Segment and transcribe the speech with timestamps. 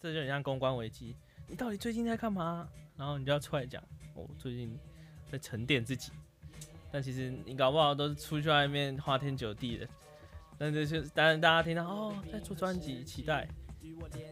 [0.00, 1.14] 这就很像公关危机。
[1.46, 2.68] 你到底最近在干嘛？
[2.96, 3.82] 然后你就要出来讲，
[4.14, 4.76] 我最近
[5.30, 6.10] 在沉淀自己。
[6.90, 9.86] 但其实你搞不好都是出去外面花天酒地的。
[10.56, 13.48] 但这是当然，大家听到哦，在做专辑，期待，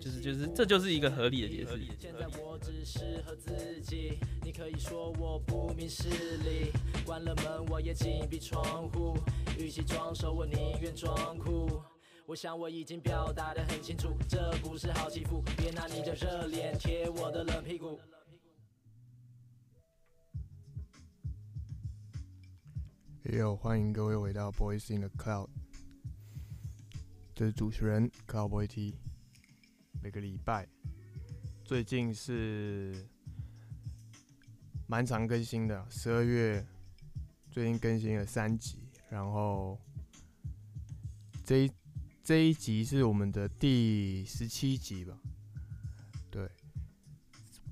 [0.01, 1.81] 就是就是，这就是一个合理的解释。
[1.99, 6.09] 现在我只适合自己，你可以说我不明事
[6.39, 6.73] 理。
[7.05, 9.17] 关了门，我也紧闭窗户。
[9.59, 11.81] 与其装熟，我宁愿装酷。
[12.27, 18.01] 我想我已经表达得很清楚，这不是好欺负，别拿你的热脸贴我的冷屁股。
[23.23, 25.49] 也有欢迎各位回到 Boys in the Cloud，
[27.33, 28.97] 这是主持人 Cloud Boy T。
[30.03, 30.69] 每个礼拜，
[31.65, 33.09] 最近是
[34.89, 36.67] 蛮常更新的，十二月
[37.53, 39.79] 最近更新了三集，然后
[41.45, 41.73] 这一
[42.27, 45.17] 这一集是我们的第十七集吧？
[46.29, 46.51] 对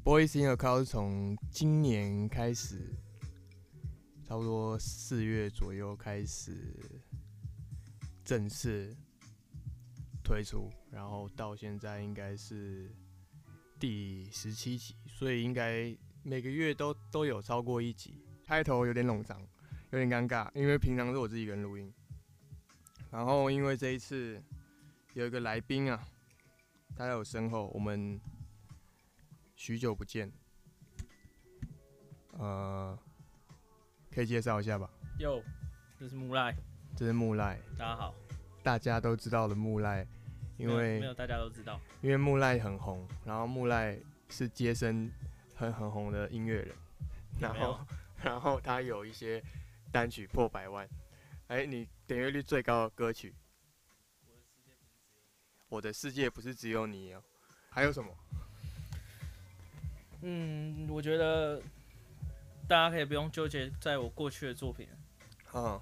[0.04, 2.94] ，Boys in the Cloud 是从今年开始。
[4.22, 6.72] 差不多四月左右开始
[8.24, 8.96] 正式
[10.22, 12.94] 推出，然后到现在应该是
[13.80, 18.22] 第十七集，所以应该每个月都都有超过一集。
[18.46, 19.44] 开头有点冗长，
[19.90, 21.92] 有点尴尬，因为平常是我自己一个人录音，
[23.14, 24.42] 然后因为这一次
[25.12, 26.04] 有一个来宾啊，
[26.96, 28.20] 他在我身后，我们
[29.54, 30.32] 许久不见，
[32.32, 32.98] 呃。
[34.12, 34.88] 可以介绍一下吧。
[35.18, 35.42] 哟，
[35.98, 36.54] 这是木赖，
[36.96, 38.14] 这是木赖，大家好。
[38.62, 40.06] 大家都知道的木赖，
[40.56, 43.98] 因为没有大家都知道，因为木赖很红，然后木赖
[44.28, 45.10] 是接生
[45.54, 46.74] 很很红的音乐人，
[47.40, 47.80] 然后
[48.22, 49.42] 然后他有一些
[49.90, 50.88] 单曲破百万，
[51.48, 53.34] 哎，你点阅率最高的歌曲，
[55.68, 57.22] 我的世界不是只有你哦，
[57.70, 58.10] 还有什么？
[60.22, 61.62] 嗯，我觉得。
[62.66, 64.88] 大家可以不用纠结在我过去的作品，
[65.52, 65.78] 嗯，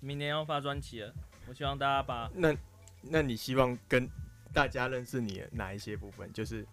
[0.00, 1.10] 明年要发专辑了，
[1.48, 2.54] 我希望大家把那，
[3.00, 4.06] 那你希望跟
[4.52, 6.30] 大家认识你的哪一些部分？
[6.34, 6.66] 就是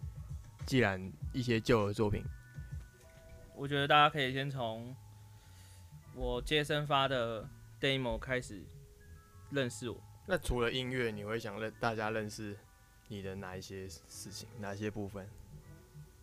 [0.66, 2.26] 既然一些旧的作品，
[3.56, 4.94] 我觉得大家可以先从
[6.14, 7.48] 我接生发的
[7.80, 8.62] demo 开始
[9.54, 10.02] 认识我。
[10.26, 12.58] 那除了音乐，你会想认大家认识
[13.08, 14.50] 你的哪一些事情？
[14.60, 15.28] 哪些部分？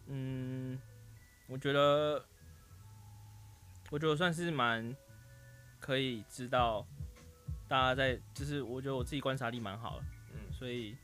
[0.07, 0.79] 嗯，
[1.47, 2.25] 我觉得。
[3.93, 4.95] 我觉得算是蛮
[5.81, 6.87] 可以知道
[7.67, 10.97] 大家在，就是我觉得我自己观察力蛮好的，嗯，所以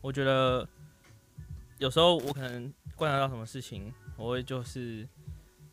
[0.00, 0.68] 我觉得
[1.78, 5.08] 有时候我可能观察到什么事情，我会就是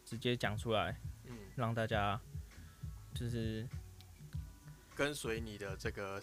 [0.05, 2.21] 直接讲出来，嗯，让大家
[3.15, 3.67] 就是
[4.95, 6.21] 跟随你的这个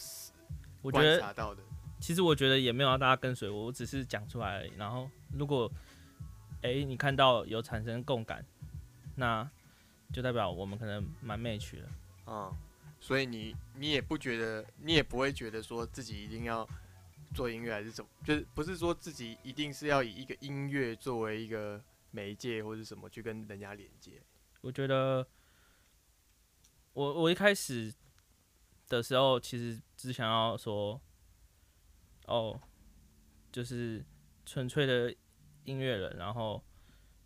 [0.81, 1.63] 我观察到的。
[2.01, 4.73] 其实我觉得也没有让大家跟随我，我只是讲出来而已。
[4.77, 5.71] 然后如果
[6.63, 8.45] 哎你看到有产生共感。
[9.15, 9.47] 那
[10.11, 11.87] 就代表我们可能蛮 match 的，
[12.27, 12.51] 嗯，
[12.99, 16.67] 所以你你也不觉得，你也不会觉得说自己一定要
[17.35, 21.79] 做音乐还是怎么，就是不是说自己一定是要以一个音乐作为一个
[22.11, 24.13] 媒介或者什么去跟人家连接。
[24.63, 25.27] 我觉得
[26.95, 27.93] 我我一开始
[28.97, 31.01] 的时候其实只想要说，
[32.27, 32.61] 哦，
[33.51, 34.05] 就是
[34.45, 35.15] 纯粹的
[35.65, 36.63] 音乐人，然后。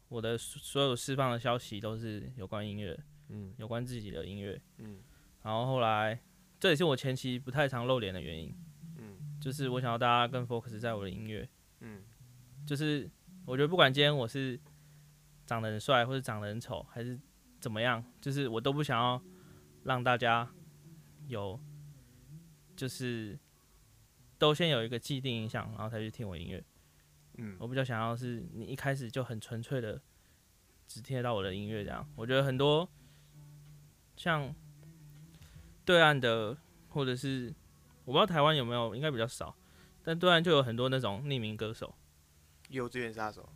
[0.09, 2.97] 我的所有释放的消息都是有关音乐，
[3.29, 5.03] 嗯，有关自己的音乐，嗯，
[5.43, 6.23] 然后后来
[6.61, 8.57] 这也是我前期不太常露脸的原因，
[8.99, 11.49] 嗯，就是我想要大家更 focus 在我的音乐，
[11.81, 12.05] 嗯，
[12.65, 13.11] 就是
[13.45, 14.57] 我觉得不管今天我是
[15.45, 17.19] 长得很帅或者长得很丑还是
[17.59, 19.21] 怎么样，就是我都不想要
[19.83, 20.49] 让大家
[21.27, 21.59] 有
[22.77, 23.39] 就是
[24.39, 26.63] 都先有一个既定印象，然后才去听我音乐。
[27.39, 30.01] 嗯，我比较想要是你一开始就很纯粹的，
[30.87, 32.09] 只听得到我的音乐这样。
[32.17, 32.89] 我觉得很多
[34.17, 34.55] 像
[35.85, 36.57] 对岸的，
[36.89, 37.55] 或者是
[38.05, 39.55] 我不知道台湾有没有，应该比较少。
[40.03, 41.93] 但对岸就有很多那种匿名歌手，
[42.69, 43.53] 幼稚园杀手，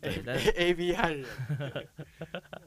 [0.00, 0.22] 对
[0.54, 1.26] ，A B 汉人，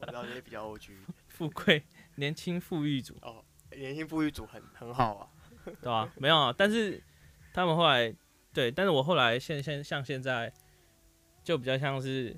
[0.00, 0.94] 我知道这些比较 O G，
[1.28, 1.86] 富贵
[2.16, 3.42] 年轻富裕组哦，
[3.76, 5.28] 年轻富裕组很很好啊，
[5.64, 6.12] 对吧？
[6.16, 7.02] 没有啊，但是
[7.52, 8.14] 他们后来。
[8.52, 10.50] 对，但是我后来现现像现在，
[11.44, 12.34] 就比较像是，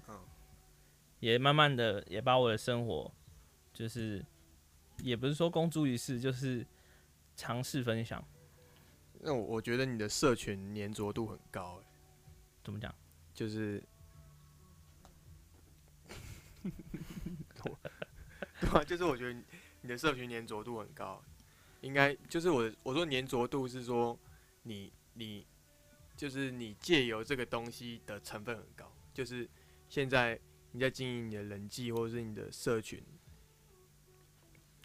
[1.21, 3.15] 也慢慢的也把我的生活，
[3.73, 4.27] 就是
[5.05, 6.67] 也不是说公诸于世，就是
[7.37, 8.21] 尝试分享。
[9.21, 11.81] 那我我觉得你的社群粘着度很高，
[12.65, 12.93] 怎么讲？
[13.33, 13.81] 就是
[18.61, 19.41] 对啊，就是我觉得
[19.89, 21.25] 你的社群粘着度很高，
[21.81, 24.19] 应该就是我我说粘着度是说
[24.65, 25.47] 你你。
[26.19, 29.49] 就是你借由这个东西的成分很高，就是
[29.89, 30.37] 现在
[30.73, 33.01] 你在经营你的人际或者是你的社群，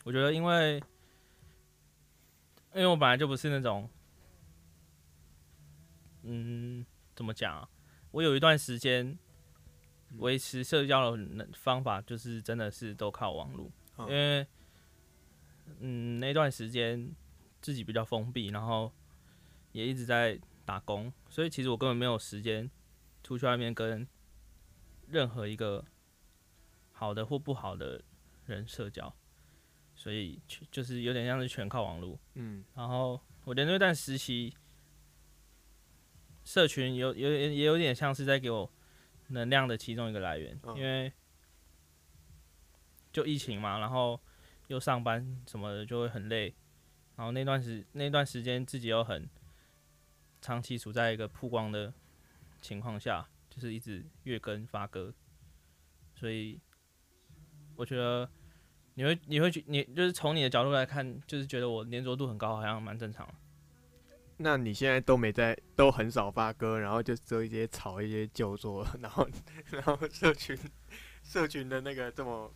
[0.03, 0.75] 我觉得因为
[2.75, 3.89] 因为我本来就不是那种，
[6.21, 6.85] 嗯，
[7.15, 7.67] 怎么讲啊？
[8.11, 9.17] 我有一段时间
[10.19, 14.47] 维持社交的方法，就是真的是都靠网络，嗯因为
[15.79, 17.13] 嗯那段时间
[17.61, 18.91] 自己比较封闭，然后
[19.71, 22.69] 也一直在打工，所以其实我根本没有时间
[23.23, 24.07] 出去外面跟
[25.07, 25.85] 任何一个
[26.91, 28.01] 好的或不好的
[28.45, 29.13] 人社交。
[29.95, 32.19] 所以就是有点像是全靠网络。
[32.33, 34.51] 嗯然后我觉得那段实习，
[36.43, 38.69] 社群有有也也有点像是在给我
[39.27, 41.13] 能量的其中一个来源，嗯因为
[43.11, 44.19] 就疫情嘛，然后
[44.73, 46.55] 又上班什么的就会很累，
[47.15, 49.29] 然后那段时那段时间自己又很
[50.41, 51.93] 长期处在一个曝光的
[52.59, 55.13] 情况下，就是一直月更发歌，
[56.15, 56.59] 所以
[57.75, 58.27] 我觉得
[58.95, 63.31] 你会你会觉你就是从你的角度来看，就是觉得我粘着度很高，好像蛮正常。
[64.37, 69.29] 那你现在都没在，都很少发歌，然后就做一些炒一些旧作， 然后
[69.69, 70.57] 然后社群
[71.21, 72.51] 社群的那个这么，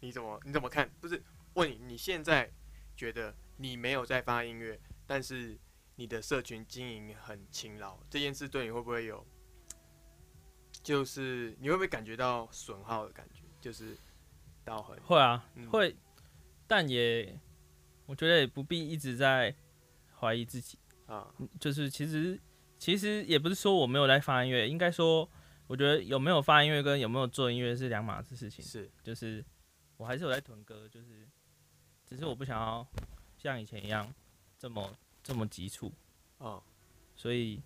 [0.00, 0.90] 你怎么你怎么看？
[1.00, 1.22] 不是
[1.54, 2.50] 问你，你现在
[2.96, 5.58] 觉得你没有在发音乐，但是
[5.96, 9.26] 你的社群经营很勤劳，这件事对你会不会有？
[10.82, 13.42] 就是你会不会感觉到损耗的感觉？
[13.60, 13.96] 就是
[14.64, 15.96] 到很会啊，嗯会，
[16.66, 17.36] 但也
[18.06, 19.54] 我觉得也不必一直在
[20.18, 20.78] 怀疑自己。
[21.06, 21.26] 啊
[21.58, 22.38] 就是其实
[22.78, 25.28] 其实也不是说我没有在发音乐，应该说
[25.66, 28.64] 我觉得有没有发音乐跟有没有做音乐是两码子事情。
[28.64, 29.44] 是就是
[29.98, 31.28] 我还是有在囤歌，就是
[32.06, 32.86] 只是我不想要
[33.36, 34.10] 像以前一样
[34.58, 35.92] 这么这么急促，
[36.38, 36.62] 啊
[37.14, 37.60] 所以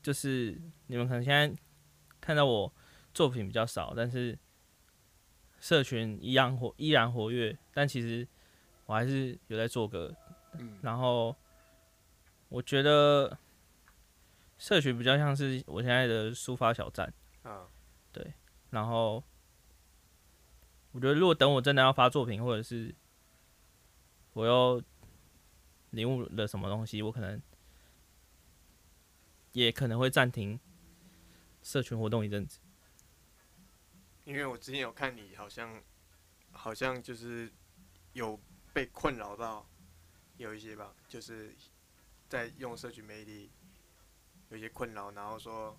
[0.00, 1.52] 就是你们可能现在
[2.20, 2.72] 看到我
[3.12, 4.38] 作品比较少，但是
[5.58, 8.28] 社群一样活依然活跃，但其实
[8.84, 10.14] 我还是有在做歌，
[10.58, 11.34] 嗯然后
[12.50, 13.36] 我觉得
[14.58, 17.12] 社群比较像是我现在的抒发小站。
[17.42, 17.66] 啊
[18.70, 19.22] 然后
[20.94, 22.94] 我觉得，如果等我真的要发作品，或者是
[24.32, 24.80] 我又
[25.90, 27.42] 领悟了什么东西，我可能
[29.50, 30.58] 也可能会暂停
[31.64, 32.60] 社群活动一阵子。
[34.24, 35.82] 因为我之前有看你，好像
[36.52, 37.52] 好像就是
[38.12, 38.38] 有
[38.72, 39.68] 被困扰到
[40.36, 41.52] 有一些吧，就是
[42.28, 43.50] 在用社群媒体
[44.48, 45.76] 有些困扰，然后说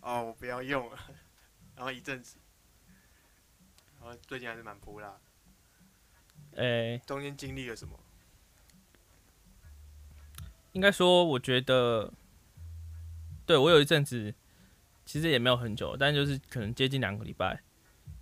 [0.00, 0.98] 哦我不要用了，
[1.76, 2.36] 然后一阵子，
[4.04, 5.18] 然后最近还是蛮扑啦，
[6.56, 7.98] 诶、中间经历了什么？
[10.72, 12.12] 应该说，我觉得，
[13.46, 14.34] 对我有一阵子，
[15.06, 17.62] 其实也没有很久，但就是可能接近两个礼拜，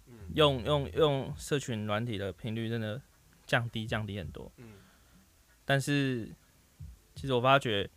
[0.06, 3.02] 嗯用用用社群软体的频率真的
[3.44, 4.52] 降低降低很多。
[4.58, 4.74] 嗯
[5.64, 6.28] 但是
[7.16, 7.90] 其实我发觉，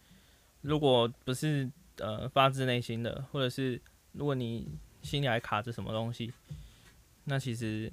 [0.61, 3.79] 如果不是呃发自内心的，或者是
[4.13, 6.33] 如果你心里还卡着什么东西，
[7.25, 7.91] 那其实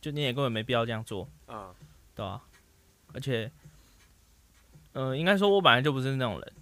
[0.00, 1.74] 就你也根本没必要这样做，啊
[2.14, 2.42] 对吧、
[3.12, 3.50] 而且，
[4.92, 6.52] 呃，应该说我本来就不是那种人，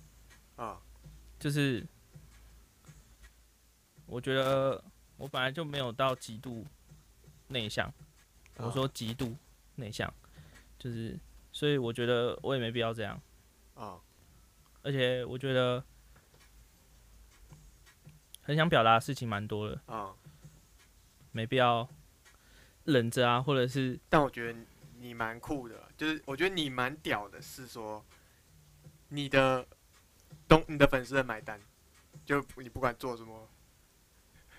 [0.56, 0.80] 啊
[1.38, 1.86] 就是
[4.06, 4.82] 我觉得
[5.16, 6.66] 我本来就没有到极度
[7.48, 7.92] 内向，
[8.56, 9.36] 我说极度
[9.74, 10.12] 内向，
[10.78, 11.18] 就是
[11.52, 13.20] 所以我觉得我也没必要这样。
[13.74, 13.98] 啊
[14.84, 15.84] 而且我觉得
[18.42, 20.12] 很想表达的事情蛮多的，啊！
[21.32, 21.88] 没必要
[22.84, 24.58] 忍着啊，或者是但我觉得
[24.98, 28.04] 你蛮酷的，就是我觉得你蛮屌的，是说
[29.08, 29.66] 你的
[30.46, 31.60] 东你的粉丝很买单，
[32.24, 33.48] 就你不管做什么，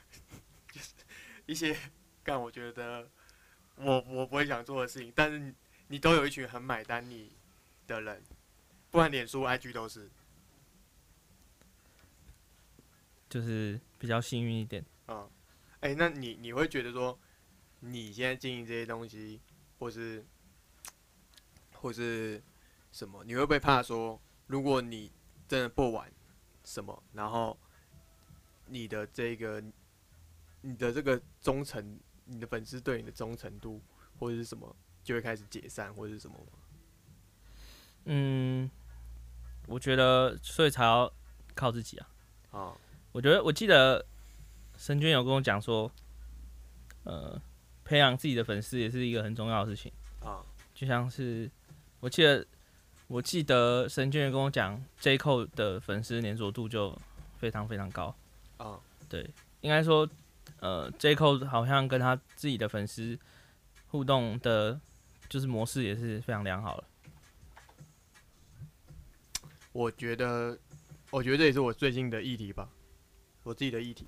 [0.72, 0.94] 就是
[1.46, 1.78] 一些
[2.24, 3.10] 干我觉得
[3.76, 5.54] 我我不会想做的事情，但是你
[5.88, 7.32] 你都有一群很买单你
[7.88, 8.22] 的人，
[8.90, 10.10] 不管脸书、IG 都是
[13.30, 14.84] 就是比较幸运一点。
[15.06, 15.30] 啊。
[15.84, 17.20] 哎、那你你会觉得说
[17.82, 19.42] 你现在经营这些东西，
[19.78, 20.26] 或是
[21.74, 22.42] 或是
[22.94, 25.12] 什么，你会不会怕说，如果你
[25.46, 26.10] 真的不玩
[26.64, 27.60] 什么，然后
[28.68, 29.62] 你的这个
[30.62, 33.82] 你的这个忠诚，你的粉丝对你的忠诚度
[34.18, 34.74] 或者是什么，
[35.04, 36.60] 就会开始解散或者是什么吗？
[38.06, 38.72] 嗯，
[39.68, 41.14] 我觉得所以才要
[41.54, 42.10] 靠自己啊。
[42.52, 42.78] 啊
[43.12, 44.06] 我觉得我记得
[44.84, 45.90] 神君有跟我讲说，
[47.06, 47.42] 呃，
[47.86, 49.90] 培养自己的粉丝也是一个很重要的事情。
[50.20, 51.50] 啊就像是
[52.02, 52.46] 我记得
[53.08, 56.94] 我记得神君有跟我讲，J Cole 的粉丝粘着度就
[57.38, 58.14] 非常非常高。
[58.58, 59.26] 啊，对，
[59.62, 60.06] 应该说，
[60.60, 63.18] 呃，J Cole 好像跟他自己的粉丝
[63.88, 64.78] 互动的，
[65.30, 66.84] 就是模式也是非常良好了。
[69.72, 70.60] 我觉得，
[71.10, 72.68] 我觉得这也是我最近的议题吧，
[73.44, 74.06] 我自己的议题，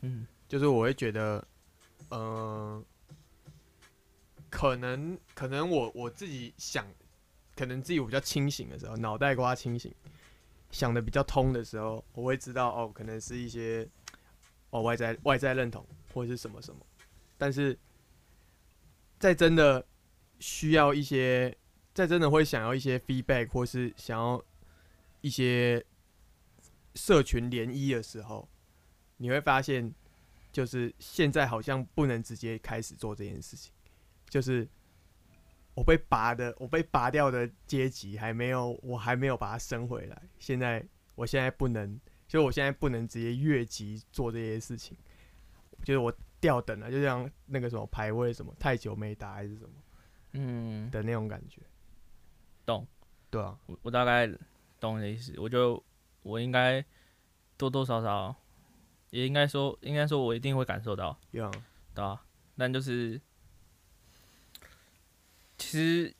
[0.00, 0.26] 嗯。
[0.48, 1.44] 就是我会觉得，
[2.08, 2.80] 呃，
[4.48, 6.86] 可能可能我我自己想，
[7.56, 9.92] 可能自己我比较清醒的时候，脑袋瓜清醒，
[10.70, 13.88] 想的比较通的时候，我会知道哦，可能是一些
[14.70, 15.84] 哦外在外在认同
[16.14, 16.86] 或是什么什么，
[17.36, 17.76] 但是
[19.18, 19.84] 在真的
[20.38, 21.52] 需要一些，
[21.92, 24.40] 在真的会想要一些 feedback 或是想要
[25.22, 25.84] 一些
[26.94, 28.48] 社群涟漪的时候，
[29.16, 29.92] 你会发现，
[30.52, 33.72] 就是现在好像不能直接开始做这件事情，
[34.28, 34.68] 就是
[35.74, 40.22] 我被拔的，我被拔掉的阶级还没有，我还没有把它升回来。
[40.38, 44.96] 现在，我现在不能，就是我现在不能直接越级做这些事情，
[45.84, 49.70] 就是我掉等了，就像那个什么排位什么太久没打还是什么
[50.32, 51.62] 嗯，的那种感觉。
[52.64, 52.86] 懂。
[53.28, 54.26] 对啊，我我大概
[54.78, 55.34] 懂你的意思。
[55.36, 55.82] 我就
[56.22, 56.82] 我应该
[57.56, 58.34] 多多少少，
[59.10, 61.18] 也应该说，应该说我一定会感受到。
[61.30, 61.40] 对
[61.94, 62.24] 吧、
[62.56, 63.20] 但就是，
[65.56, 66.14] 其实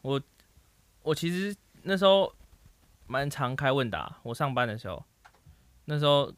[0.00, 0.20] 我
[1.02, 2.34] 我其实那时候
[3.06, 5.04] 蛮常开问答，我上班的时候，
[5.84, 6.32] 那时候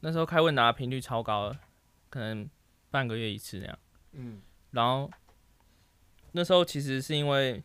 [0.00, 1.58] 那时候开问答频率超高的，
[2.10, 2.48] 可能
[2.90, 3.78] 半个月一次那样。
[4.12, 4.40] 嗯
[4.70, 5.10] 然后
[6.32, 7.62] 那时候其实是因为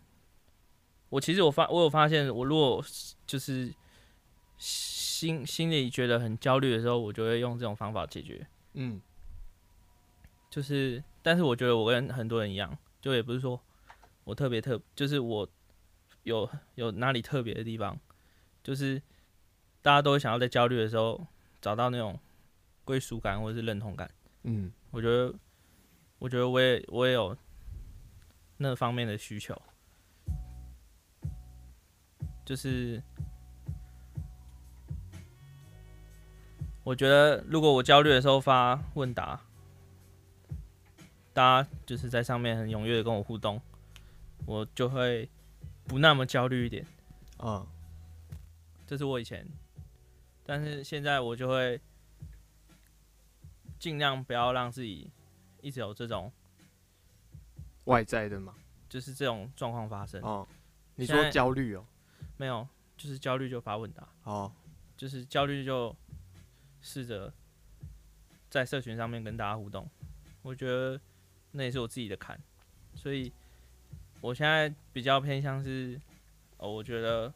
[1.09, 2.83] 我其实我发我有发现，我如果
[3.25, 3.73] 就是
[5.23, 8.45] 心心里觉得很焦虑的时候，我就会用这种方法解决。
[8.73, 9.01] 嗯
[10.49, 13.57] 就是，但是我觉得我跟很多人一样，就也不是说
[14.25, 15.49] 我特别特，就是我
[16.23, 17.97] 有有哪里特别的地方，
[18.61, 19.01] 就是
[19.81, 21.25] 大家都会想要在焦虑的时候
[21.61, 22.19] 找到那种
[22.83, 24.11] 归属感或者是认同感。
[24.43, 25.33] 嗯我觉得，
[26.19, 27.35] 我觉得我也我也有
[28.57, 29.59] 那方面的需求，
[32.45, 33.01] 就是
[36.83, 39.39] 我觉得如果我焦虑的时候发问答，
[41.33, 43.61] 大家就是在上面很踊跃的跟我互动，
[44.45, 45.29] 我就会
[45.85, 46.85] 不那么焦虑一点。
[47.37, 47.65] 啊
[48.85, 49.47] 这是我以前，
[50.45, 51.79] 但是现在我就会
[53.79, 55.09] 尽量不要让自己
[55.61, 56.31] 一直有这种
[57.85, 58.53] 外在的嘛。
[58.89, 60.21] 就是这种状况发生。
[60.21, 60.47] 哦，
[60.95, 61.85] 你说焦虑哦。
[62.37, 64.51] 没有，就是焦虑就发问答，哦，
[64.97, 65.95] 就是焦虑就
[66.83, 67.33] 试着
[68.47, 69.89] 在社群上面跟大家互动。
[70.43, 71.01] 我觉得
[71.53, 72.39] 那也是我自己的坎，
[72.93, 73.33] 所以
[74.21, 75.99] 我现在比较偏向是，
[76.57, 77.33] 哦，我觉得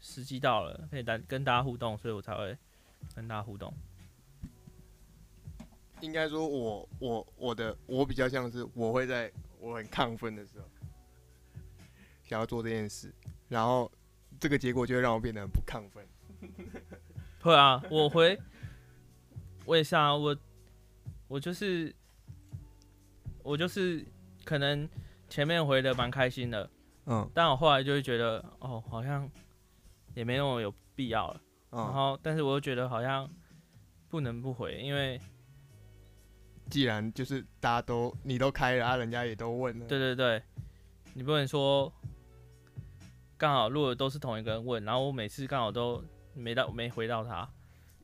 [0.00, 2.56] 时机到了，可以大跟大家互动，所以我才会
[3.14, 3.70] 跟大家互动。
[6.00, 10.68] 应该说我我我的我比较像是我会在我很亢奋的时候
[12.22, 13.12] 想要做这件事，
[13.48, 13.90] 然后
[14.38, 16.06] 这个结果就会让我变得很不亢奋。
[17.40, 18.38] 会啊，我回，
[19.66, 20.36] 我也是啊，我
[21.28, 21.94] 我就是
[23.42, 24.04] 我就是
[24.44, 24.88] 可能
[25.28, 26.70] 前面回的蛮开心的，
[27.06, 27.28] 嗯。
[27.34, 29.28] 但我后来就会觉得哦，好像
[30.14, 31.40] 也没那么有必要了。
[31.70, 33.28] 然嗯，后，但是我又觉得好像
[34.08, 35.20] 不能不回，因为
[36.70, 40.42] 既然就是大家都你都开了，啊，人家也都问了，对对对，
[41.14, 41.92] 你不能说
[43.36, 46.02] 刚好如果都是同一个人问，然后我每次刚好都
[46.34, 47.48] 没到没回到他，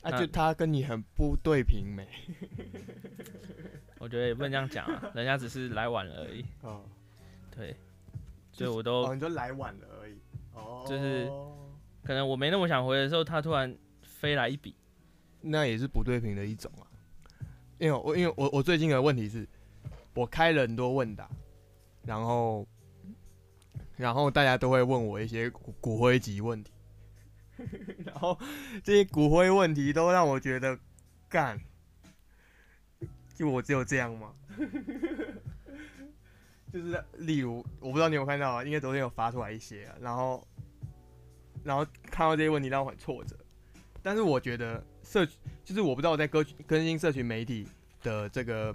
[0.03, 2.07] 啊，就他跟你很不对平没？
[3.99, 6.45] 我觉得也不能这样讲啊， 人家只是来晚了而已。
[6.63, 6.85] 哦，
[7.55, 7.77] 对，
[8.53, 10.19] 所以我都哦，你就来晚了而已。
[10.55, 11.31] 哦，就是
[12.03, 14.75] 可能我没那么想回的时候，他突然飞来一笔，
[15.41, 16.83] 那也是不对平的一种啊。
[17.79, 19.49] 因为我因为我我最近的问题是，
[20.15, 21.31] 我开了很多问答，
[22.05, 22.67] 然后
[23.97, 26.72] 然后大家都会问我一些骨骨灰级问题，
[28.05, 28.39] 然后
[28.83, 30.79] 这些骨灰问题都让我觉得
[31.29, 31.59] 干，
[33.35, 34.33] 就我只有这样吗？
[36.73, 40.49] 就是例如，我不知道你有看到啊，应该昨天有发出来一些啊，然后
[41.63, 43.37] 然后看到这些问题让我很挫折，
[44.03, 45.27] 但是我觉得社
[45.65, 47.69] 就是我不知道我在更更新社群媒体
[48.03, 48.75] 的这个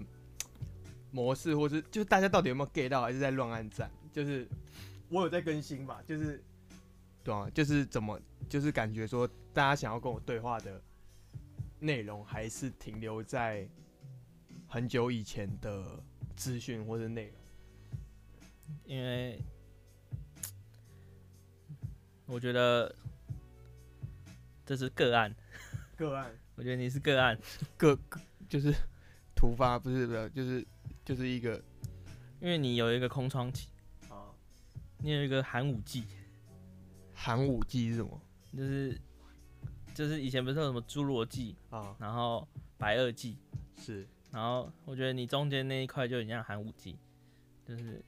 [1.10, 3.90] 模式，或是就是大家到底有没有 get 到，还是在乱按赞？
[4.14, 4.48] 就是
[5.10, 6.44] 我有在更新吧，就是
[7.28, 8.18] 对啊，就是怎么
[8.48, 10.82] 就是感觉说大家想要跟我对话的
[11.78, 13.68] 内容，还是停留在
[14.66, 16.02] 很久以前的
[16.38, 17.36] 资讯或者内容。
[18.86, 19.42] 因为
[22.28, 22.96] 我觉得
[24.66, 25.36] 这是个案，
[25.98, 27.38] 个案我觉得你是个案，
[27.76, 28.74] 个个就是
[29.36, 30.66] 突发，不是不是，就是
[31.04, 31.62] 就是一个
[32.40, 33.68] 因为你有一个空窗期，
[34.08, 34.32] 啊，
[35.00, 36.06] 你有一个寒武纪，
[37.20, 38.22] 寒武纪是什么
[38.56, 39.02] 就是
[39.96, 41.96] 就是以前不是有什么侏罗纪，啊？
[42.00, 42.48] 然后
[42.78, 43.40] 白垩纪，
[43.76, 46.96] 是然后我觉得你中间那一块就很像寒武纪，
[47.66, 48.06] 就是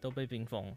[0.00, 0.76] 都被冰封了。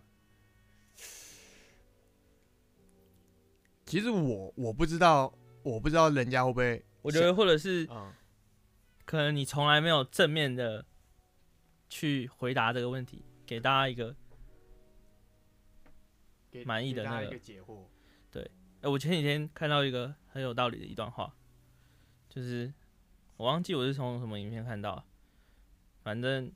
[3.85, 8.11] 其实我我不知道，我不知道人家会不会我觉得或者是嗯
[9.05, 10.83] 可能你从来没有正面的
[11.87, 14.15] 去回答这个问题，给大家一个。
[16.55, 17.85] 给满意的那个给大家一个解惑。
[18.81, 21.35] 呃，我前几天看到一个很有道理的一段话，
[22.29, 22.71] 就是
[23.35, 25.03] 我忘记我是从什么影片看到，
[26.03, 26.51] 反正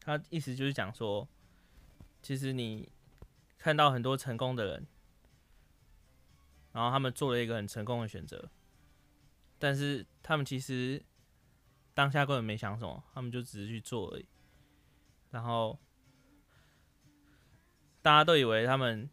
[0.00, 1.28] 他意思就是讲说，
[2.20, 2.90] 其实你
[3.56, 4.86] 看到很多成功的人，
[6.72, 8.50] 然后他们做了一个很成功的选择，
[9.58, 11.00] 但是他们其实
[11.92, 14.26] 当下根本没想什么，他们就只是去做而已，
[15.30, 15.78] 然后
[18.04, 19.08] 大家都以为他们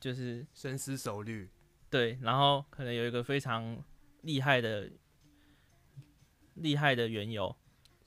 [0.00, 1.48] 就是深思熟虑，
[1.88, 3.80] 对，然后可能有一个非常
[4.22, 4.90] 厉害的、
[6.54, 7.56] 厉害的缘由，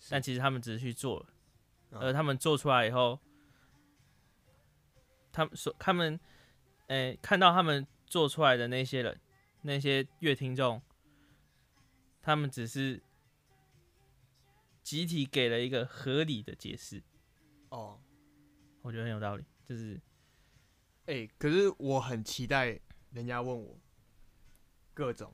[0.10, 1.28] 但其实他们只是去做了，
[1.92, 3.18] 嗯而他们做出来以后，
[5.32, 6.20] 他们所他们，
[6.88, 9.18] 诶、看到他们做出来的那些人，
[9.62, 10.82] 那些乐听众，
[12.22, 13.02] 他们只是
[14.84, 17.02] 集体给了一个合理的解释，
[17.70, 18.02] 哦，
[18.82, 19.98] 我觉得很有道理，就是
[21.08, 22.80] 哎、可是我很期待
[23.12, 23.80] 人家问我
[24.94, 25.32] 各种，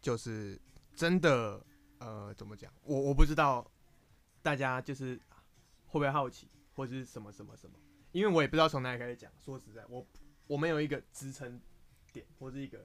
[0.00, 0.60] 就是
[0.94, 1.64] 真的
[1.98, 2.72] 呃，怎么讲？
[2.82, 3.70] 我我不知道
[4.42, 5.16] 大家就是
[5.86, 7.78] 会不会好奇，或者是什么什么什么，
[8.12, 9.30] 因为我也不知道从哪里开始讲。
[9.38, 10.04] 说实在，我
[10.48, 11.60] 我没有一个支撑
[12.12, 12.84] 点或是一个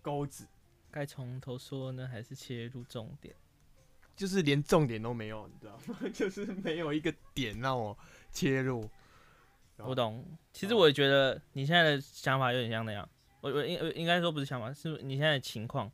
[0.00, 0.46] 钩子，
[0.90, 3.34] 该从头说呢，还是切入重点？
[4.14, 5.98] 就是连重点都没有，你知道吗？
[6.14, 7.98] 就是没有一个点让我
[8.30, 8.88] 切入。
[9.78, 10.24] 我懂。
[10.52, 13.08] 其实哦我也觉得你现在的想法有点像那样。
[13.40, 15.90] 我我应应该说不是想法，是你现在的情况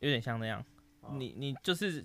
[0.00, 0.64] 有点像那样。
[1.00, 2.04] 哦你你就是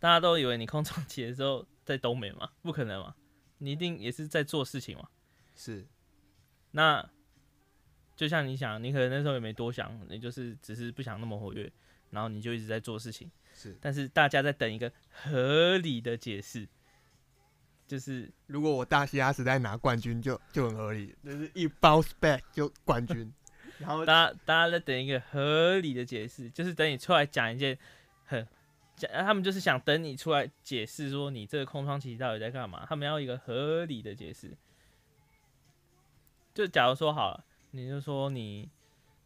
[0.00, 3.14] 大家都以为你空窗期的时候在东北嘛，不可能嘛，
[3.58, 5.08] 你一定也是在做事情嘛。
[5.54, 5.86] 是
[6.72, 7.08] 那
[8.16, 11.70] 就像你想，你可能那时候也没多想，你就是只是不想那么活跃，
[12.10, 13.30] 然后你就一直在做事情。
[13.54, 16.66] 是，但是大家在等一个合理的解释，
[17.86, 23.32] 就是如果我大西亚时代拿冠军就就很合理，就是一 bounce back 就冠军，
[23.78, 27.78] 然后大家大家在等一个合理的解释，就是等你出来讲一件
[28.24, 28.46] 很
[28.96, 34.56] 讲，他们就是想等你出来解释说你这个空窗期到底在干嘛，他们要一个合理的解释。
[36.54, 38.68] 就假如说好了，你就说你、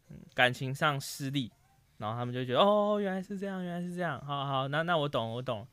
[0.09, 1.51] 嗯、感情上失利，
[1.97, 5.67] 然后他们就觉得哦原来是这样，原来是这样，好好，那那我懂我懂，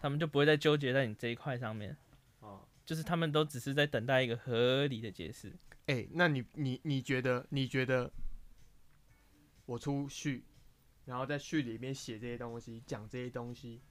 [0.00, 1.96] 他们就不会再纠结在你这一块上面，哦，
[2.84, 5.56] 就是他们都只是在等待一个合理的解释。
[5.86, 8.10] 哎、那你你你觉得你觉得
[9.66, 10.44] 我出序，
[11.04, 13.82] 然后在序里面写这些东西，讲这些东西，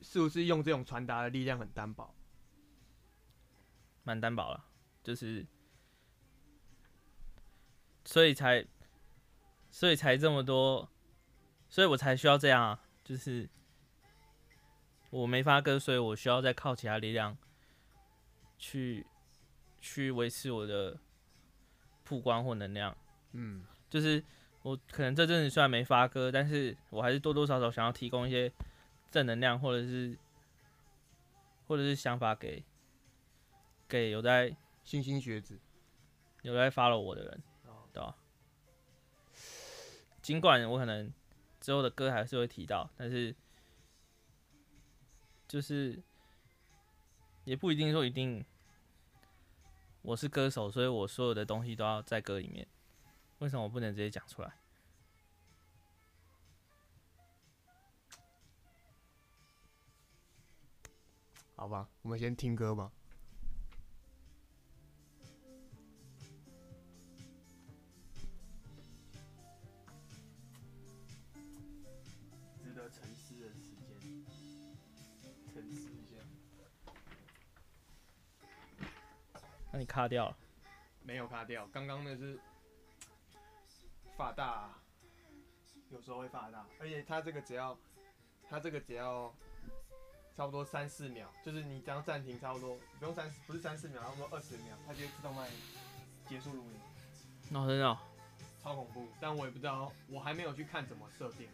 [0.00, 2.14] 是不是用这种传达的力量很单薄？
[4.02, 4.64] 蛮单薄了，
[5.02, 5.46] 就是，
[8.04, 8.66] 所以才，
[9.70, 10.90] 所以才这么多，
[11.70, 13.48] 所以我才需要这样啊，就是
[15.14, 17.38] 我没发歌，所以我需要再靠其他力量
[18.58, 19.06] 去
[19.80, 20.98] 去维持我的
[22.02, 22.96] 曝光或能量。
[23.30, 24.20] 嗯，就是
[24.62, 28.52] 我可能这阵子虽然没发歌，但是我还是多多少少想要提供一些
[29.08, 30.18] 正能量，或者是
[31.68, 32.64] 或者是想法给
[33.86, 35.56] 给有在星星学子，
[36.42, 38.16] 有在 follow 我的人，哦对吧？
[40.20, 41.12] 尽管我可能
[41.60, 43.32] 之后的歌还是会提到，但是
[45.54, 46.02] 就是
[47.44, 48.44] 也不一定说一定
[50.02, 52.66] 我是歌手，所以我所有的东西都要在歌里面。
[53.38, 54.52] 为什么我不能直接讲出来？
[61.54, 62.90] 好吧，我们先听歌吧。
[79.74, 80.36] 那你卡掉了，
[81.02, 82.38] 没有卡掉，刚刚那是
[84.16, 84.72] 发大，
[85.90, 87.76] 有时候会发大，而且它这个只要，
[88.48, 89.34] 它这个只要
[90.36, 95.50] 差不多三四秒，就是你只要暂停差不多不用三不是三四秒，差不多二十秒，它就会自动帮你
[96.28, 96.78] 结束录音，
[97.56, 97.98] 哦，真的哦、
[98.62, 99.08] 超恐怖。
[99.20, 101.48] 但我也不知道，我还没有去看怎么设定。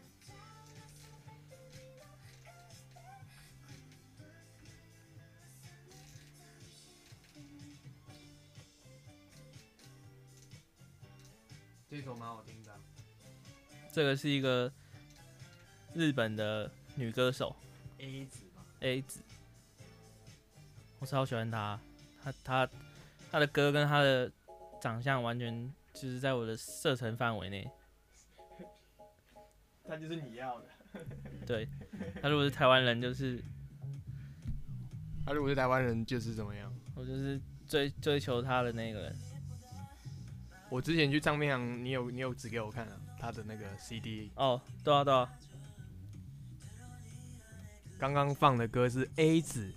[12.00, 12.78] 这首蛮好听的啊、
[13.92, 14.72] 这个是一个
[15.92, 17.54] 日本的女歌手
[17.98, 19.20] A 子吧，A 子，
[20.98, 21.78] 我超喜欢她，
[22.24, 22.70] 她她
[23.30, 24.32] 她的歌跟她的
[24.80, 27.70] 长相完全就是在我的射程范围内。
[29.86, 30.66] 她就是你要的。
[31.46, 31.68] 对，
[32.22, 33.44] 她如果是台湾人，就是
[35.26, 36.74] 他、如果是台湾人，就是怎么样？
[36.94, 39.16] 我就是追追求她的那个人。
[40.70, 45.28] 我之前去唱片行，你有你有指给我看啊，他的那个 CD，哦，对啊对啊，
[47.98, 49.68] 刚刚放的歌是 A 子，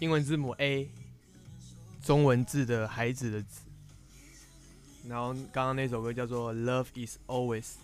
[0.00, 0.88] 英文字母 A，
[2.02, 3.60] 中文字的孩子的子，
[5.06, 7.74] 然后刚刚那首歌叫做 Love Is Always，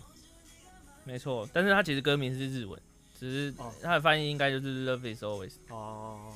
[1.03, 1.47] 没错。
[1.53, 2.81] 但是它其实歌名是日文，
[3.19, 5.53] 只是它的翻译应该就是 Love Is Always。
[5.69, 6.33] 哦，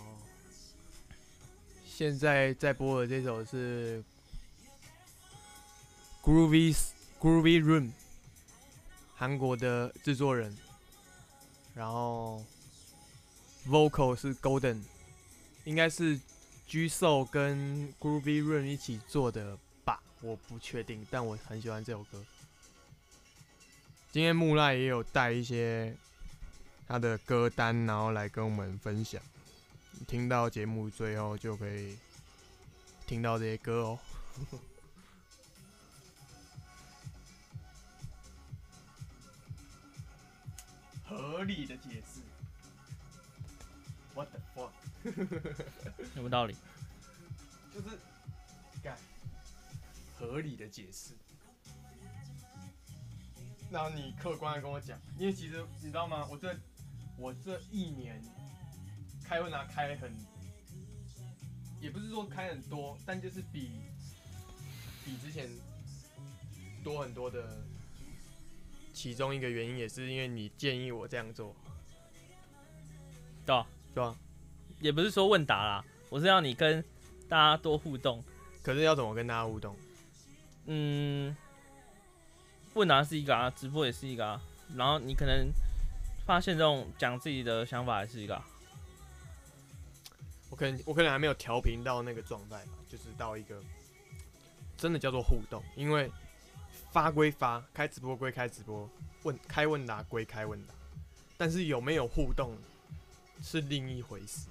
[1.85, 4.03] 现在在播的这首是
[6.30, 6.78] Groovy
[7.20, 7.89] Groovy Room，
[9.15, 10.56] 韩国的制作人，
[11.74, 12.46] 然后
[13.68, 14.80] Vocal 是 Golden，
[15.63, 16.20] 应该是
[16.68, 22.24] G Soul 跟 Groovy Room 一起做的吧，我不确定，但我很喜欢这首歌。
[24.12, 25.98] 今天木赖也有带一些
[26.88, 29.20] 他的歌单，然后来跟我们分享。
[30.08, 31.98] 听到节目最后就可以
[33.08, 34.00] 听到这些歌哦。
[41.19, 42.21] 合理的解释
[44.15, 44.71] ，What the fuck？
[46.15, 46.55] 有没有道理？
[47.73, 47.99] 就是
[48.82, 48.97] 干
[50.17, 51.13] 合理的解释。
[53.69, 56.25] 然后你客观的跟我讲，因为其实你知道吗？
[56.32, 56.58] 我这
[57.17, 58.23] 我这一年
[59.25, 60.15] 开问答开很，
[61.82, 63.73] 也不是说开很多，但就是比
[65.03, 65.49] 比之前
[66.82, 67.62] 多很多的。
[68.99, 71.55] 其中一个原因也是因为你建议我这样做，
[73.45, 74.13] 对啊，对吧？
[74.81, 76.83] 也不是说问答啦，我是要你跟
[77.29, 78.21] 大家多互动。
[78.62, 79.73] 可是要怎么跟大家互动？
[80.65, 81.33] 嗯，
[82.73, 84.41] 问答是一个啊，直播也是一个啊，
[84.75, 85.49] 然后你可能
[86.25, 88.45] 发现这种讲自己的想法也是一个、啊。
[90.49, 93.63] 我可能我可能还没有调频到那个状态吧，就是到一个
[94.75, 96.12] 真的叫做互动，因为
[96.91, 98.89] 发归发，开直播归开直播，
[99.23, 100.73] 问开问答归开问答，
[101.38, 102.58] 但是有没有互动
[103.41, 104.47] 是另一回事，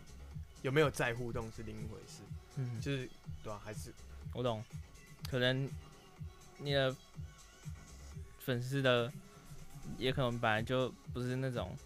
[0.62, 2.22] 有没有再互动是另一回事，
[2.56, 3.08] 嗯，就是
[3.42, 3.92] 对吧、还是
[4.32, 4.64] 我懂，
[5.30, 5.68] 可能
[6.58, 6.94] 你的
[8.40, 9.12] 粉丝的
[9.96, 11.76] 也可能本来就不是那种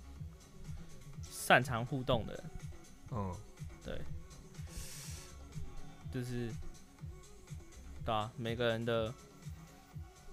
[1.31, 2.45] 擅长互动的人，
[3.13, 3.37] 嗯，
[3.85, 4.01] 对。
[6.13, 6.51] 就是
[8.05, 9.11] 对啊，每个人的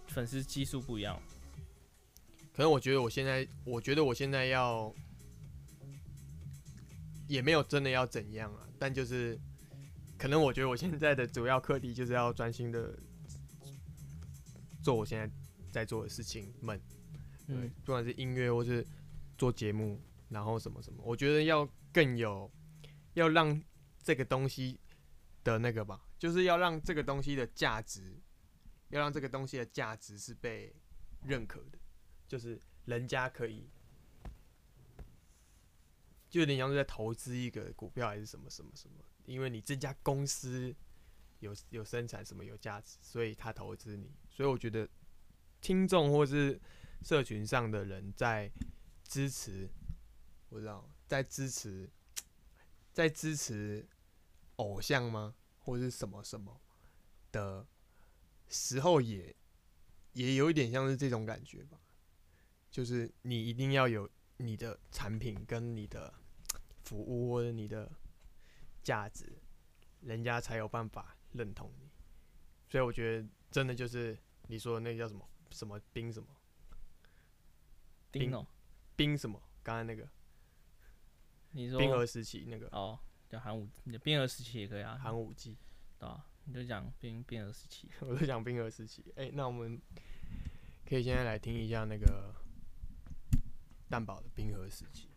[0.10, 1.20] 粉丝基数不一样。
[2.52, 4.94] 可能我觉得我现在，我觉得我现在要，
[7.28, 9.40] 也没有真的要怎样啊，但就是，
[10.18, 13.00] 可能我觉得我现在的主要课题就是要专心的
[14.84, 15.32] 做我现在
[15.72, 16.78] 在做的事情们，
[17.48, 18.86] 对，嗯，不管是音乐或是
[19.38, 22.52] 做节目，然后什么什么，我觉得要更有，
[23.14, 23.62] 要让
[24.04, 24.78] 这个东西
[25.46, 28.20] 的那个吧，就是要让这个东西的价值，
[28.90, 30.76] 要让这个东西的价值是被
[31.24, 31.78] 认可的，
[32.28, 33.70] 就是人家可以，
[36.30, 40.76] 就有点像是在投资一个股票还是什么什么什么，因为你这家公司
[41.40, 44.90] 有有生产什么有价值，所以他投资你，所以我觉得
[45.62, 46.60] 听众或是
[47.04, 48.52] 社群上的人在
[49.04, 49.70] 支持，
[50.50, 51.90] 我知道在支持，
[52.92, 53.88] 在支持
[54.56, 56.60] 偶像吗，或是什么什么
[57.32, 57.68] 的
[58.50, 59.36] 时候也，
[60.14, 61.80] 也有一点像是这种感觉吧，
[62.70, 66.14] 就是你一定要有你的产品跟你的
[66.84, 67.92] 服务或者你的
[68.84, 69.42] 价值，
[70.02, 71.90] 人家才有办法认同你。
[72.68, 76.28] 所以我觉得真的就是你说的那个叫什么什么冰什么？
[78.12, 78.46] 冰哦，
[78.96, 80.10] 冰什么，刚才那个。
[81.52, 82.68] 你说冰河时期那个。
[82.68, 83.68] 哦，叫寒武，
[84.04, 85.58] 冰河时期也可以啊，寒武纪，
[85.98, 87.88] 对啊，你就讲冰冰河时期。
[88.02, 89.06] 我都讲冰河时期。
[89.16, 89.80] 哎、那我们
[90.88, 92.34] 可以现在来听一下那个
[93.88, 95.08] 蛋堡的冰河时期。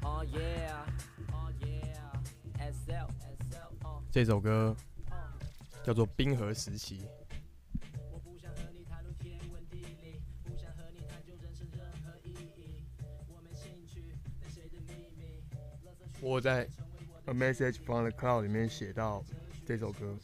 [0.00, 0.86] Oh yeah,
[1.30, 2.10] oh yeah,
[2.58, 3.08] SL,
[3.50, 4.02] SL, oh.
[4.10, 4.74] 这首歌
[5.84, 7.00] 叫做《冰河时期》。
[8.10, 12.84] 我不想和你谈论天文地理，不想和你探究人生任何意义。
[13.28, 15.42] 我没兴趣对谁的秘密。
[16.22, 16.66] 我在
[17.26, 19.24] 《A Message from the Cloud》里面写到
[19.66, 20.16] 这首歌。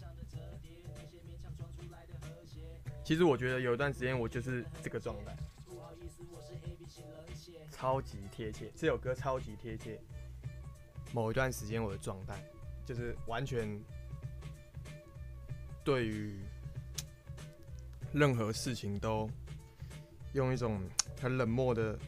[3.04, 5.36] 其实我觉得有一段时间我就是这个状态，
[7.70, 8.70] 超级贴切。
[8.76, 10.00] 这首歌超级贴切。
[11.12, 12.34] 某一段时间我的状态
[12.86, 13.78] 就是完全
[15.84, 16.38] 对于
[18.12, 19.28] 任何事情都
[20.32, 20.80] 用一种
[21.20, 21.98] 很冷漠的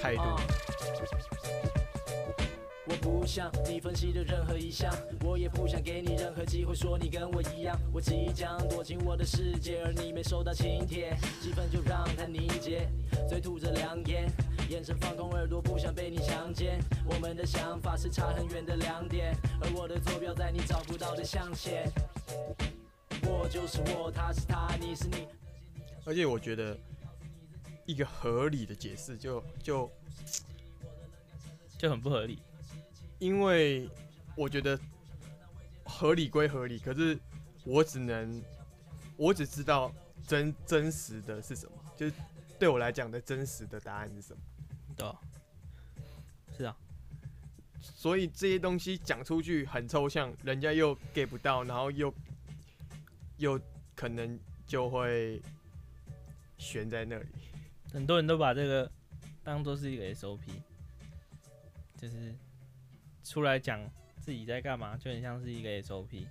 [0.00, 0.22] 态度。
[2.84, 4.92] 我不想你分析的任何一项，
[5.22, 7.78] 我也不想给你任何机会说你跟我一样。
[7.92, 12.88] 我即将躲进我的世界，而你没收到请帖，气氛就让它凝结，
[13.28, 14.28] 嘴吐着凉烟，
[14.68, 16.80] 眼神放空，耳朵不想被你强奸。
[17.06, 21.88] 我们的想法是差很远的两点，而我的坐标在你找不到的象限。
[23.22, 25.28] 我就是我，他是他，你是你。
[26.04, 26.76] 而且我觉得
[27.86, 29.88] 一个合理的解释就就
[31.78, 32.40] 就很不合理。
[33.22, 33.88] 因为
[34.34, 34.76] 我觉得
[35.84, 37.16] 合理归合理，可是
[37.64, 38.42] 我只能
[39.16, 39.94] 我只知道
[40.26, 42.14] 真真实的是什么，就是
[42.58, 44.42] 对我来讲的真实的答案是什么。
[44.96, 45.20] 对啊，
[46.58, 46.76] 是啊，
[47.80, 52.12] 所以这些东西讲出去很抽象，人家又 get 不到，然后又
[53.36, 53.60] 又
[53.94, 55.40] 可能就会
[56.58, 57.26] 悬在那里。
[57.92, 58.90] 很多人都把这个
[59.44, 60.40] 当做是一个 SOP，
[61.96, 62.34] 就是
[63.22, 63.80] 出来讲
[64.20, 66.26] 自己在干嘛，就很像是一个 SOP，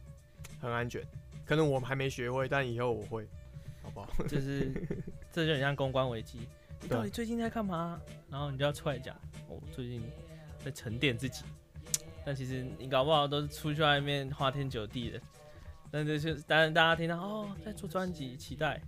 [0.60, 1.02] 很安全。
[1.46, 3.28] 可能我们还没学会，但以后我会，
[3.82, 4.10] 好不好？
[4.28, 4.72] 就是
[5.32, 6.48] 这就很像公关危机。
[6.82, 8.00] 你到底最近在干嘛？
[8.30, 9.16] 然后你就要出来讲，
[9.48, 10.02] 我最近
[10.64, 11.44] 在沉淀自己。
[12.26, 15.20] 但其实你搞不好都是出去外面花天酒地的。
[15.90, 18.82] 但这就是，当然大家听到哦，在做专辑，期待，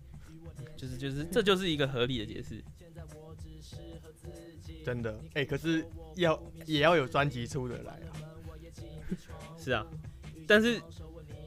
[0.78, 2.63] 就是就是，这就是一个合理的解释。
[4.84, 8.12] 真的，哎、可是要也要有专辑出得来啊。
[9.58, 9.86] 是啊，
[10.48, 10.82] 但是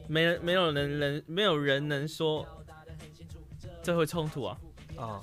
[0.07, 2.47] 没人没有人能没有人能说
[3.83, 4.59] 这会冲突啊，
[4.95, 5.21] 啊，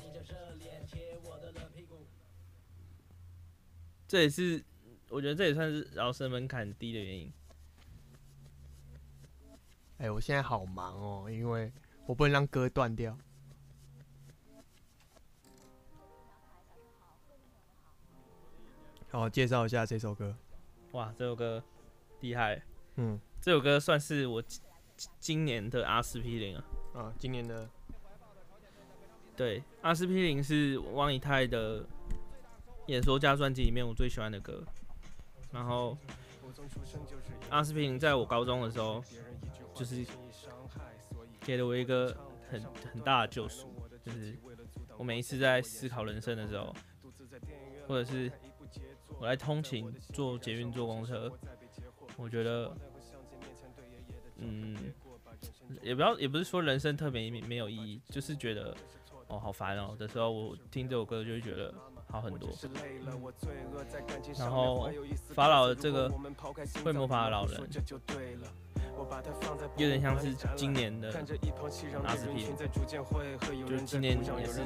[4.07, 4.62] 这也是
[5.09, 7.33] 我觉得这也算是饶舌门槛低的原因。
[9.98, 11.72] 哎、我现在好忙哦，因为
[12.07, 13.16] 我不能让歌断掉。
[19.14, 20.35] 好，介绍一下这首歌。
[20.90, 21.62] 哇，这首歌
[22.18, 22.61] 厉害，
[22.96, 24.61] 嗯，这首歌算是我今
[25.20, 26.64] 今年的阿司匹林啊。
[26.94, 27.70] 啊，今年的
[29.37, 31.87] 对，阿司匹林是汪以太的
[32.88, 34.64] 演说家专辑里面我最喜欢的歌。
[35.53, 35.96] 然后
[37.50, 39.00] 阿司匹林在我高中的时候，
[39.77, 40.05] 就是
[41.42, 42.12] 给了我一个
[42.50, 42.61] 很
[42.92, 43.72] 很大的救赎，
[44.05, 44.37] 就是
[44.98, 46.74] 我每一次在思考人生的时候，
[47.87, 48.29] 或者是
[49.24, 51.32] 我来通勤、坐捷运、坐公车，
[52.18, 52.70] 我觉得，
[54.37, 54.76] 嗯，
[55.80, 58.76] 也不要，也不是说人生特别没没有意义，就是觉得
[59.28, 61.74] 哦好烦哦的时候，我听这首歌就会觉得
[62.06, 62.50] 好很多。
[64.38, 64.90] 然后
[65.30, 66.10] 法老的这个
[66.84, 67.66] 会魔法的老人，
[69.76, 71.09] 有点像是今年的
[72.04, 72.57] 阿司匹林，
[73.66, 74.62] 就是今年也是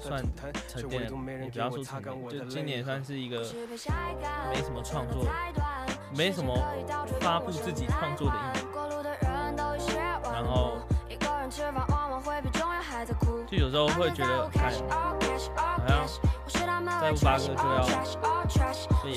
[0.00, 0.22] 算
[0.68, 3.40] 沉淀了，也不要说沉淀，就今年算是一个
[4.50, 5.26] 没什么创作，
[6.16, 6.54] 没什么
[7.20, 8.70] 发布自己创作的一年。
[10.32, 10.78] 然后
[13.46, 14.72] 就有时候会觉得，哎
[15.56, 16.06] 好像
[17.00, 17.86] 再不发歌就要
[19.02, 19.12] 被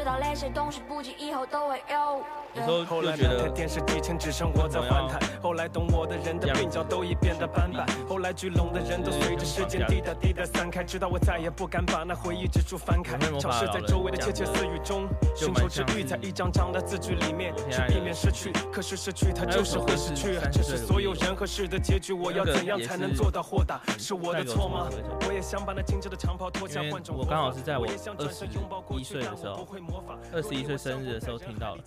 [0.00, 2.24] 演有。
[2.52, 23.80] 时候后来就觉得两台电视机前只剩我在换台，后来懂我的人的鬓角都已变得斑白，后来聚拢的人都随着时间滴答滴答散开，直到我再也不敢把那回忆之书翻开，尝试在周围的窃窃私语中寻求治愈，在一张张的字句里面去避免失去，可是失去它就是会失去，这是所有人和事的结局，我要怎样才能做到豁达？
[23.96, 24.88] 是我的错吗？
[25.24, 31.84] 我也想把那精致的长袍脱下换种我刚好是在我我也想转身拥抱过去21岁的时候但我不会模仿21岁生日的时候听到了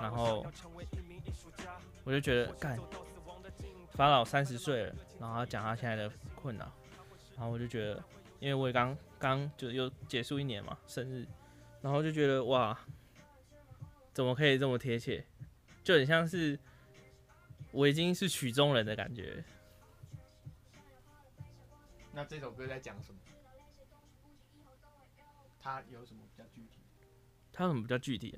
[0.00, 0.46] 然后
[2.04, 2.78] 我就觉得干，
[3.92, 6.70] 法老三十岁了，然后他讲他现在的困扰，
[7.34, 8.02] 然后我就觉得，
[8.38, 11.26] 因为我也刚刚就又结束一年嘛，生日，
[11.80, 12.78] 然后就觉得哇，
[14.12, 15.24] 怎么可以这么贴切，
[15.82, 16.58] 就很像是
[17.70, 19.42] 我已经是曲中人的感觉，
[22.12, 23.18] 那这首歌在讲什么？
[25.58, 26.20] 他有什么？
[27.56, 28.36] 他有什么比较具体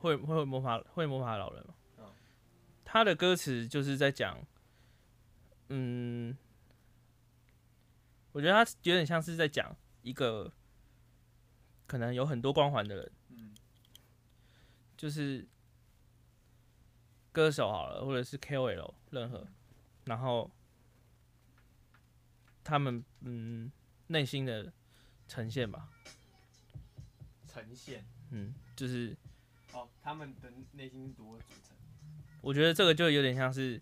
[0.00, 1.74] 会会魔法会魔法老人吗？
[1.98, 2.04] 嗯。
[2.82, 4.42] 他的歌词就是在讲，
[5.68, 6.34] 嗯，
[8.32, 10.50] 我觉得他有点像是在讲一个
[11.86, 13.54] 可能有很多光环的人，嗯。
[14.96, 15.46] 就是
[17.30, 19.46] 歌手好了，或者是 KOL 任何，
[20.06, 20.50] 然后
[22.64, 23.70] 他们嗯
[24.06, 24.72] 内心的
[25.28, 25.90] 呈现吧，
[27.46, 29.16] 呈现嗯，就是
[29.72, 31.76] 哦，他们的内心是如何组成？
[32.40, 33.80] 我觉得这个就有点像是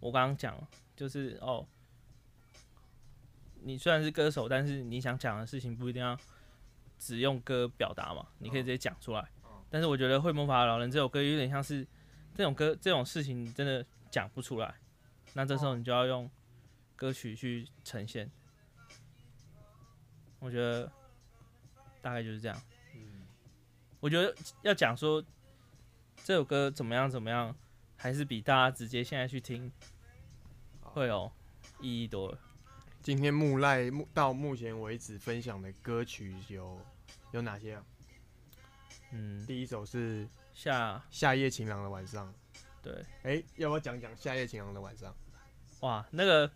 [0.00, 0.56] 我刚刚讲，
[0.94, 1.66] 就是哦，
[3.62, 6.18] 你虽然是歌手，但是你想讲的事情不一定要
[6.98, 9.20] 只用歌表达嘛，你可以直接讲出来。
[9.42, 11.86] 哦但是我觉得《会魔法的老人》这首歌有点像是
[12.34, 14.74] 这种歌这种事情，你真的讲不出来，
[15.34, 16.30] 那这时候你就要用
[16.94, 18.30] 歌曲去呈现。
[20.38, 20.90] 我觉得
[22.00, 22.56] 大概就是这样。
[24.06, 25.20] 嗯，我觉得要讲说
[26.22, 27.52] 这首歌怎么样怎么样，
[27.96, 29.70] 还是比大家直接现在去听
[30.80, 31.30] 会有
[31.80, 32.38] 意义多了。
[33.02, 36.80] 今天木赖目到目前为止分享的歌曲有
[37.32, 37.82] 有哪些啊？
[39.10, 42.32] 嗯，第一首是《夏夏夜晴朗的晚上》。
[42.80, 45.12] 对，哎、要不要讲讲《夏夜晴朗的晚上》？
[45.80, 46.48] 哇，那个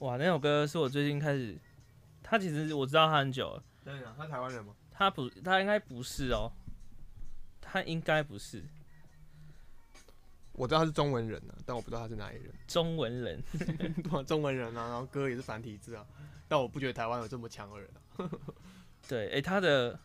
[0.00, 1.58] 哇，那首歌是我最近开始，
[2.22, 4.74] 他其实我知道他很久了，真的，他台湾人吗？
[4.90, 6.52] 他不，他应该不是哦，
[7.72, 8.62] 他应该不是
[10.52, 12.52] 我知道他是中文人啊，但我不知道他是哪里人。
[12.68, 13.42] 中文人。
[14.26, 16.06] 中文人啊，然后歌也是繁体字啊，
[16.46, 18.30] 但我不觉得台湾有这么强的人啊。
[19.08, 19.98] 对，诶，他的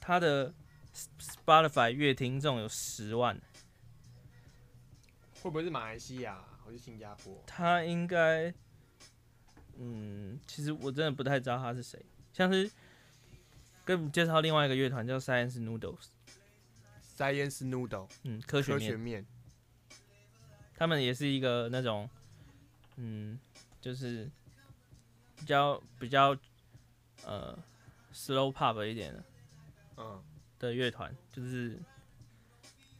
[0.00, 0.54] 他的
[0.94, 3.38] Spotify 月听众有十万，
[5.42, 7.44] 会不会是马来西亚或是新加坡？
[7.46, 8.50] 他应该，
[9.76, 12.70] 嗯，其实我真的不太知道他是谁，像是
[13.86, 19.24] 跟你们介绍另外一个乐团叫 Science Noodles，Science Noodle 嗯，科学科学面，面，
[20.76, 22.10] 他们也是一个那种，
[22.96, 23.38] 嗯，
[23.80, 24.28] 就是
[25.36, 26.36] 比较比较
[27.24, 27.56] 呃
[28.12, 29.24] slow pop 一点的
[29.98, 30.20] 嗯，
[30.58, 31.78] 的乐团，就是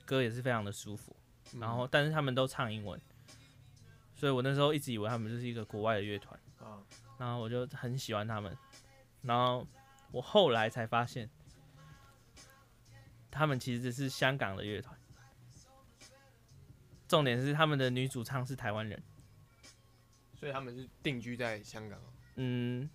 [0.05, 1.16] 歌也是非常的舒服，
[1.53, 1.61] 嗯。
[1.61, 3.01] 然后但是他们都唱英文，
[4.14, 6.79] 所以我那时候一直以为他们就是一个国外的乐团，啊，
[7.18, 8.57] 然后我就很喜欢他们，
[9.22, 9.66] 然后
[10.11, 11.29] 我后来才发现，
[13.31, 14.99] 他们其实是香港的乐团，
[17.07, 19.03] 重点是他们的女主唱是台湾人，
[20.35, 22.07] 所以他们是定居在香港啊。
[22.37, 22.88] 嗯，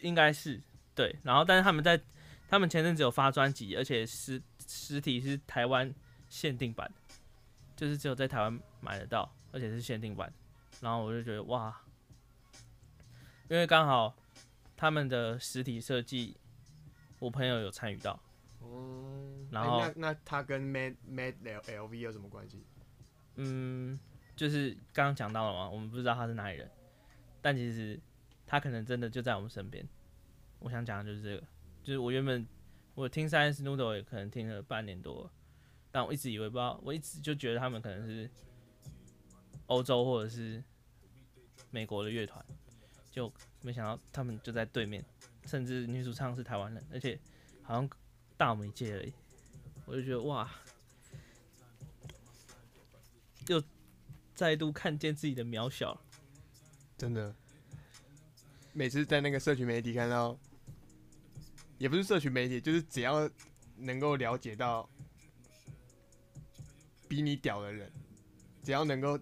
[0.00, 0.60] 应该是
[0.94, 2.00] 对，然后但是他们在
[2.48, 5.92] 他们前阵子有发专辑，而且实实体是台湾
[6.28, 6.92] 限定版，
[7.76, 10.32] 就是只有在台湾买得到，而且是限定版。
[10.80, 11.82] 然后我就觉得哇，
[13.48, 14.16] 因为刚好
[14.76, 16.36] 他们的实体设计，
[17.20, 18.20] 我朋友有参与到，
[18.58, 22.64] 哦，然后哎那那他跟 Mad Mad L L V 有什么关系？
[23.36, 23.96] 嗯，
[24.34, 26.68] 就是刚刚讲到了嘛，我们不知道他是哪里人，
[27.40, 28.00] 但其实
[28.46, 29.86] 他可能真的就在我们身边。
[30.58, 31.46] 我想讲的就是这个，
[31.82, 32.46] 就是我原本
[32.94, 35.30] 我听 Science Noodle 也可能听了半年多了，
[35.90, 38.30] 但我一直以为不知道，我一直就觉得他们可能是
[39.66, 40.62] 欧洲或者是
[41.70, 42.44] 美国的乐团，
[43.10, 45.02] 就没想到他们就在对面，
[45.50, 47.18] 甚至女主唱是台湾人，而且
[47.64, 47.90] 好像
[48.36, 49.12] 大我们一届而已，
[49.84, 50.48] 我就觉得哇，
[53.48, 53.60] 又
[54.32, 56.00] 再度看见自己的渺小。
[56.96, 57.34] 真的，
[58.72, 60.38] 每次在那个社群媒体看到，
[61.78, 63.28] 也不是社群媒体，就是只要
[63.76, 64.88] 能够了解到
[67.08, 67.90] 比你屌的人，
[68.62, 69.18] 只要能够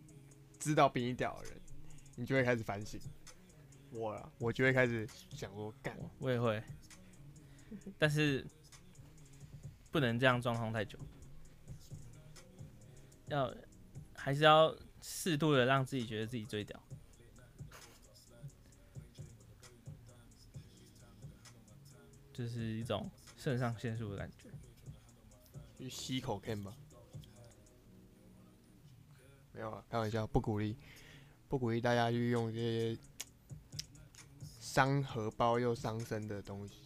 [0.61, 1.61] 知道比你屌的人，
[2.17, 3.01] 你就会开始反省。
[3.91, 6.63] 我啊，我就会开始想说，干，我也会，
[7.99, 8.47] 但是
[9.91, 10.99] 不能这样状况太久，
[13.27, 13.55] 要
[14.15, 16.81] 还是要适度的让自己觉得自己最屌。
[22.33, 24.49] 就是一种肾上腺素的感觉。
[25.77, 26.73] 去吸一口 can 吧。
[29.53, 30.77] 没有啊，开玩笑，不鼓励，
[31.49, 32.97] 不鼓励大家去用这些
[34.79, 36.83] 伤荷包又伤身的东西。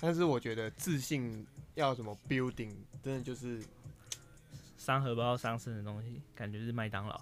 [0.00, 2.72] 但是我觉得自信要什么 building，
[3.02, 3.60] 真的就是
[4.76, 7.20] 伤荷包、伤身的东西，感觉是麦当劳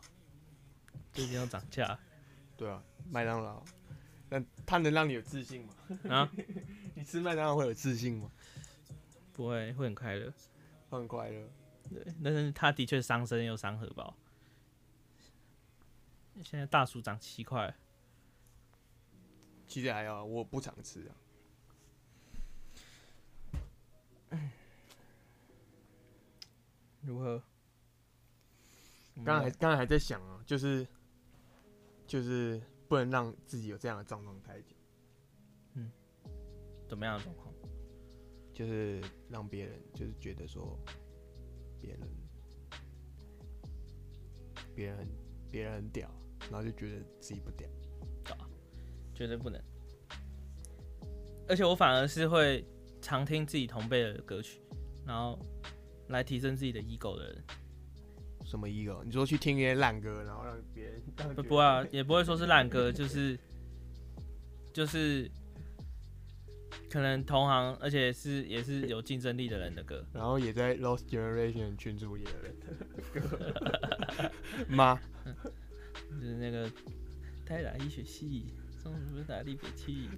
[1.14, 1.98] 最近要涨价
[2.54, 3.64] 对啊，麦当劳，
[4.28, 5.74] 那它能让你有自信吗？
[6.10, 6.30] 啊，
[6.94, 8.30] 你吃麦当劳会有自信吗？
[9.32, 10.30] 不会会很快乐。
[10.90, 11.48] 会很快乐。
[11.88, 14.14] 对，但是它的确伤身又伤荷包。
[16.44, 17.74] 现在大薯涨七块，
[19.72, 21.16] 其实还好，我不常吃啊。
[27.00, 27.42] 如何？
[29.14, 30.86] 刚刚还刚才还在想啊，就是
[32.06, 34.76] 就是不能让自己有这样的状况太久，
[35.72, 35.90] 嗯
[36.86, 37.50] 怎么样的状况？
[38.52, 40.78] 就是让别人就是觉得说
[41.80, 42.00] 别人
[44.74, 45.08] 别人很
[45.50, 46.10] 别人很屌，
[46.50, 47.66] 然后就觉得自己不屌。
[49.14, 49.60] 绝对不能。
[51.48, 52.64] 而且我反而是会
[53.00, 54.60] 常听自己同辈的歌曲，
[55.06, 55.38] 然后
[56.08, 57.44] 来提升自己的 ego 的人。
[58.44, 59.04] 什么 ego？
[59.04, 61.00] 你说去听一些烂歌，然后让别人
[61.34, 63.38] 不不啊，也不会说是烂歌，就是
[64.72, 65.30] 就是
[66.90, 70.04] 可能同行，而且是也是有竞争力的人的歌。
[70.12, 74.32] 然后也在 Lost Generation 群组里的人
[74.68, 74.96] 妈，
[76.20, 76.68] 就是那个
[77.46, 80.08] 泰达医学系，中不是打立北器，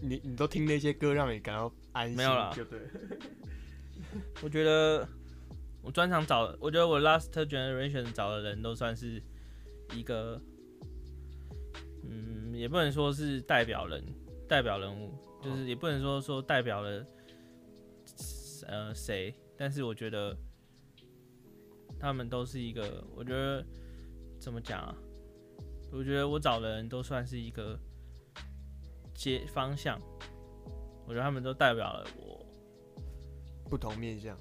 [0.00, 2.86] 你你都听那些歌让你感到安心，没有啦就对了。
[4.42, 5.06] 我觉得
[5.82, 9.22] 我专场找，我觉得我 Last Generation 找的人都算是
[9.94, 10.40] 一个，
[12.04, 14.04] 嗯，也不能说是代表人，
[14.48, 17.06] 代表人物，就是也不能说说代表了
[18.66, 20.36] 呃谁，但是我觉得
[21.98, 23.64] 他们都是一个，我觉得
[24.38, 24.96] 怎么讲啊？
[25.92, 27.76] 我觉得我找的人都算是一个
[29.20, 30.00] 接方向，
[31.06, 32.42] 我觉得他们都代表了我
[33.68, 34.34] 不同面向，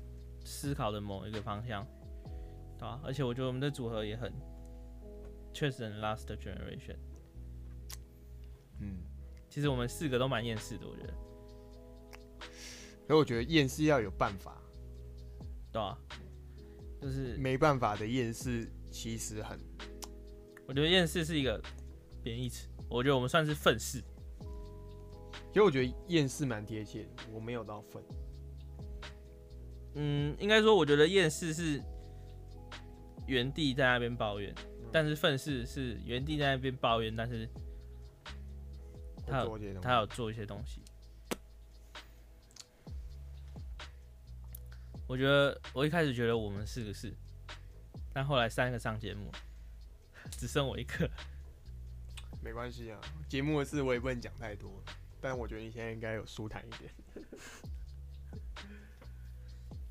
[0.45, 1.85] 思考的某一个方向，
[2.77, 4.31] 对吧、而且我觉得我们的组合也很，
[5.53, 6.95] 确实很 last generation。
[8.79, 9.03] 嗯，
[9.49, 11.13] 其实我们四个都蛮厌世的，我觉得，
[13.05, 14.61] 所以我觉得厌世要有办法，
[15.73, 15.99] 对吧、
[17.01, 19.59] 就是没办法的厌世其实很
[20.65, 21.61] 我觉得厌世是一个
[22.23, 24.01] 贬义词，我觉得我们算是愤世，
[25.49, 28.03] 其实我觉得厌世蛮贴切的，我没有到愤，
[29.95, 31.81] 嗯，应该说我觉得厌世是
[33.27, 34.53] 原地在那边抱怨，
[34.91, 37.49] 但是愤世是原地在那边抱怨，但是
[39.25, 40.81] 他有他有做一些东西。
[45.07, 47.11] 我觉得我一开始觉得我们四个是，
[48.13, 49.31] 但后来三个上节目，
[50.37, 51.09] 只剩我一个。
[52.43, 54.71] 没关系啊，节目的事我也不能讲太多，
[55.21, 56.91] 但我觉得你现在应该有舒坦一点，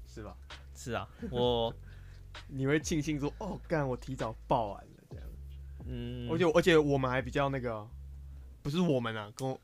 [0.07, 0.37] 是吧？
[0.75, 1.75] 是啊，我
[2.49, 5.25] 你会庆幸说，哦，干，我提早报完了这样。
[5.87, 7.89] 嗯，而且而且我们还比较那个哦，
[8.63, 9.61] 不是我们啊，跟我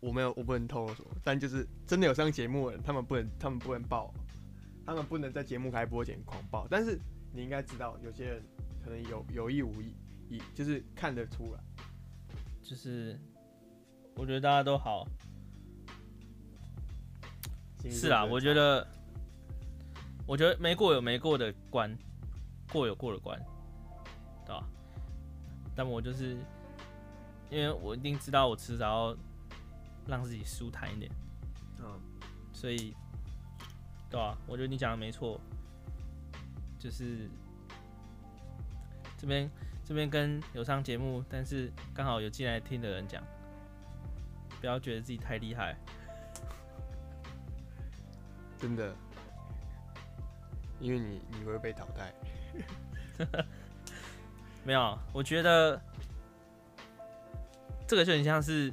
[0.00, 4.12] 我没有我不能透露什么，但就是真的有上节目的人，他们不能他们不能报，
[4.84, 6.66] 他们不能在节目开播前狂报。
[6.70, 6.98] 但是
[7.32, 8.42] 你应该知道，有些人
[8.84, 9.94] 可能有有意无意，
[10.28, 11.60] 意就是看得出来。
[12.62, 13.18] 就是
[14.16, 15.06] 我觉得大家都好，
[17.90, 18.86] 是啊，我觉得，
[20.26, 21.94] 我觉得没过有没过的关，
[22.72, 23.38] 过有过的关，
[24.46, 24.64] 对吧？
[25.74, 26.36] 但我就是
[27.50, 29.16] 因为我一定知道我迟早要
[30.06, 31.10] 让自己舒坦一点，
[31.80, 32.00] 嗯，
[32.52, 32.94] 所以，
[34.08, 34.38] 对吧？
[34.46, 35.40] 我觉得你讲的没错，
[36.78, 37.28] 就是
[39.18, 39.50] 这边
[39.84, 43.22] 这边跟有上节目，但是刚好有进来听的人讲，
[44.64, 45.76] 不要觉得自己太厉害，
[48.58, 48.96] 真的，
[50.80, 52.14] 因为你你会被淘汰。
[54.64, 55.78] 没有，我觉得
[57.86, 58.72] 这个就很像是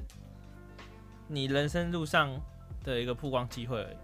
[1.28, 2.40] 你人生路上
[2.86, 3.98] 的一个曝光机会而已。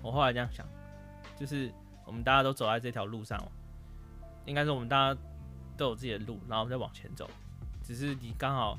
[0.00, 0.64] 我后来这样想，
[1.36, 1.72] 就是
[2.06, 3.48] 我们大家都走在这条路上嘛，
[4.46, 5.20] 应该是我们大家
[5.76, 7.28] 都有自己的路，然后我们再往前走。
[7.82, 8.78] 只是你刚好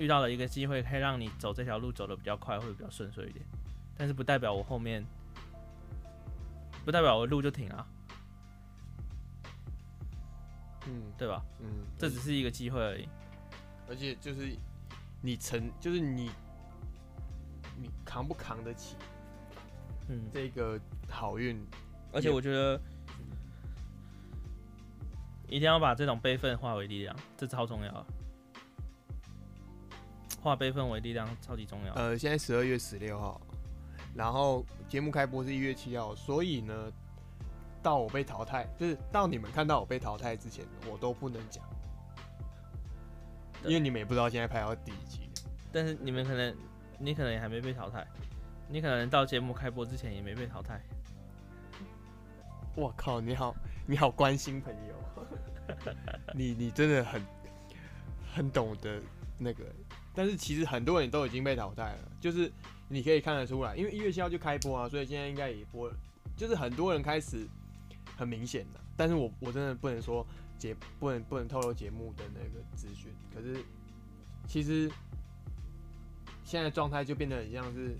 [0.00, 3.44] 遇到了一个机会，可以让你走这条路走得比较快，或者比较顺遂一点。
[3.98, 5.04] 但是不代表我后面，
[6.86, 7.86] 不代表我路就停了，
[10.86, 11.44] 嗯对吧？
[11.60, 13.06] 嗯，这只是一个机会而已。
[13.90, 14.56] 而且就是
[15.20, 16.30] 你承，就是你
[17.76, 18.96] 你扛不扛得起
[20.08, 20.80] 嗯，这个
[21.10, 21.62] 好运？
[22.10, 22.80] 而且我觉得
[25.46, 28.06] 一定要把这种悲愤化为力量，这超重要的。
[30.40, 31.92] 化悲愤为力量超级重要。
[31.94, 33.40] 呃，现在十二月十六号，
[34.14, 36.92] 然后节目开播是一月七号，所以呢，
[37.82, 41.62] 到我被淘汰，就是到你们看到我被淘汰之前，我都不能讲，
[43.64, 45.30] 因为你们也不知道现在排到第几集。
[45.72, 46.56] 但是你们可能，
[46.98, 48.06] 你可能也还没被淘汰，
[48.68, 50.80] 你可能到节目开播之前也没被淘汰。
[52.74, 53.54] 我靠，你好，
[53.86, 55.26] 你好关心朋友，
[56.34, 57.22] 你你真的很
[58.34, 59.00] 很懂得
[59.38, 59.64] 那个，
[60.14, 62.50] 但是其实很多人都已经被淘汰了，就是
[62.88, 65.94] 你可以看得出来，因为一月七号就开播啊，所以现在应该也播了，
[66.36, 67.46] 就是很多人开始
[68.16, 70.26] 很明显的，但是我我真的不能说
[70.58, 73.64] 节不能不能透露节目的那个资讯，可是
[74.48, 74.90] 其实
[76.44, 77.96] 现在状态就变得很像是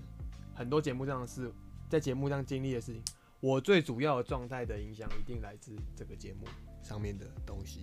[0.53, 1.49] 很多节目上的事，
[1.89, 3.01] 在节目上经历的事情，
[3.39, 6.45] 我最主要的状态的影响一定来自这个节目
[6.83, 7.79] 上面的东西，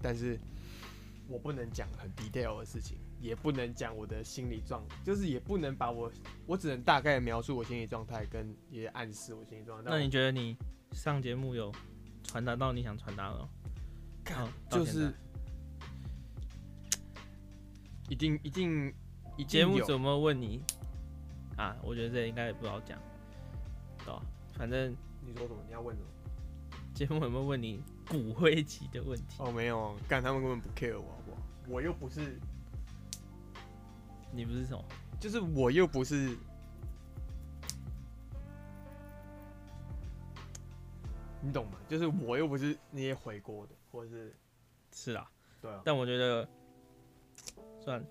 [0.00, 0.38] 但是
[1.28, 2.98] 我不能讲很 detail 的事情。
[3.20, 6.10] 也不能讲我的心理状，就是也不能把我，
[6.46, 9.90] 我只能大概描述我心理状态，跟也暗示我心理状态。
[9.90, 10.56] 那你觉得你
[10.92, 11.72] 上节目有
[12.22, 13.48] 传达到你想传达的？
[14.24, 15.12] 看，就是
[18.08, 18.92] 一定一定，
[19.46, 20.62] 节目怎么问你
[21.56, 21.76] 啊？
[21.82, 22.98] 我觉得这应该也不好讲，
[24.04, 24.14] 对
[24.52, 25.60] 反正你说什么？
[25.66, 26.08] 你要问什么？
[26.94, 29.36] 节目有没有问你骨灰级的问题？
[29.38, 31.38] 哦，没有，干他们根本不 care 我，好不好？
[31.68, 32.38] 我又不是。
[34.34, 34.84] 你不是什么？
[35.20, 36.36] 就是我又不是，
[41.40, 41.78] 你懂吗？
[41.88, 44.34] 就是我又不是那些回国的，或者是
[44.92, 45.30] 是啊，
[45.62, 45.80] 对啊。
[45.84, 46.48] 但我觉得
[47.80, 48.04] 算，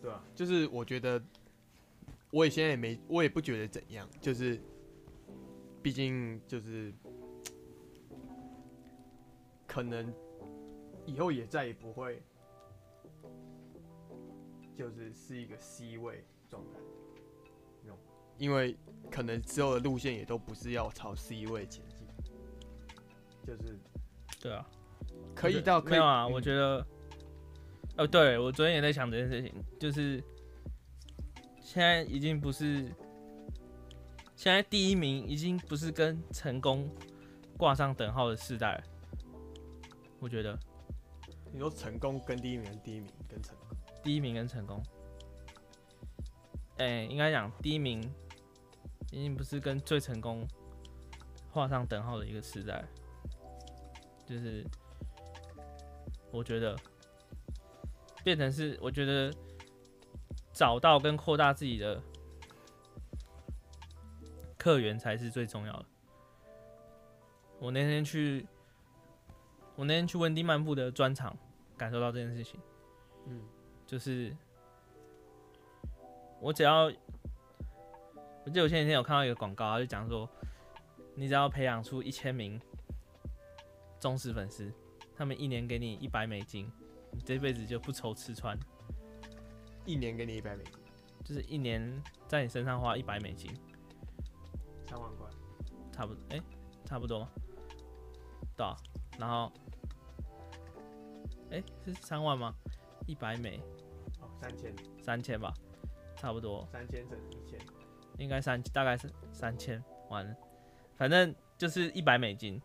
[0.00, 1.20] 对啊，就是我觉得，
[2.30, 4.08] 我也现在也没，我也不觉得怎样。
[4.20, 4.60] 就是，
[5.82, 6.94] 毕竟就是
[9.66, 10.14] 可能
[11.04, 12.22] 以后也再也不会。
[14.76, 16.78] 就是是一个 C 位状态，
[18.36, 18.76] 因为
[19.10, 21.98] 可能之后的路线也都不是要朝 C 位前进，
[23.46, 23.78] 就是，
[24.40, 24.66] 对啊，
[25.34, 26.26] 可以到没有啊？
[26.26, 26.84] 我觉得，
[27.96, 30.20] 哦，对我昨天也在想这件事情，就是
[31.60, 32.92] 现在已经不是，
[34.34, 36.90] 现在第一名已经不是跟成功
[37.56, 38.82] 挂上等号的时代，
[40.18, 40.58] 我觉得，
[41.52, 43.56] 你说成功跟第一名，第一名跟成。
[44.04, 44.82] 第一名跟成功，
[46.76, 48.02] 哎，应该讲第一名
[49.10, 50.46] 已经不是跟最成功
[51.50, 52.84] 画上等号的一个时代，
[54.26, 54.62] 就是
[56.30, 56.76] 我觉得
[58.22, 59.32] 变成是，我觉得
[60.52, 61.98] 找到跟扩大自己的
[64.58, 65.86] 客源才是最重要的。
[67.58, 68.46] 我那天去，
[69.76, 71.34] 我那天去温蒂漫步的专场，
[71.78, 72.60] 感受到这件事情，
[73.26, 73.40] 嗯。
[73.94, 74.36] 就是
[76.40, 76.86] 我只要，
[78.44, 80.28] 我记得我前几天有看到一个广告，他就讲说，
[81.14, 82.60] 你只要培养出一千名
[84.00, 84.68] 忠实粉丝，
[85.14, 86.68] 他们一年给你一百美金，
[87.12, 88.58] 你这辈子就不愁吃穿。
[89.84, 90.72] 一年给你一百美金，
[91.22, 93.48] 就是一年在你身上花一百美金，
[94.88, 95.30] 三万块，
[95.92, 96.40] 差不多，哎，
[96.84, 97.28] 差不多，
[98.56, 98.66] 对，
[99.20, 99.52] 然后，
[101.52, 102.52] 哎，是三万吗？
[103.06, 103.83] 一百美，哦，
[104.44, 105.54] 三千，三千吧，
[106.16, 106.68] 差不多。
[106.70, 107.58] 三千整一千，
[108.18, 110.36] 应该三，大概是三千，完了，
[110.98, 112.60] 反正就是一百美金，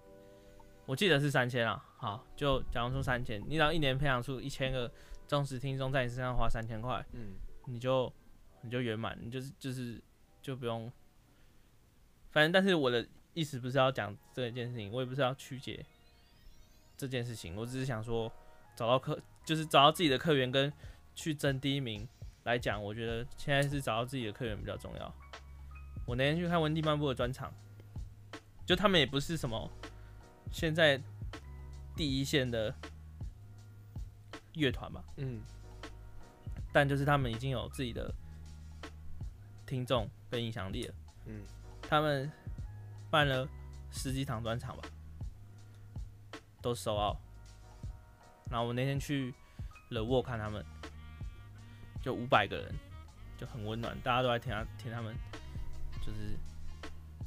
[0.86, 1.86] 我记得是三千啊。
[1.96, 4.92] 好，就假如说三千，你只要一年培养出一千个
[5.26, 7.36] 忠实听众，在你身上花三千块，嗯，
[7.68, 8.12] 你就
[8.60, 10.02] 你就圆满，你就是就是
[10.42, 10.92] 就不用。
[12.32, 15.86] 反正，但是我的意思不是要讲这一件事情，我也不是要曲解
[16.98, 18.30] 这件事情，我只是想说
[18.76, 19.18] 找到客。
[19.46, 20.72] 就是找到自己的客源跟
[21.20, 22.08] 去争第一名
[22.44, 25.14] 来讲，我觉得现在是找到自己的客源比较重要。
[26.06, 27.54] 我那天去看温蒂漫步的专场，
[28.66, 29.70] 就他们也不是什么
[30.50, 31.00] 现在
[31.94, 32.74] 第一线的
[34.54, 35.42] 乐团嘛，嗯，
[36.72, 38.10] 但就是他们已经有自己的
[39.66, 40.96] 听众跟影响力了，
[41.26, 41.44] 嗯，
[41.82, 42.32] 他们
[43.12, 43.46] 办了
[43.92, 44.84] 十几场专场吧，
[46.62, 47.20] 都收奥。
[48.50, 49.34] 然后我那天去
[49.90, 50.66] 了沃看他们，
[52.02, 52.76] 就五百个人，
[53.38, 55.16] 就很温暖，大家都在听他听他们，
[56.02, 56.38] 就是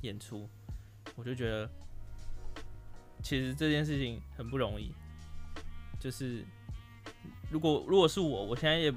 [0.02, 0.48] 演出，
[1.16, 1.68] 我就觉得
[3.22, 4.94] 其实这件事情很不容易。
[6.00, 6.44] 就是
[7.50, 8.92] 如果如果是我，我现在也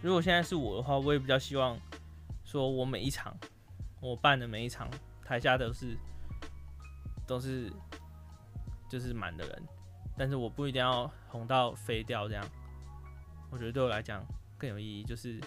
[0.00, 1.76] 如果现在是我的话，我也比较希望
[2.44, 3.36] 说我每一场
[4.00, 4.88] 我办的每一场
[5.24, 5.96] 台下都是
[7.26, 7.72] 都是
[8.88, 9.62] 就是满的人。
[10.16, 12.44] 但是我不一定要红到飞掉这样，
[13.50, 14.24] 我觉得对我来讲
[14.58, 15.04] 更有意义。
[15.04, 15.40] 就是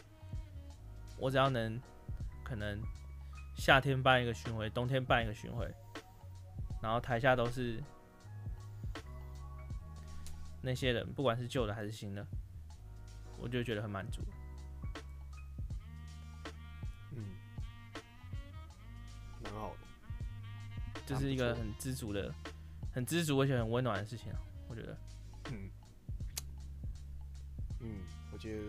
[1.18, 1.80] 我只要能
[2.43, 2.82] 可能
[3.55, 5.70] 夏天办一个巡回，冬天办一个巡回，
[6.82, 7.84] 然后台下都是
[10.62, 12.26] 那些人，不管是旧的还是新的，
[13.38, 14.22] 我就觉得很满足。
[17.12, 17.24] 嗯，
[19.43, 22.34] 蛮好的，这是一个很知足的、
[22.93, 24.39] 很知足而且很温暖的事情啊。
[24.70, 24.97] 我觉得，
[25.51, 25.70] 嗯，
[27.82, 27.99] 嗯，
[28.32, 28.64] 我觉得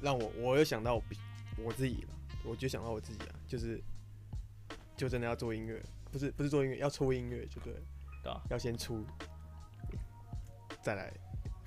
[0.00, 1.02] 让我我又想到我
[1.64, 3.82] 我自己了，我就想到我自己啊，就是
[4.96, 5.82] 就真的要做音乐，
[6.12, 7.80] 不是不是做音乐，要出音乐就对了，
[8.22, 9.04] 对啊，要先出，
[10.82, 11.12] 再来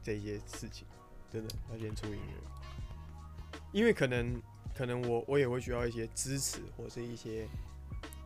[0.03, 0.87] 这一些事情，
[1.31, 4.41] 真的要先出音乐，因为可能
[4.75, 7.47] 可能我我也会需要一些支持，或是一些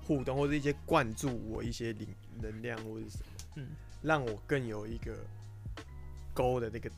[0.06, 2.08] 互动，或者一些灌注我一些灵
[2.42, 3.26] 能量或者什么，
[3.56, 3.70] 嗯，
[4.02, 5.18] 让我更有一个
[6.34, 6.90] 勾的那个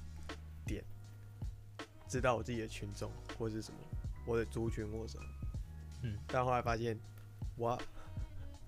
[0.66, 0.84] 点，
[2.16, 3.80] 知道我自己的群众或是什么，
[4.26, 5.26] 我的族群或什么，
[6.04, 6.98] 嗯，但后来发现
[7.58, 7.78] 我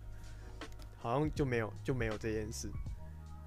[1.00, 2.70] 好像就没有就没有这件事，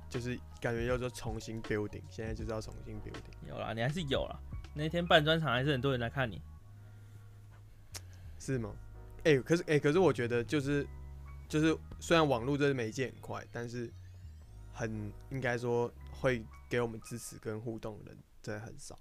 [0.09, 3.46] 就是感觉叫做重新 building，现在就是要重新 building。
[3.46, 4.40] 有啦，你还是有啦。
[4.72, 6.40] 那天办专场还是很多人来看你，
[8.38, 8.74] 是吗？
[9.24, 10.86] 哎、可是哎、可是我觉得就是
[11.46, 13.92] 就是虽然网络这个媒介很快，但是
[14.72, 18.98] 很应该说会给我们支持跟互动的人真的很少。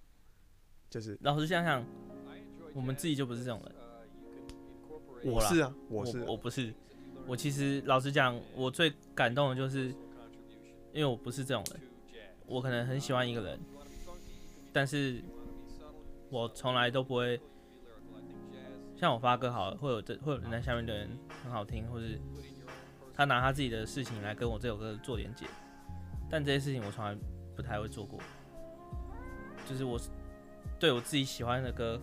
[0.90, 1.86] 就是老实想想，
[2.74, 3.76] 我们自己就不是这种人。
[5.24, 6.74] 我是啊，我我是我不是，
[7.28, 9.90] 我其实老实讲，我最感动的就是，
[10.94, 11.80] 因为我不是这种人，
[12.48, 13.60] 我可能很喜欢一个人，
[14.72, 15.22] 但是
[16.30, 17.40] 我从来都不会
[18.96, 21.10] 像我发歌好了，会有这会有人在下面的人
[21.44, 22.18] 很好听，或是
[23.14, 25.46] 他拿他自己的事情来跟我这首歌做连接，
[26.30, 27.16] 但这些事情我从来
[27.56, 28.20] 不太会做过，
[29.68, 30.00] 就是我
[30.80, 32.00] 对我自己喜欢的歌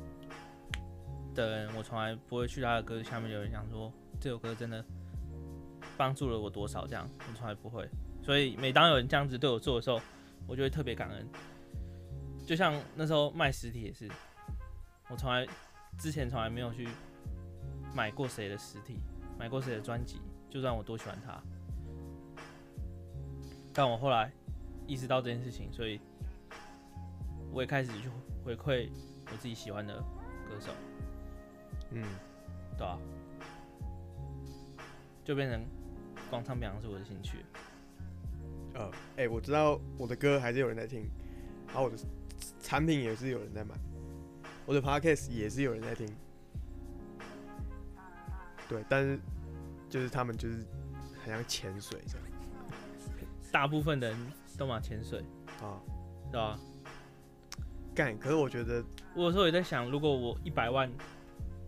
[1.34, 4.84] 的人，我从来不会去他的歌下面留言讲说这首歌真的
[5.96, 7.88] 帮助了我多少，这样我从来不会。
[8.22, 9.98] 所以每当有人这样子对我做的时候，
[10.46, 11.26] 我就会特别感恩。
[12.46, 14.10] 就像那时候卖实体也是，
[15.08, 15.46] 我从来
[15.98, 16.86] 之前从来没有去
[17.94, 19.00] 买过谁的实体，
[19.38, 20.20] 买过谁的专辑，
[20.50, 21.42] 就算我多喜欢他，
[23.72, 24.30] 但我后来
[24.86, 25.98] 意识到这件事情，所以
[27.50, 28.08] 我也开始去
[28.46, 28.88] 回馈
[29.32, 29.96] 我自己喜欢的
[30.48, 30.70] 歌手。
[31.90, 32.04] 嗯，
[32.78, 32.96] 对啊，
[35.24, 35.66] 就变成
[36.30, 37.44] 光唱表扬是我的兴趣。
[38.74, 41.10] 呃，哎、我知道我的歌还是有人在听，
[41.66, 41.96] 然后我的
[42.60, 43.74] 产品也是有人在买，
[44.64, 46.06] 我的 podcast 也是有人在听。
[48.68, 49.18] 对，但是
[49.88, 50.64] 就是他们就是
[51.24, 52.26] 很像潜水这样
[53.50, 54.16] 大部分人
[54.56, 55.24] 都嘛潜水，
[55.60, 55.80] 啊，
[56.30, 56.60] 对吧？
[57.96, 58.16] 干。
[58.18, 58.84] 可是我觉得
[59.14, 60.88] 我有时候也在想，如果我一百万，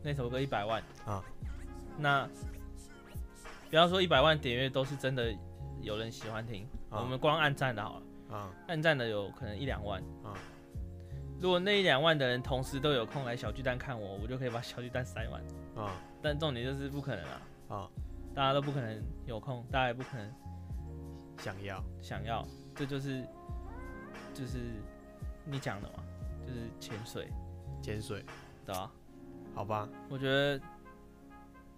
[0.02, 1.24] 那首歌一百万啊，
[1.98, 2.28] 那
[3.70, 5.34] 不要说一百万点阅都是真的
[5.80, 10.36] 有人喜欢听，啊我们光按赞的好了，啊按赞的有可能一两万啊。
[11.40, 15.42] 如果那一两万的人同时都有空来小巨蛋看我，我就可以把小巨蛋塞满。
[15.84, 17.88] 啊 但重点就是不可能啊，啊，
[18.34, 20.34] 大家都不可能有空，大家也不可能
[21.38, 23.24] 想要想要，这就是
[24.34, 24.58] 就是
[25.44, 26.02] 你讲的嘛，
[26.48, 27.30] 就是潜水，
[27.82, 28.24] 潜水，
[28.64, 28.90] 对吧？
[29.54, 29.86] 好吧？
[30.08, 30.58] 我觉得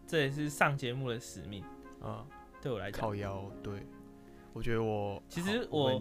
[0.07, 1.65] 这也是上节目的使命，
[2.01, 2.25] 啊，
[2.63, 3.85] 对我来讲靠，腰，对，
[4.53, 6.01] 我觉得我其实我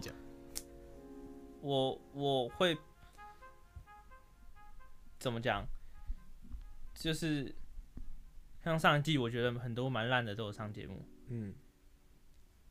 [1.62, 2.78] 我我会
[5.18, 5.66] 怎么讲？
[6.94, 7.52] 就是
[8.62, 11.52] 像上一季，我觉得很多蛮烂的都有上节目，嗯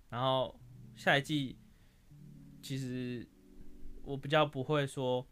[0.10, 0.58] 然后
[0.96, 1.58] 下一季
[2.62, 3.28] 其实
[4.04, 5.26] 我比较不会说，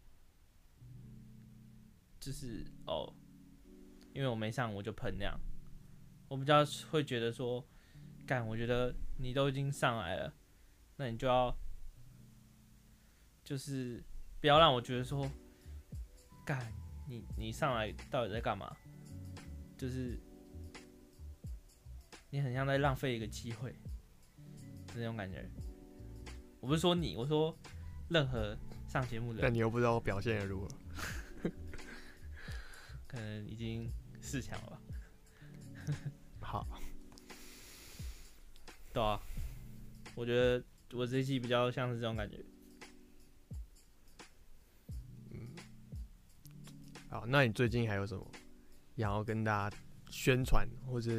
[2.27, 3.09] 就是哦，
[4.13, 5.39] 因为我没上我就喷那样，
[6.27, 7.65] 我比较会觉得说，
[8.25, 10.33] 干，我觉得你都已经上来了，
[10.97, 11.57] 那你就要
[13.45, 14.03] 就是
[14.41, 15.25] 不要让我觉得说，
[16.45, 16.69] 干，
[17.07, 18.75] 你你上来到底在干嘛？
[19.77, 20.19] 就是
[22.29, 23.73] 你很像在浪费一个机会。
[24.93, 25.49] 那种感觉。
[26.59, 27.57] 我不是说你，我说
[28.09, 30.67] 任何上节目的人，但你又不知道我表现的如何，
[33.07, 33.91] 可能已经
[34.21, 34.81] 四强了吧，
[36.41, 36.67] 好，
[38.93, 39.21] 对啊。
[40.15, 42.43] 我觉得我这一季比较像是这种感觉。
[45.29, 45.55] 嗯
[47.07, 48.31] 好，那你最近还有什么
[48.97, 49.77] 想要跟大家
[50.09, 51.11] 宣传或者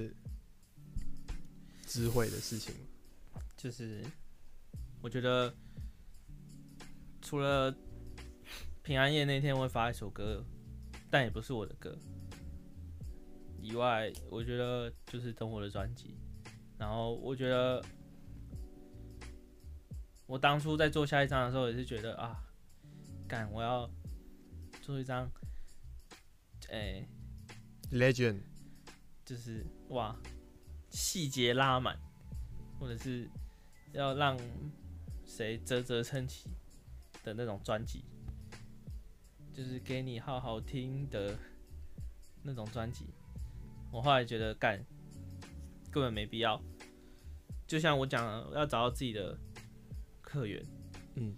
[1.87, 2.75] 知会的事情
[3.33, 3.41] 吗？
[3.57, 4.05] 就是
[5.01, 5.55] 我觉得
[7.23, 7.73] 除了
[8.83, 10.45] 平安夜那天我会发一首歌，
[11.11, 11.97] 但也不是我的歌。
[13.61, 16.17] 以外，我觉得就是等我的专辑。
[16.79, 17.85] 然后我觉得
[20.27, 22.41] 我当初在做下一张的时候，也是觉得啊，
[23.27, 23.91] 干我要
[24.81, 25.29] 做一张，
[26.71, 27.05] 哎、
[27.91, 28.41] Legend
[29.25, 30.17] 就是哇，
[30.91, 31.99] 细节拉满，
[32.79, 33.29] 或者是
[33.93, 34.39] 要让
[35.27, 36.49] 谁啧啧称奇
[37.25, 38.05] 的那种专辑，
[39.59, 41.37] 就是给你好好听的
[42.45, 43.07] 那种专辑。
[43.91, 44.79] 我后来觉得干
[45.91, 46.63] 根本没必要，
[47.67, 49.37] 就像我讲了，要找到自己的
[50.23, 50.65] 客源，
[51.17, 51.35] 嗯，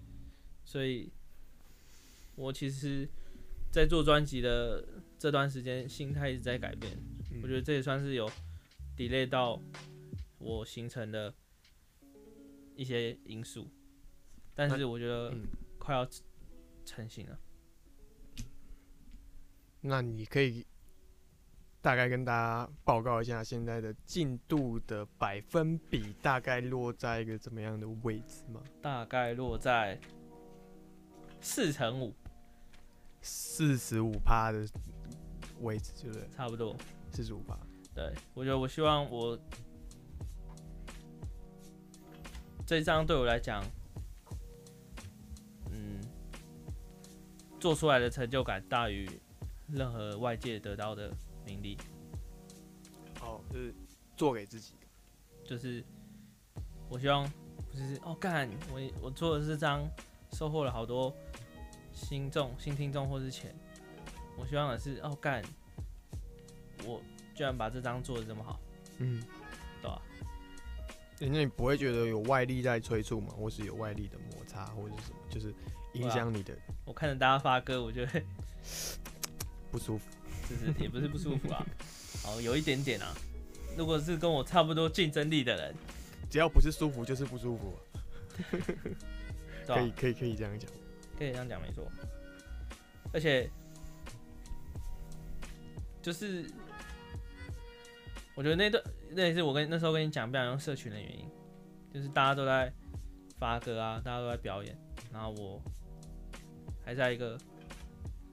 [0.66, 1.10] 所以
[2.34, 3.08] 我其实，
[3.72, 4.86] 在做专辑的
[5.18, 6.98] 这段时间，心态一直在改变。
[7.42, 8.30] 我觉得这也算是有
[8.98, 9.58] delay 到
[10.36, 11.32] 我形成的
[12.76, 13.66] 一些因素，
[14.54, 15.34] 但是我觉得
[15.78, 16.06] 快要
[16.84, 17.40] 成型了。
[19.80, 20.66] 那你可以
[21.80, 28.60] 大概跟大家报告一下现在的进度的百分比，大概落在一个怎么样的位置吗？
[28.82, 29.98] 大概落在
[31.40, 32.14] 四乘五，
[33.22, 34.68] 四十五趴的
[35.60, 36.28] 位置，对不对？
[36.28, 36.76] 差不多。
[37.10, 37.58] 四十五趴。
[37.94, 39.38] 对，我觉得我希望我
[42.66, 43.64] 这一张对我来讲，
[45.72, 45.98] 嗯，
[47.58, 49.08] 做出来的成就感大于
[49.72, 51.12] 任何外界得到的
[51.44, 51.76] 名利。
[53.20, 53.74] 哦，就是
[54.16, 54.74] 做给自己，
[55.44, 55.84] 就是
[56.88, 57.30] 我希望
[57.70, 59.86] 不是哦干，我我做的这张
[60.32, 61.14] 收获了好多
[61.92, 63.54] 新众、新听众或是钱，
[64.38, 65.42] 我希望的是哦干。
[66.86, 67.02] 我
[67.34, 68.58] 居然把这张做的这么好，
[68.96, 69.22] 嗯，
[69.82, 70.00] 对吧？
[71.20, 73.34] 那你不会觉得有外力在催促吗？
[73.36, 75.54] 或是有外力的摩擦，或者是什么，就是
[75.92, 76.56] 影响你的？
[76.86, 78.22] 我看着大家发歌，我觉得
[79.70, 80.04] 不舒服，
[80.48, 81.64] 就是也不是不舒服啊，
[82.26, 83.14] 哦，有一点点啊。
[83.76, 85.74] 如果是跟我差不多竞争力的人，
[86.28, 87.78] 只要不是舒服，就是不舒服。
[89.66, 90.70] 可以，可以，可以这样讲，
[91.18, 91.90] 可以这样讲，没错。
[93.12, 93.48] 而且，
[96.02, 96.50] 就是。
[98.36, 101.28] 我觉得那段那也是我跟那时候跟你讲不想用社群的原因，
[101.92, 102.72] 就是大家都在
[103.38, 104.74] 发歌啊，大家都在表演，
[105.12, 105.60] 然后我
[106.82, 107.36] 还在一个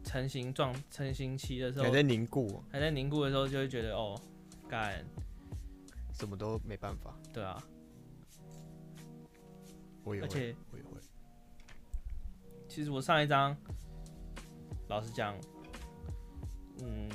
[0.08, 4.20] 成型状成型期的时候，还在凝固，还在凝固的时候，就会觉得哦，
[4.68, 5.06] 干。
[6.14, 7.14] 什么都没办法。
[7.32, 7.62] 对啊，
[10.04, 11.00] 我也会，我也会。
[12.68, 13.56] 其实我上一张，
[14.88, 15.38] 老实讲，
[16.82, 17.08] 嗯，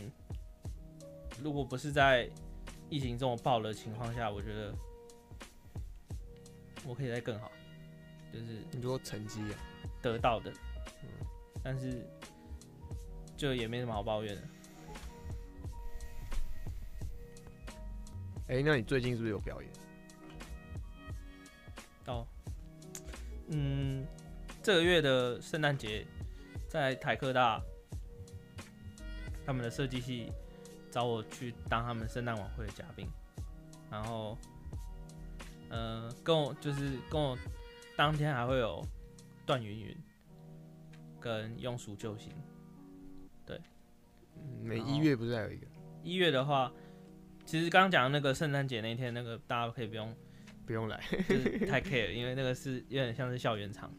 [1.43, 2.31] 如果不是在
[2.89, 4.73] 疫情这么爆的情况下，我觉得
[6.87, 7.51] 我可以再更好，
[8.33, 9.59] 就是你说成绩啊，
[10.01, 10.53] 得到的，
[11.03, 11.27] 嗯，
[11.61, 12.07] 但是
[13.43, 14.43] 就也没什么好抱怨的。
[18.47, 19.73] 哎，那你最近是不是有表演？
[22.07, 22.25] 哦，
[23.49, 24.07] 嗯，
[24.63, 26.07] 这个月的圣诞节
[26.69, 27.61] 在台科大，
[29.45, 30.31] 他们的设计系。
[30.93, 33.09] 找我去当他们圣诞晚会的嘉宾，
[33.91, 34.37] 然后，
[35.71, 37.35] 呃，跟我就是跟我
[37.97, 38.87] 当天还会有
[39.47, 39.97] 段云云
[41.19, 42.52] 跟庸俗救星，对，
[44.63, 45.67] 每一月不是还有一个？
[46.03, 46.73] 一月的话，
[47.45, 50.17] 其实刚刚讲的那个圣诞节那天，那个大家可以不用
[50.67, 53.93] 不用来，就是太 care，因为那个是有点像是校园场，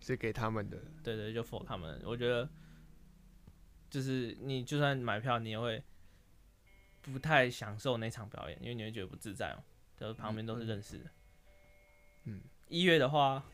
[0.00, 2.00] 是给他们的，对对，就 for 他们。
[2.04, 2.48] 我觉得，
[3.90, 5.82] 就是你就算买票，你也会。
[7.12, 9.60] 不太享受那场表演，因为你会觉得不自在哦，
[9.94, 11.04] 就是旁边都是认识的。
[12.24, 13.44] 嗯，一月的话，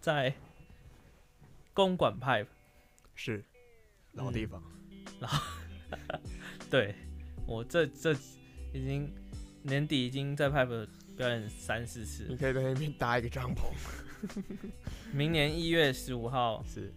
[0.00, 0.34] 在
[1.72, 2.44] 公馆派
[3.14, 3.44] 是
[4.14, 4.60] 老地方，
[5.20, 5.42] 然后
[6.70, 6.94] 对
[7.46, 8.12] 我这这
[8.72, 9.12] 已经
[9.62, 13.72] 年底已经在派表演三四次，你可以在那边搭一个帐篷。
[15.12, 16.92] 明年一月十五号是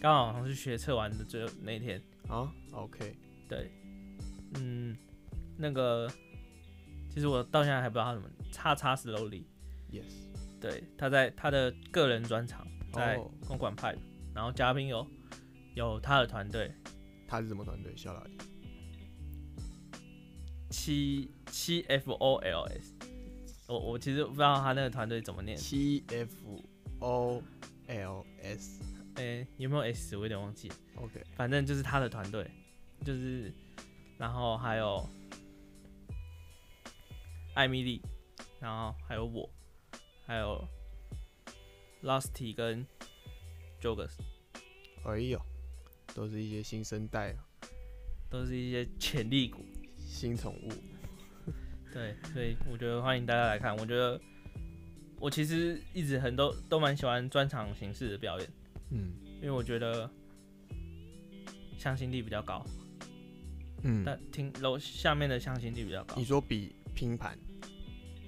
[0.00, 3.16] 刚好好像是学测完的最后那天啊，OK，
[3.48, 3.70] 对，
[4.58, 4.96] 嗯。
[5.56, 6.10] 那个，
[7.08, 10.02] 其实我到现在还不知道他什么叉叉 slowly，yes，
[10.60, 13.96] 对，他在他的个人专场在公馆派，
[14.34, 15.06] 然后嘉宾有
[15.76, 16.74] 有他的团队，
[17.34, 17.96] 他是什么团队？
[17.96, 18.24] 小老
[20.70, 22.94] 七七 F O L S，
[23.68, 26.62] 我我其实不知道他那个团队怎么念，七 F
[27.00, 27.42] O
[27.88, 28.82] L S，
[29.16, 30.16] 哎，有没有 S？
[30.16, 32.50] 我有点忘记，OK，反正就是他的团队，
[33.04, 33.52] 就是
[34.18, 35.08] 然后还有。
[37.56, 38.02] 艾米丽，
[38.58, 39.48] 然后还有我，
[40.26, 40.66] 还有
[42.02, 42.84] Lusty 跟
[43.80, 44.10] Jogus，
[45.04, 45.40] 哎呦，
[46.14, 47.44] 都是一些新生代啊，
[48.30, 49.64] 都是一些潜力股、
[49.98, 50.70] 新宠物。
[51.92, 53.76] 对，所以我觉得欢迎大家来看。
[53.76, 54.20] 我觉得
[55.18, 58.48] 我其实一直很都都蛮喜欢专场形式的表演，
[58.90, 60.10] 嗯，因为我觉得
[61.76, 62.64] 向心力比较高，
[63.82, 66.14] 嗯，但听楼下面的向心力比较高。
[66.16, 66.74] 你说比？
[66.94, 67.36] 拼盘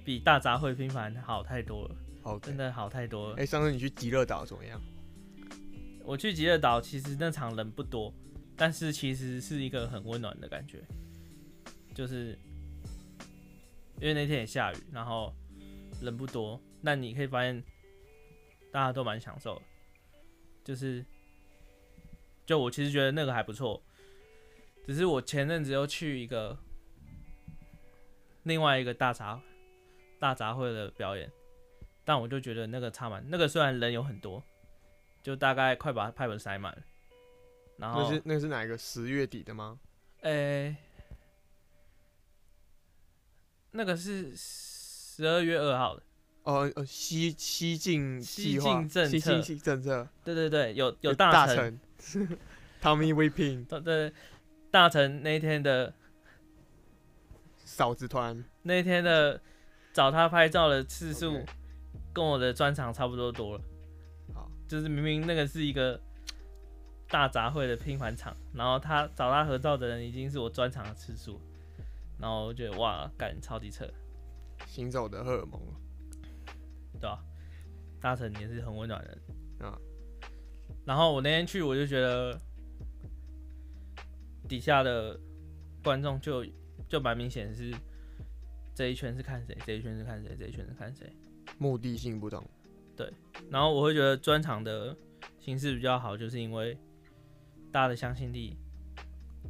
[0.03, 3.37] 比大杂烩拼盘好太多了，好，真的好太多了。
[3.37, 4.77] 哎，上次你去极乐岛怎么样？
[6.07, 8.13] 我去极乐岛，其实那场人不多，
[8.55, 10.81] 但是其实是一个很温暖的感觉，
[11.93, 12.27] 就是
[13.99, 15.35] 因为那天也下雨，然后
[16.01, 17.61] 人不多，但你可以发现
[18.71, 19.61] 大家都蛮享受，
[20.63, 21.05] 就是
[22.45, 23.83] 就我其实觉得那个还不错，
[24.85, 26.57] 只是我前阵子又去一个
[28.43, 29.41] 另外一个大杂
[30.19, 31.29] 大杂烩的表演，
[32.05, 34.41] 但我就觉得那个差蛮，那个虽然人有很多。
[35.27, 36.81] 就大概快把派本塞满了，
[37.75, 39.77] 然后那是那是哪一个十月底的吗？
[40.21, 40.73] 诶、
[43.71, 46.03] 那个是十二月二号的，
[46.43, 50.07] 哦哦，西西进西进政西策进政策。
[50.23, 52.37] 对对对，有有大大成，成
[52.81, 54.13] ，Tommy Weeping 对对，
[54.71, 55.93] 大臣那一天的
[57.65, 59.41] 嫂子团，那天的
[59.91, 61.43] 找他拍照的次数
[62.13, 63.76] 跟我的专场差不多多了，好，
[64.67, 65.99] 就是明明那个是一个
[67.07, 71.39] 大杂烩的拼盘场，然后他找他合照的人已经是我专场的次数，
[72.19, 73.87] 然后我觉得哇，干超级扯。
[74.65, 75.61] 行走的荷尔蒙
[76.93, 77.23] 对吧、
[78.01, 79.79] 大成也是很温暖的人啊。
[80.85, 82.39] 然后我那天去，我就觉得
[84.47, 85.19] 底下的
[85.83, 86.45] 观众就
[86.89, 87.73] 就蛮明显是
[88.73, 91.11] 这一圈是看谁，这一圈是看谁，这一圈是看谁。
[91.57, 92.43] 目的性不同，
[93.49, 94.95] 然后我会觉得专场的
[95.39, 96.77] 形式比较好，就是因为
[97.71, 98.57] 大家的相信力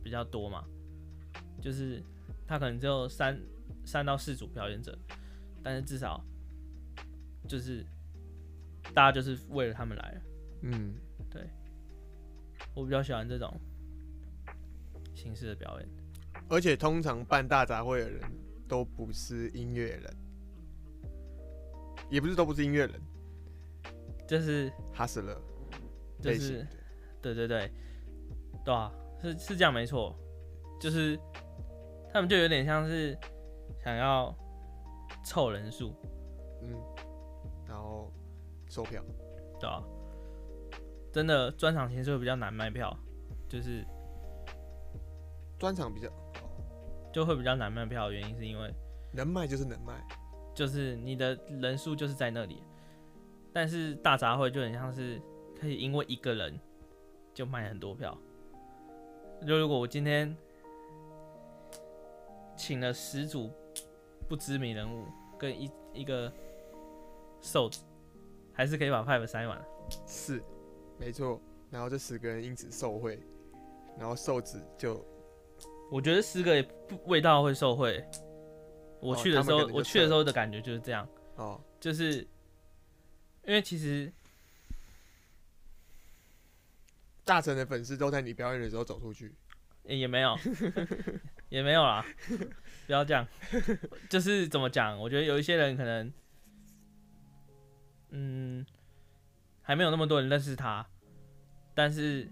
[0.04, 0.64] 比较多嘛，
[1.62, 2.04] 就是
[2.46, 3.40] 他可能只有三
[3.86, 4.98] 三到四组表演者，
[5.64, 6.24] 但是至少
[7.48, 7.86] 就是
[8.94, 10.22] 大家就是为了他们来了。
[10.62, 10.96] 嗯，
[11.30, 11.48] 对
[12.74, 13.54] 我比较喜欢这种
[15.14, 15.90] 形式的表演。
[16.50, 18.22] 而且通常办大杂烩的人
[18.68, 20.18] 都不是音乐人，
[22.10, 23.02] 也不是都不是音乐人，
[24.28, 25.40] 就是哈斯勒
[26.22, 26.68] 就是
[27.22, 27.72] 对对对，
[28.66, 30.14] 对啊，是是这样没错，
[30.80, 31.18] 就是
[32.12, 33.18] 他们就有点像是
[33.84, 34.36] 想要
[35.24, 35.94] 凑人数，
[36.62, 36.76] 嗯，
[37.68, 38.12] 然后
[38.68, 39.02] 售票，
[39.60, 39.84] 对吧、
[41.12, 42.96] 真的专场其实会比较难卖票，
[43.48, 43.86] 就是
[45.58, 46.10] 专场比较
[47.14, 48.74] 就会比较难卖票的原因是因为
[49.14, 49.94] 能卖就是能卖，
[50.54, 52.64] 就是你的人数就是在那里，
[53.58, 55.20] 但是大杂烩就很像是
[55.60, 56.60] 可以因为一个人
[57.34, 58.16] 就卖很多票。
[59.48, 60.38] 就如果我今天
[62.56, 63.50] 请了十组
[64.30, 65.06] 不知名人物
[65.40, 66.32] 跟一一个
[67.42, 67.82] 瘦子，
[68.54, 69.60] 还是可以把 pipe 塞满。
[70.06, 70.40] 是，
[71.00, 71.42] 没错。
[71.72, 73.20] 然后这十个人因此受贿，
[73.98, 75.04] 然后瘦子就
[75.92, 78.06] 我觉得十个也不味道会受贿。
[79.02, 81.10] 我哦去的时候，我去的时候的感觉就是这样。
[81.38, 82.24] 哦，就是
[83.48, 84.12] 因为其实
[87.24, 89.34] 大成的粉丝都在你表演的时候走出去，
[89.84, 90.38] 也也没有，
[91.48, 92.06] 也没有啦，
[92.86, 93.26] 不要这样。
[94.10, 95.00] 就是怎么讲？
[95.00, 96.14] 我觉得有一些人可能，
[98.10, 98.66] 嗯，
[99.62, 100.86] 还没有那么多人认识他，
[101.74, 102.30] 但是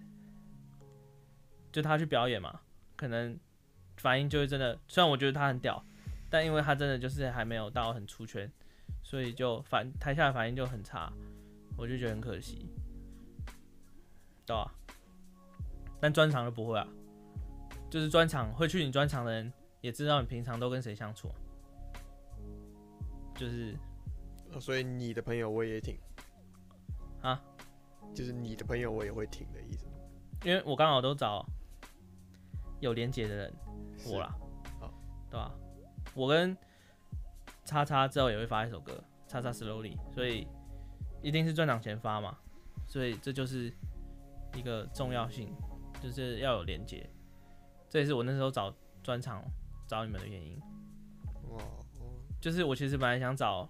[1.72, 2.60] 就他去表演嘛，
[2.98, 3.40] 可能
[3.96, 4.78] 反应就会真的。
[4.90, 5.82] 虽然我觉得他很屌，
[6.30, 8.52] 但因为他真的就是还没有到很出圈，
[9.06, 11.14] 所以就反台下的反应就很差，
[11.78, 12.68] 我就觉得很可惜，
[14.48, 14.74] 对吧、
[16.02, 16.88] 但专场就不会啊。
[17.88, 21.32] 就是专场会去你专场的人，也知道你平常都跟谁相处，
[23.36, 23.78] 就是
[24.52, 25.96] 哦所以你的朋友我也挺。
[27.22, 27.40] 啊，
[28.12, 29.86] 就是你的朋友我也会挺的意思。
[30.44, 31.48] 因为我刚好都找
[32.80, 33.54] 有连结的人，
[34.08, 34.36] 我啦，
[34.80, 34.92] 好
[35.30, 35.54] 对吧、
[36.16, 36.58] 我跟
[37.66, 40.48] 叉叉之后也会发一首歌，叉叉 slowly，所以
[41.22, 42.38] 一定是专场前发嘛，
[42.88, 43.74] 所以这就是
[44.56, 45.52] 一个重要性，
[46.02, 47.10] 就是要有连接，
[47.90, 49.44] 这也是我那时候找专场
[49.88, 50.60] 找你们的原因。
[51.50, 51.84] 哇，哦
[52.40, 53.68] 就是我其实本来想找，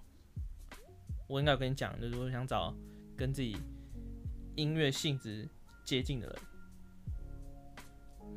[1.28, 2.76] 我应该有跟你讲，就是我想找
[3.16, 3.58] 跟自己
[4.56, 5.48] 音乐性质
[5.86, 6.36] 接近的人，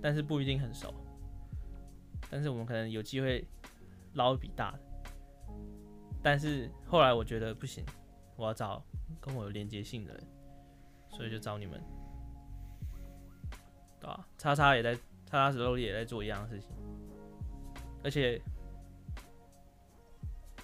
[0.00, 0.94] 但是不一定很熟，
[2.30, 3.44] 但是我们可能有机会
[4.14, 4.80] 捞一笔大的。
[6.22, 7.84] 但是后来我觉得不行，
[8.36, 8.82] 我要找
[9.20, 10.24] 跟我有连接性的人，
[11.10, 11.80] 所以就找你们，
[14.00, 16.70] 对吧、叉叉也在，叉叉石头也在做一样的事情，
[18.02, 18.40] 而且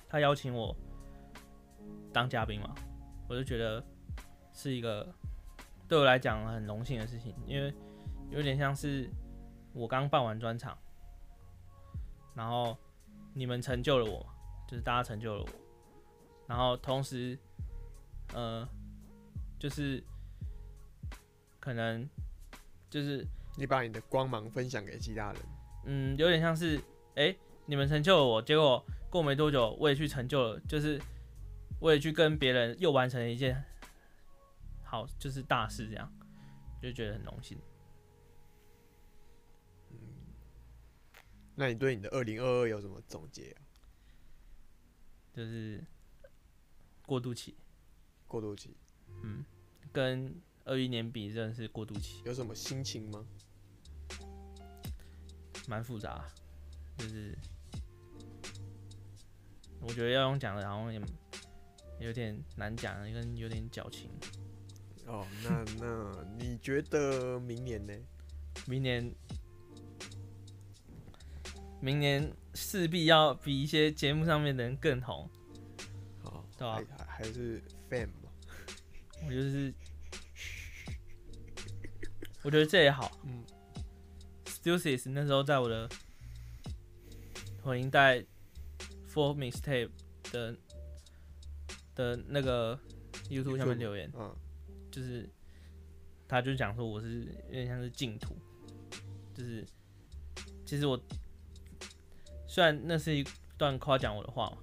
[0.08, 0.74] 他邀请我
[2.12, 2.74] 当嘉宾嘛，
[3.28, 3.82] 我就觉得
[4.52, 5.12] 是一个
[5.88, 7.72] 对我来讲很荣幸的事情，因为
[8.30, 9.08] 有点像是
[9.72, 10.76] 我刚办完专场，
[12.34, 12.76] 然后
[13.32, 14.26] 你们成就了我，
[14.74, 15.48] 就是大家成就了我，
[16.48, 17.38] 然后同时，
[18.32, 18.68] 呃，
[19.56, 20.02] 就是
[21.60, 22.08] 可能
[22.90, 23.24] 就是
[23.56, 25.42] 你把你的光芒分享给其他人，
[25.84, 26.80] 嗯，有点像是
[27.14, 31.00] 哎、你们成就了我，结果过没多久我也去成就了，就是
[31.78, 33.64] 我也去跟别人又完成了一件
[34.82, 36.12] 好就是大事，这样
[36.82, 37.56] 就觉得很荣幸。
[41.54, 43.62] 那你对你的二零二二有什么总结啊？
[45.34, 45.82] 就是
[47.04, 47.54] 过渡期，
[48.28, 48.76] 过渡期
[49.22, 49.44] 嗯，
[49.92, 53.26] 跟二一年比真的是过渡期，有什么心情吗？
[55.66, 56.24] 蛮复杂，
[56.98, 57.36] 就是
[59.80, 61.00] 我觉得要用讲的，然后也
[62.00, 64.10] 有点难讲，跟有点矫情。
[65.06, 67.92] 哦，那那你觉得明年呢？
[68.66, 69.14] 明年，
[71.84, 75.28] 明年势必要比一些节目上面的人更红。
[76.22, 77.60] 好，对啊还是
[77.90, 78.30] fan 嘛？
[79.26, 79.74] 我就是，
[82.42, 83.20] 我觉得这也好。
[83.24, 83.44] 嗯
[84.46, 85.86] Stussy 那时候在我的
[87.62, 88.20] 混音带
[89.12, 89.90] Four Mixtape
[90.32, 90.56] 的
[91.94, 92.80] 的那个
[93.28, 94.34] YouTube 下面留言，嗯，
[94.90, 95.28] 就是
[96.26, 98.34] 他就讲说我是有点像是净土，
[99.34, 99.62] 就是
[100.64, 100.98] 其实我
[102.54, 103.26] 虽然那是一
[103.58, 104.56] 段夸奖我的话，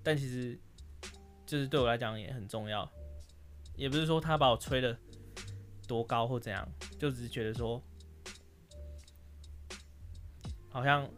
[0.00, 0.56] 但其实
[1.44, 2.88] 就是对我来讲也很重要，
[3.74, 4.96] 也不是说他把我吹的
[5.88, 6.64] 多高或怎样，
[7.00, 7.82] 就只是觉得说
[10.68, 11.10] 好像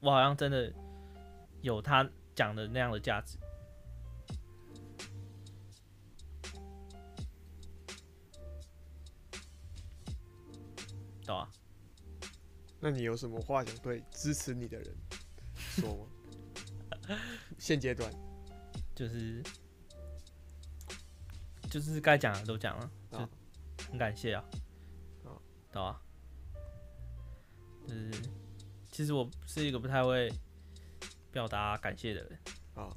[0.00, 0.70] 我好像真的
[1.62, 3.38] 有他讲的那样的价值。
[11.24, 11.50] 懂啊，
[12.80, 14.94] 那你有什么话想对支持你的人？
[15.80, 16.06] 说吗？
[17.58, 18.10] 现阶段。
[18.94, 19.40] 就是
[21.70, 23.30] 就是该讲的都讲了，就啊
[23.88, 24.44] 很感谢啊，
[25.24, 25.38] 啊。
[25.70, 26.02] 对啊，
[27.86, 28.10] 就是
[28.90, 30.32] 其实我是一个不太会
[31.30, 32.38] 表达感谢的人，
[32.74, 32.90] 啊，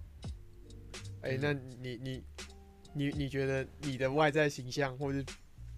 [1.21, 2.23] 哎、那你你
[2.93, 5.23] 你你觉得你的外在形象，或是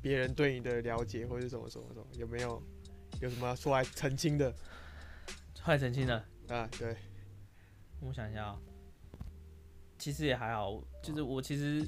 [0.02, 2.64] 别人对你的了解，或是什么什么什么，有没有
[3.20, 4.56] 有什么要出来澄清的？
[5.62, 6.68] 快澄清了，啊？
[6.78, 6.96] 对，
[8.02, 8.60] 我想一下啊、
[9.98, 11.88] 其实也还好，就是我其实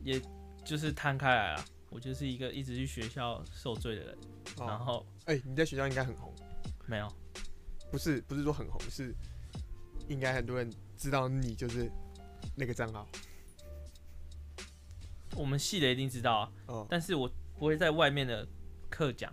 [0.00, 0.20] 也
[0.64, 4.18] 就是摊开来了，我就是一个一直去学校受罪的人，
[4.58, 6.34] 然哦，后哎、你在学校应该很红，
[6.86, 7.12] 没有，
[7.90, 9.14] 不是不是说很红，是
[10.08, 11.90] 应该很多人知道你就是
[12.56, 13.06] 那个账号。
[15.36, 16.86] 我们系的一定知道啊，哦。
[16.90, 18.46] 但是我不会在外面的
[18.90, 19.32] 课讲，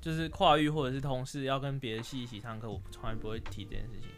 [0.00, 4.08] 就是跨域或者是同事要跟别的系一起上课，我从来不会提这件事情，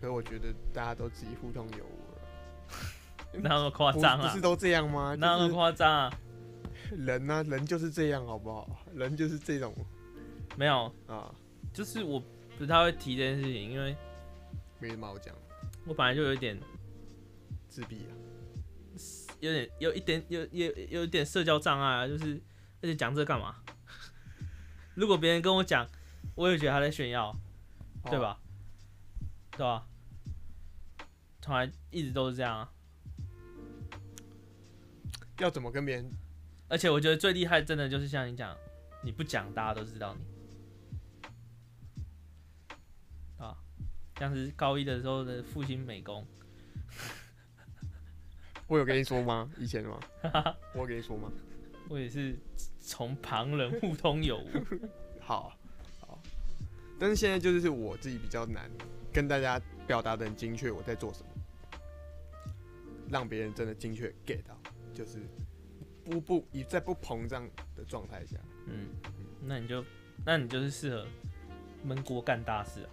[0.00, 4.40] 可是我觉得大家都自己互通有无了， 哪那么夸张啊不是？
[4.40, 5.14] 都这样吗？
[5.18, 6.12] 那么夸张啊？
[6.96, 8.68] 人呢、人就是这样，好不好？
[8.94, 9.74] 人就是这种
[10.56, 11.34] 没有，啊，
[11.72, 12.22] 就是我
[12.58, 13.96] 不太会提这件事情，因为
[14.78, 15.34] 没什么好讲，
[15.86, 16.58] 我本来就有一点
[17.68, 18.12] 自闭啊。
[19.40, 22.40] 有点有一点有有有一点社交障碍啊，就是
[22.80, 23.56] 而且讲这干嘛？
[24.94, 25.88] 如果别人跟我讲，
[26.34, 27.34] 我也觉得他在炫耀，
[28.04, 28.38] 对吧？
[29.52, 29.86] 对吧？
[31.40, 32.72] 从来一直都是这样啊。
[35.38, 36.08] 要怎么跟别人
[36.68, 38.56] 而且我觉得最厉害，真的就是像你讲，
[39.02, 40.20] 你不讲，大家都知道你，
[43.38, 43.56] 啊，
[44.18, 46.24] 像是高一的时候的复兴美工，
[48.68, 49.50] 我有跟你说吗？
[49.58, 49.98] 以前吗？
[50.74, 51.30] 我有跟你说吗？
[51.88, 52.38] 我也是
[52.82, 54.50] 从旁人互通有无。
[55.20, 55.56] 好，
[56.00, 56.18] 好。
[56.98, 58.70] 但是现在就是我自己比较难
[59.12, 61.28] 跟大家表达的很精确，我在做什么，
[63.08, 64.58] 让别人真的精确 get 到，
[64.92, 65.18] 就是
[66.04, 68.88] 不不以在不膨胀的状态下，嗯，
[69.40, 69.84] 那你就
[70.24, 71.06] 那你就是适合
[71.84, 72.90] 闷锅干大事啊，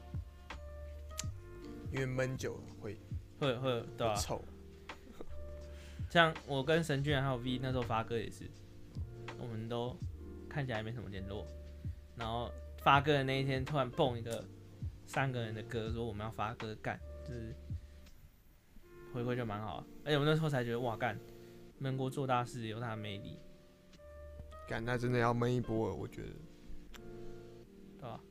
[1.91, 2.97] 因为闷久了会
[3.39, 4.43] 会会对吧、会臭。
[6.09, 8.49] 像我跟神俊还有 V 那时候发歌也是，
[9.39, 9.95] 我们都
[10.49, 11.45] 看起来没什么联络，
[12.15, 12.51] 然后
[12.83, 14.43] 发歌的那一天突然蹦一个
[15.05, 17.55] 三个人的歌，说我们要发歌干，就是
[19.13, 21.19] 回馈就蛮好的，而且我那时候才觉得哇干，
[21.77, 23.39] 闷锅做大事有它的魅力，
[24.67, 26.29] 干，那真的要闷一波了，我觉得。
[27.97, 28.21] 对吧？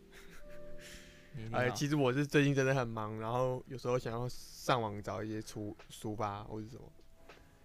[1.52, 6.82] 哎，要其实我是最近真的很忙，然后有时候想要上网找一些出抒发或者什么，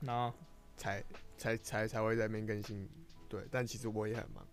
[0.01, 0.37] 然后
[0.75, 1.03] 才
[1.37, 2.87] 才才才会在那边更新。
[3.34, 4.47] 对，但其实我也很忙。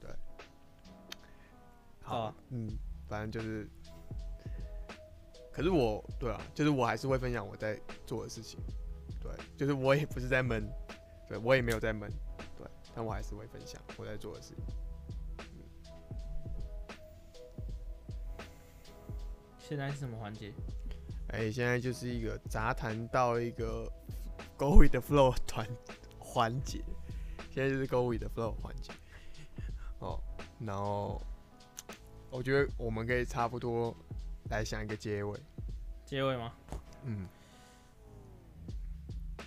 [0.00, 0.10] 对，
[2.00, 2.66] 好，哦嗯，
[3.06, 3.68] 反正就是，
[5.52, 8.58] 可是我对啊，就是我还是会分享我在做的事情。
[9.20, 10.66] 对，就是我也不是在闷，
[11.28, 12.10] 对我也没有在闷。
[12.56, 14.64] 对，但我还是会分享我在做的事情。
[19.58, 20.50] 现在是什么环节？
[21.28, 23.86] 哎、现在就是一个杂谈到一个
[24.56, 25.68] Go with the flow 团
[26.18, 26.82] 环节，
[27.58, 28.92] 现在就是 Go with the flow 环节。
[29.98, 30.22] 哦，
[30.60, 31.20] 然后
[32.30, 33.92] 我觉得我们可以差不多
[34.48, 35.36] 来想一个结尾。
[36.04, 36.52] 结尾吗？
[37.02, 37.26] 嗯，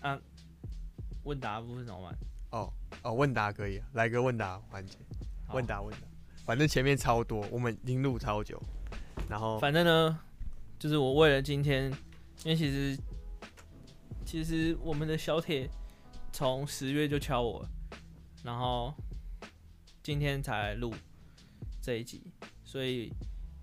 [0.01, 0.19] 啊
[1.23, 2.17] 问答部分怎么办？
[2.49, 4.97] 哦哦，问答可以啊，来个问答环节，
[5.53, 6.05] 问答问答，
[6.45, 8.61] 反正前面超多，我们已经录超久，
[9.29, 10.19] 然后反正呢，
[10.77, 11.89] 就是我为了今天，
[12.43, 12.97] 因为其实
[14.25, 15.69] 其实我们的小铁
[16.33, 17.69] 从十月就敲我了，
[18.43, 18.93] 然后
[20.03, 20.93] 今天才录
[21.81, 22.23] 这一集，
[22.63, 23.13] 所以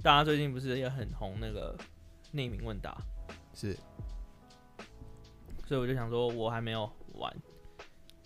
[0.03, 1.77] 大家最近不是也很红那个
[2.33, 2.97] 匿名问答，
[3.55, 3.77] 是。
[5.67, 7.37] 所以我就想说我还没有完，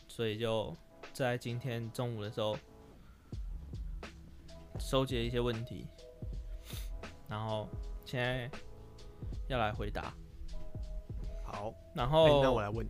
[0.06, 0.76] 所以就
[1.12, 2.56] 在今天中午的时候
[4.78, 5.86] 收集了一些问题，
[7.28, 7.68] 然后
[8.04, 8.50] 现在
[9.48, 10.14] 要来回答。
[11.44, 12.86] 好，然哎、后、那我来问，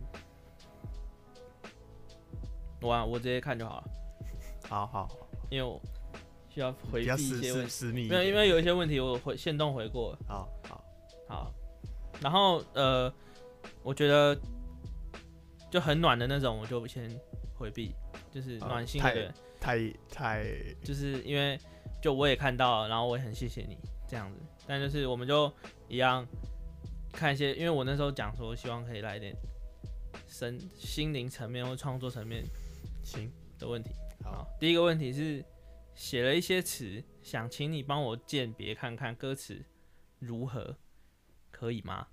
[2.83, 3.83] 我啊我直接看就好了，
[4.69, 5.81] 好好好，因为我
[6.49, 7.91] 需要回避一些问题。
[8.09, 10.15] 没有，因，为有一些问题我回现动回过。
[10.27, 10.83] 好好
[11.27, 11.53] 好，
[12.21, 13.11] 然后呃，
[13.81, 14.37] 我觉得
[15.71, 17.09] 就很暖的那种，我就先
[17.55, 17.95] 回避，
[18.31, 20.45] 就是啊暖心太的人，太太
[20.83, 21.57] 就是因为
[22.01, 23.77] 就我也看到了，然后我也很谢谢你
[24.07, 25.51] 这样子，但就是我们就
[25.87, 26.27] 一样
[27.13, 29.33] 看一些，因为我那时候讲说希望可以来一点
[30.27, 32.43] 神心灵层面或创作层面
[33.03, 33.91] 行，的问题。
[34.23, 35.43] 好好，第一个问题是
[35.93, 39.63] 写了一些词，想请你帮我鉴别看看歌词
[40.19, 40.77] 如何，
[41.51, 42.07] 可以吗？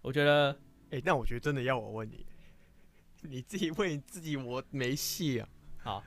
[0.00, 0.58] 我觉得
[0.90, 2.26] 哎、那我觉得真的要我问你，
[3.22, 5.48] 你自己问你自己，我没戏啊。
[5.78, 6.04] 好，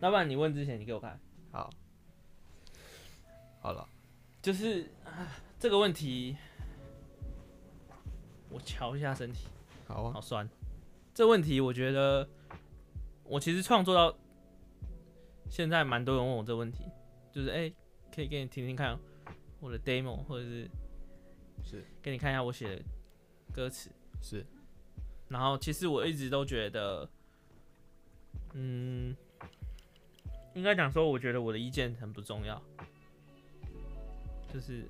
[0.00, 1.20] 要不然你问之前你给我看，
[1.50, 1.70] 好，
[3.60, 3.88] 好了，
[4.40, 6.36] 就是、啊这个问题，
[8.50, 9.48] 我瞧一下身体，
[9.86, 10.48] 好啊好，酸。
[11.16, 12.28] 这问题我觉得
[13.24, 14.14] 我其实创作到
[15.48, 16.84] 现在，蛮多人问我这问题，
[17.32, 17.72] 就是哎、
[18.14, 18.98] 可以给你听听看
[19.58, 20.68] 我的 demo，或者是
[21.64, 22.82] 是给你看一下我写的
[23.50, 23.90] 歌词。
[24.20, 24.44] 是，
[25.28, 27.08] 然后其实我一直都觉得，
[28.52, 29.16] 嗯，
[30.52, 32.62] 应该讲说，我觉得我的意见很不重要，
[34.52, 34.86] 就是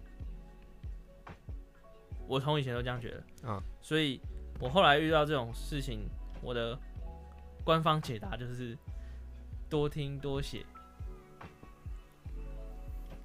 [2.27, 4.21] 我从以前都这样觉得，嗯，所以
[4.59, 6.09] 我后来遇到这种事情，
[6.43, 6.79] 我的
[7.65, 8.77] 官方解答就是
[9.69, 10.65] 多听多写。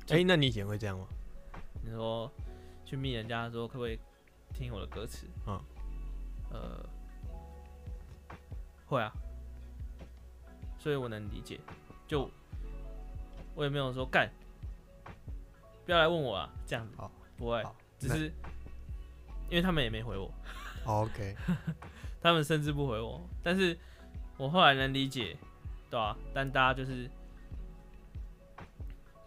[0.10, 1.08] 哎、那你以前会这样吗？
[1.84, 2.30] 你说
[2.86, 3.98] 去密人家说可不可以
[4.54, 5.26] 听我的歌词？
[5.48, 5.60] 嗯，
[6.52, 6.86] 呃，
[8.86, 9.12] 会啊，
[10.78, 11.60] 所以我能理解。
[12.08, 12.30] 就
[13.56, 14.30] 我也没有说干，
[15.86, 17.64] 不要来问我啊，这样子好，不会
[17.98, 18.26] 只是
[19.50, 21.36] 因为他们也没回我，好 OK，
[22.22, 23.78] 他们甚至不回我，但是
[24.38, 25.38] 我后来能理解，
[25.90, 27.10] 对吧、但大家就是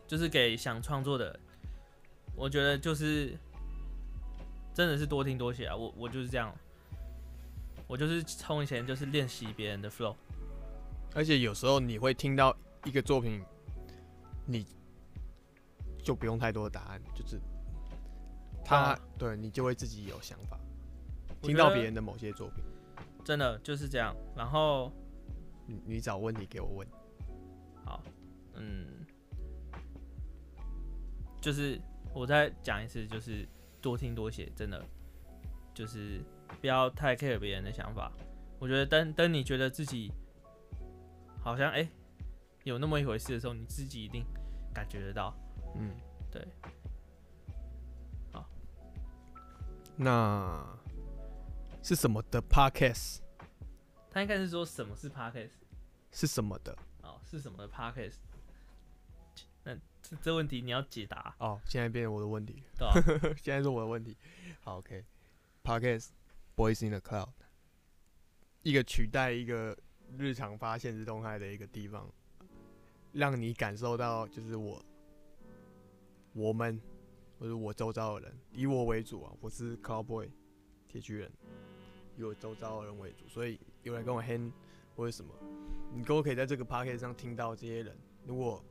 [0.07, 1.39] 就是给想创作的，
[2.35, 3.39] 我觉得就是
[4.75, 6.55] 真的是多听多写啊，我我就是这样，
[7.87, 10.17] 我就是从以前就是练习别人的 flow，
[11.15, 13.43] 而且有时候你会听到一个作品，
[14.45, 14.67] 你
[16.03, 17.41] 就不用太多的答案，就是
[18.65, 18.99] 他、啊。
[19.17, 20.59] 对你就会自己有想法，
[21.47, 22.65] 听到别人的某些作品，
[23.25, 24.15] 真的就是这样。
[24.37, 24.93] 然后
[25.67, 26.89] 你你找问题给我问，
[27.85, 28.03] 好，
[28.55, 29.05] 嗯，
[31.41, 31.81] 就是
[32.13, 33.47] 我再讲一次，就是
[33.81, 34.85] 多听多写，真的
[35.73, 36.21] 就是
[36.61, 38.13] 不要太 care 别人的想法。
[38.59, 40.11] 我觉得等等你觉得自己
[41.41, 41.87] 好像哎、
[42.63, 44.25] 有那么一回事的时候，你自己一定
[44.73, 45.37] 感觉得到。
[45.77, 45.91] 嗯，
[46.31, 46.47] 对。
[48.33, 48.49] 好，
[49.97, 50.65] 那
[51.85, 53.19] 是什么的 Podcast
[54.11, 55.51] 他应该是说什么是 podcast
[56.11, 56.75] 是什么的？
[57.03, 58.15] 哦，是什么的 podcast？
[59.65, 62.63] 那这这问题你要解答，哦，现在变成我的问题，
[63.43, 64.17] 现在是我的问题。
[64.63, 66.09] 好，OK，Podcast
[66.57, 67.29] Boys in the Cloud，
[68.63, 69.77] 一个取代一个
[70.17, 72.09] 日常发现实动态的一个地方，
[73.13, 74.83] 让你感受到就是我、
[76.33, 76.81] 我们
[77.39, 80.31] 或者我周遭的人，以我为主啊，我是 Cowboy
[80.87, 81.33] 铁巨人，
[82.17, 84.51] 以我周遭的人为主，所以有人跟我 hand
[84.97, 85.33] 或者什么，
[85.93, 87.97] 你都可以在这个 Podcast 上听到这些人。
[88.27, 88.65] 如果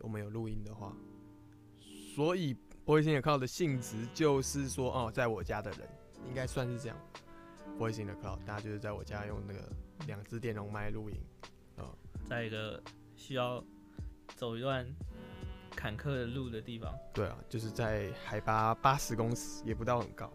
[0.00, 0.96] 我们有录音的话，
[2.14, 2.54] 所以
[2.84, 5.80] Boys in the Cloud 的性质就是说，哦，在我家的人
[6.28, 6.96] 应该算是这样。
[7.78, 9.60] Boys in the Cloud，大家就是在我家用那个
[10.06, 11.16] 两只电容麦录音。
[11.76, 11.92] 啊
[12.24, 12.82] 在一个
[13.14, 13.62] 需要
[14.34, 14.84] 走一段
[15.70, 16.92] 坎坷的路的地方。
[17.12, 20.32] 对啊，就是在海拔八十公尺，也不到很高。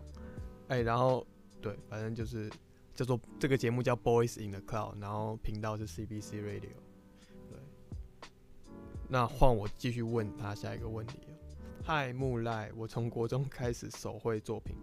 [0.69, 1.25] 哎、然后
[1.61, 2.49] 对，反正就是
[2.95, 6.73] 叫做这个节目叫 Boys in the Cloud，然后频道是 CBC Radio。
[7.49, 7.59] 对，
[9.07, 11.19] 那换我继续问他下一个问题。
[11.83, 14.75] 嗨，木赖，我从国中开始手绘作品，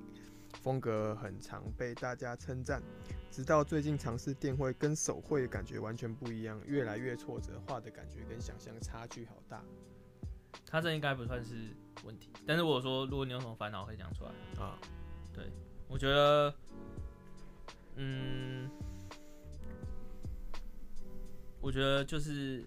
[0.62, 2.82] 风格很常被大家称赞，
[3.30, 9.62] 直到最近尝试电绘，跟手绘感觉完全不一样，越来越挫折，画的感觉跟想象差距好大
[10.64, 14.30] 他这应该不算是问题，但是我说，如果你有什么烦恼，可以讲出来。
[14.62, 14.78] 啊！
[15.32, 15.50] 对
[15.86, 16.52] 我觉得，
[18.00, 18.70] 嗯，
[21.60, 22.64] 我觉得就是，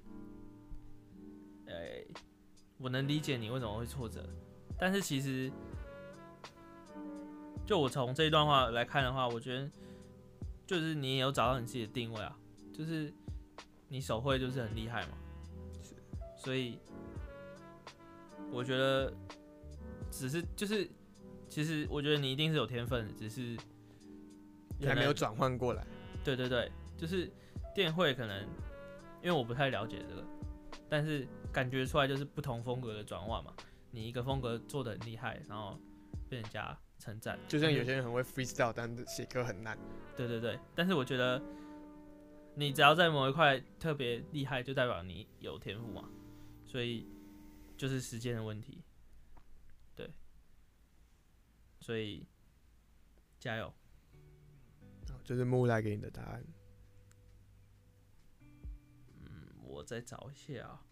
[1.68, 2.04] 哎、
[2.78, 4.28] 我能理解你为什么会挫折，
[4.78, 5.50] 但是其实，
[7.66, 9.72] 就我从这一段话来看的话，我觉得
[10.68, 12.38] 就是你也有找到你自己的定位啊，
[12.74, 13.14] 就是
[13.88, 15.18] 你手绘就是很厉害嘛，
[16.36, 16.78] 所以
[18.52, 19.14] 我觉得
[20.12, 20.90] 只是就是，
[21.48, 23.58] 其实我觉得你一定是有天分的，只是
[24.88, 25.86] 还没有转换过来。
[26.24, 27.32] 对对对，就是
[27.74, 28.42] 电绘可能，
[29.22, 30.24] 因为我不太了解这个，
[30.88, 33.54] 但是感觉出来就是不同风格的转换嘛。
[33.92, 35.78] 你一个风格做的很厉害，然后
[36.30, 39.78] 被人家称赞，就像有些人很会 freestyle，但是写歌很烂。
[40.16, 41.42] 对对对，但是我觉得
[42.56, 46.10] 你只要在某一块特别厉害，就代表你有天赋嘛，
[46.66, 47.08] 所以
[47.76, 48.82] 就是时间的问题。
[49.96, 50.10] 对，
[51.80, 52.26] 所以
[53.40, 53.74] 加油。
[55.32, 56.44] 就是木赖给你的答案。
[59.22, 60.84] 嗯，我再找一下啊。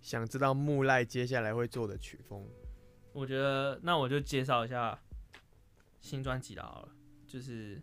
[0.00, 2.48] 想知道木赖接下来会做的曲风？
[3.12, 4.98] 我觉得那我就介绍一下
[6.00, 6.96] 新专辑了好了，
[7.26, 7.78] 就是，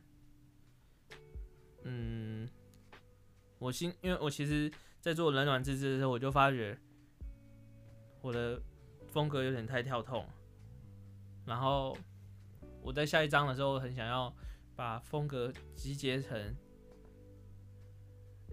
[1.83, 2.49] 嗯，
[3.59, 6.75] 我新因为我其实，在做冷暖自知的时候，我就发觉
[8.21, 8.59] 我的
[9.11, 10.34] 风格有点太跳痛了，
[11.45, 11.97] 然后
[12.81, 14.33] 我在下一章的时候，很想要
[14.75, 16.55] 把风格集结成，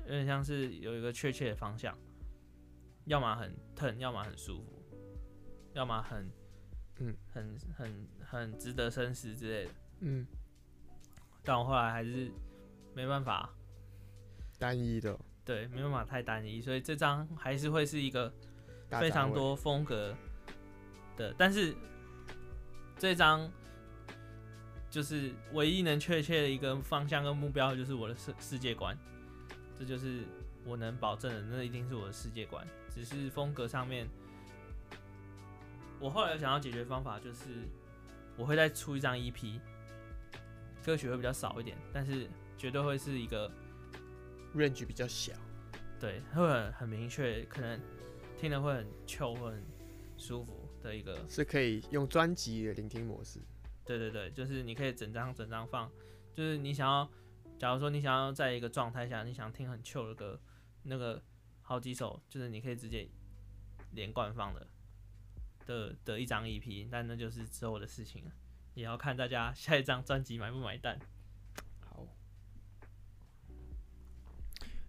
[0.05, 1.97] 有点像是有一个确切的方向，
[3.07, 4.83] 要么很疼，要么很舒服，
[5.73, 6.31] 要么很
[6.99, 7.17] 嗯。
[7.33, 9.71] 很很很值得深思之类的。
[10.01, 10.27] 嗯，
[11.43, 12.31] 但我后来还是
[12.95, 13.55] 没办法，
[14.59, 18.33] 单一的，对，没办法太单一，所以这张还是会是一个。
[19.01, 20.15] 非常多风格
[21.17, 21.75] 的，但是
[22.99, 23.51] 这张
[24.91, 28.97] 就是唯一能确切的一个方向跟目标，就是我的世世界观，
[29.79, 30.23] 这就是
[30.65, 32.67] 我能保证的，那一定是我的世界观。
[32.91, 34.07] 只是风格上面，
[35.99, 37.67] 我后来有想要解决方法，就是
[38.37, 39.59] 我会再出一张 EP，
[40.85, 42.29] 歌曲会比较少一点，但是
[42.59, 43.51] 绝对会是一个
[44.55, 45.33] range 比较小。
[45.99, 47.81] 对，会很很明确，可能
[48.37, 49.65] 听了会很 chill，会很
[50.19, 51.25] 舒服的一个。
[51.29, 53.41] 是可以用专辑的聆听模式。
[53.85, 55.91] 对对对，就是你可以整张整张放，
[56.33, 57.11] 就是你想要，
[57.59, 60.41] 假如说你想要在一个状态下，你想听很 chill 的歌，
[60.85, 61.23] 那个
[61.63, 63.09] 好几首，就是你可以直接
[63.91, 64.67] 连贯放的
[65.67, 68.31] 的的一张 EP，但那就是之后的事情了，
[68.75, 70.99] 也要看大家下一张专辑买不买单。
[71.81, 72.07] 好，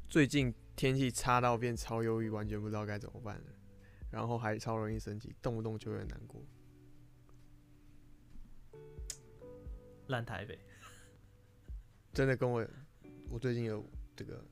[0.07, 3.52] 最近天气差到变超忧郁，完全不知道该怎么办了，
[4.13, 6.39] 然后还超容易生气，动不动就会很难过。
[10.07, 10.59] 烂台北，
[12.13, 12.63] 真的跟我，
[13.27, 13.83] 我最近有
[14.15, 14.45] 这个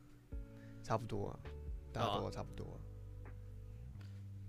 [0.81, 1.39] 差不多啊，
[1.93, 2.21] 大哦。
[2.21, 2.81] 多差不多啊、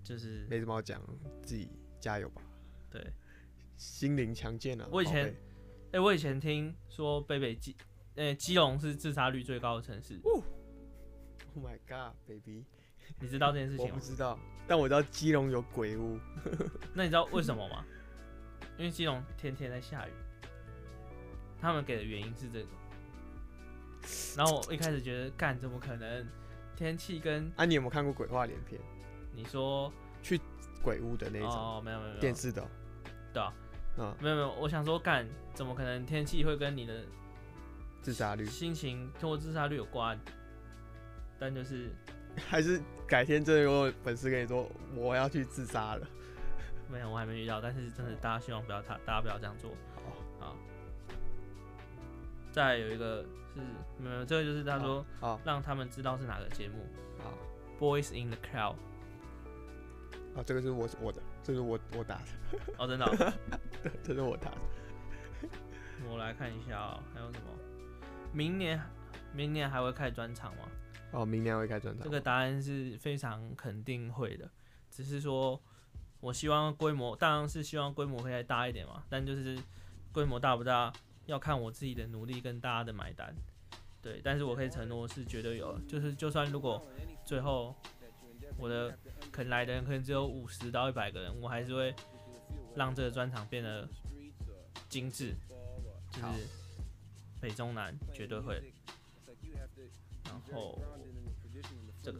[0.03, 0.47] 就是。
[0.49, 0.99] 没什么好讲，
[1.43, 1.69] 自己
[1.99, 2.41] 加油吧，
[2.89, 3.13] 对，
[3.77, 4.89] 心灵强健啊。
[4.91, 5.35] 我以前
[5.91, 7.77] 哎、我以前听说北北基，
[8.15, 10.43] 呃、基隆是自杀率最高的城市，，Oh
[11.63, 12.65] my god, baby，
[13.19, 13.99] 你知道这件事我情吗？
[13.99, 16.19] 不知道，但我知道基隆有鬼屋，
[16.93, 17.83] 那你知道为什么吗？
[18.77, 20.11] 因为基隆天天在下雨，
[21.61, 22.67] 他们给的原因是这个。
[24.35, 26.27] 然后我一开始觉得，干怎么可能？
[26.75, 28.81] 天气跟啊，你有没有看过鬼话连篇？
[29.31, 30.41] 你说去
[30.81, 32.67] 鬼屋的那一种、哦，没有没有没有电视的哦、
[33.31, 33.53] 对啊，
[33.97, 37.03] 嗯，没有没有，我想说干怎么可能天气会跟你的
[38.01, 40.19] 自杀率，心情或自杀率有关？
[41.39, 41.91] 但就是
[42.49, 46.07] 还是改天真的有粉丝跟你说我要去自杀了。
[46.89, 49.71] 没有，我还没遇到，但是真的大家希望不要他，大家不要这样做。
[50.39, 50.55] 好，
[52.51, 53.59] 再有一个是
[53.97, 56.85] 没有，这个就是他说好让他们知道是哪个节目
[57.23, 57.33] 好
[57.79, 58.75] ，Boys in the Crowd。
[60.35, 62.23] 啊，这个是我我的，这是我我打的，
[62.77, 63.33] 哦，真的哦、
[64.03, 64.57] 这是我打的。
[66.09, 67.47] 我来看一下哦，还有什么？
[68.31, 68.81] 明年，
[69.31, 70.63] 明年还会开专场吗？
[71.13, 72.03] 哦，明年会开专场。
[72.03, 74.49] 这个答案是非常肯定会的，
[74.89, 75.61] 只是说，
[76.19, 79.57] 我希望规模当然是希望规模可以再大一点嘛，但就是
[80.11, 80.91] 规模大不大，
[81.27, 83.33] 要看我自己的努力跟大家的买单。
[84.01, 86.85] 对，但是我可以承诺是绝对有，就是就算如果
[87.23, 87.75] 最后
[88.57, 88.97] 我的
[89.31, 91.95] 肯来的人可能只有五十到一百个人，我还是会
[92.75, 93.87] 让这个专场变得
[94.89, 95.33] 精致，
[96.11, 96.47] 就是
[97.39, 98.73] 北中南绝对会。
[100.47, 100.79] 然后
[102.01, 102.19] 这个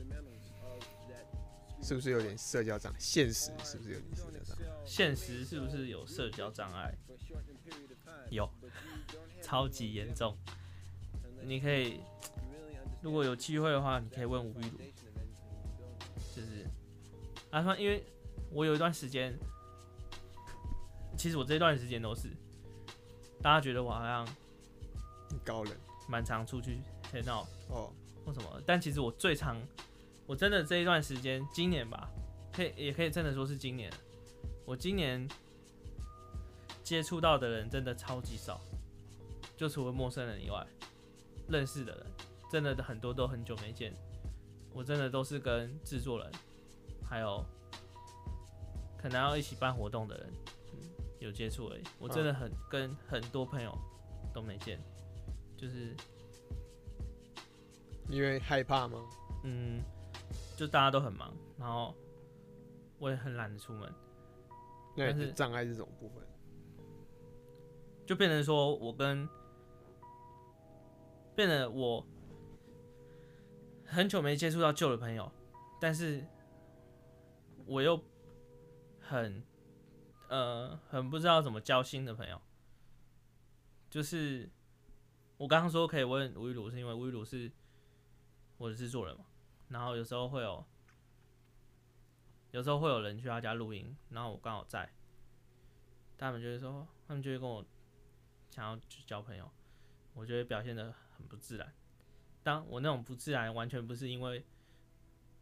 [1.81, 2.97] 是不是有点社交障碍？
[2.99, 4.63] 现实是不是有点社交障碍？
[4.85, 6.95] 现实是不是有社交障碍？
[8.29, 8.49] 有，
[9.43, 10.37] 超级严重。
[11.41, 11.99] 你可以，
[13.01, 14.77] 如果有机会的话，你可以问吴玉茹，
[16.33, 16.65] 就是
[17.51, 18.05] 啊，说因为
[18.49, 19.37] 我有一段时间，
[21.17, 22.29] 其实我这段时间都是，
[23.41, 24.25] 大家觉得我好像
[25.43, 25.75] 高冷，
[26.07, 26.79] 蛮常出去
[27.11, 27.91] 黑闹哦，
[28.25, 29.61] 或什么，但其实我最常，
[30.25, 32.09] 我真的这一段时间，今年吧，
[32.51, 33.91] 可以也可以真的说是今年，
[34.65, 35.27] 我今年
[36.83, 38.59] 接触到的人真的超级少，
[39.57, 40.65] 就除了陌生人以外。
[41.49, 42.05] 认识的人，
[42.49, 43.93] 真的很多都很久没见。
[44.71, 46.31] 我真的都是跟制作人，
[47.03, 47.43] 还有
[48.97, 50.33] 可能要一起办活动的人，
[50.71, 50.79] 嗯，
[51.19, 51.83] 有接触而已。
[51.99, 53.77] 我真的很跟很多朋友
[54.33, 54.81] 都没见，
[55.57, 55.93] 就是
[58.09, 59.03] 因为害怕吗？
[59.43, 59.81] 嗯，
[60.55, 61.95] 就大家都很忙，然后
[62.99, 63.93] 我也很懒得出门。
[64.95, 66.21] 但是障碍这种部分，
[68.05, 69.27] 就变成说我跟。
[71.35, 72.05] 变得我
[73.87, 75.31] 很久没接触到旧的朋友，
[75.81, 76.23] 但是
[77.65, 77.99] 我又
[78.99, 79.43] 很
[80.29, 82.39] 呃很不知道怎么交新的朋友。
[83.89, 84.47] 就是
[85.37, 87.51] 我刚刚说可以问吴玉鲁，是因为吴玉鲁是
[88.57, 89.25] 我的制作人嘛，
[89.69, 90.65] 然后有时候会有
[92.51, 94.91] 有时候会有人去他家录音，然后我刚好在，
[96.17, 97.65] 他们就会说，他们就会跟我
[98.51, 99.49] 想要去交朋友，
[100.13, 100.93] 我觉得表现的。
[101.15, 101.71] 很不自然，
[102.41, 104.43] 当我那种不自然，完全不是因为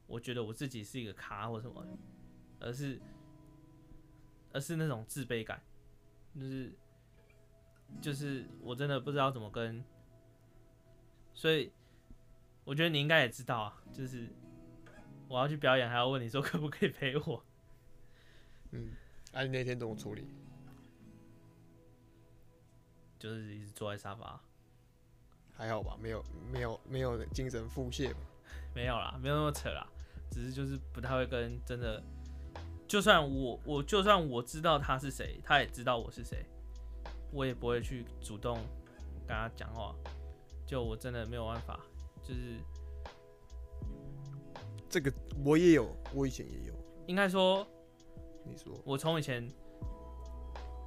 [0.06, 1.88] 我觉得我自己是一个咖或什么，
[2.60, 3.02] 而是
[4.52, 5.64] 而是那种自卑感，
[6.36, 6.74] 就是
[8.02, 9.82] 就是我真的不知道怎么跟，
[11.34, 11.72] 所以
[12.64, 14.28] 我觉得你应该也知道啊，就是
[15.28, 17.44] 我要去表演，还要问你说 可不可以陪我，
[18.72, 18.92] 嗯，
[19.34, 20.28] 那，你那天怎么处理？
[23.20, 24.40] 就是一直坐在沙发。
[25.54, 28.20] 还好吧，没有没有没有精神腹泻吧？
[28.74, 29.88] 没有啦，没有那么扯啦，
[30.32, 32.02] 只是就是不太会跟真的，
[32.88, 36.44] 就算我我就算我知道他是谁，他也知道我是谁，
[37.32, 38.56] 我也不会去主动
[39.28, 39.94] 跟他讲话，
[40.66, 41.80] 就我真的没有办法，
[42.23, 42.60] 就是
[44.89, 45.11] 这个
[45.43, 46.73] 我也有，我以前也有，
[47.07, 47.65] 应该说，
[48.45, 49.48] 你说我从以前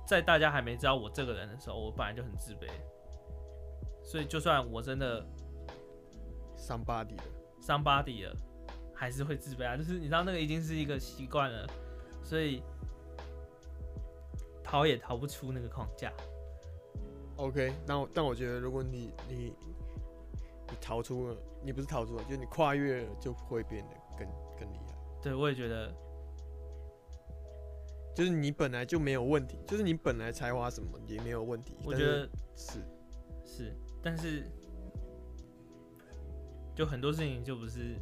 [0.07, 2.69] 在大家还没知道我这个人的时候，我本来就很自卑。
[4.03, 5.27] 所以，就算我真的
[6.57, 7.25] 伤疤底了，
[7.59, 8.37] 伤疤底了，
[8.95, 9.79] 还是会自卑啊。
[9.79, 11.67] 就是你知道，那个已经是一个习惯了，
[12.23, 12.63] 所以
[14.63, 16.13] 逃也逃不出那个框架。
[17.37, 19.55] OK，那我但我觉得，如果你你
[20.75, 24.27] 你逃出了，你不是逃出了，就是你跨越了，就会变得更
[24.59, 24.95] 更厉害。
[25.23, 25.95] 对，我也觉得，
[28.15, 31.77] 就是你本来就没有问题，就是你本来才华什么也没有问题。
[31.85, 32.81] 我觉得是
[33.45, 33.73] 是。
[34.03, 34.45] 但是，
[36.75, 37.97] 就很多事情就不是，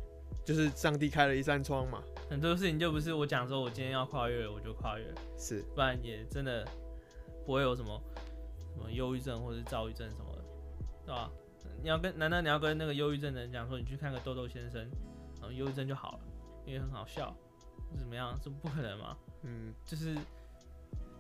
[0.45, 2.03] 就是上帝开了一扇窗嘛。
[2.29, 5.07] 很多事情就不是我讲说，我今天要跨越，我就跨越。
[5.39, 6.67] 是，不然也真的
[7.45, 8.03] 不会有什么
[8.75, 10.45] 什么忧郁症或者躁郁症什么的，
[11.05, 11.31] 对吧？
[11.83, 14.81] 你要跟难道你要跟那个忧郁症的人讲说，你去看个豆豆先生，
[15.41, 16.21] 然后忧郁症就好了，
[16.65, 17.37] 因为很好笑，
[17.99, 18.39] 怎么样？
[18.41, 19.19] 这不可能嘛？
[19.43, 20.17] 嗯，就是，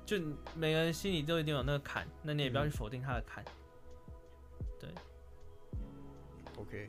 [0.06, 0.20] 就
[0.55, 3.44] 每个人心里都一定有那个坎，那你也不要去否定他的坎。
[4.78, 4.89] 对
[6.56, 6.89] ，OK，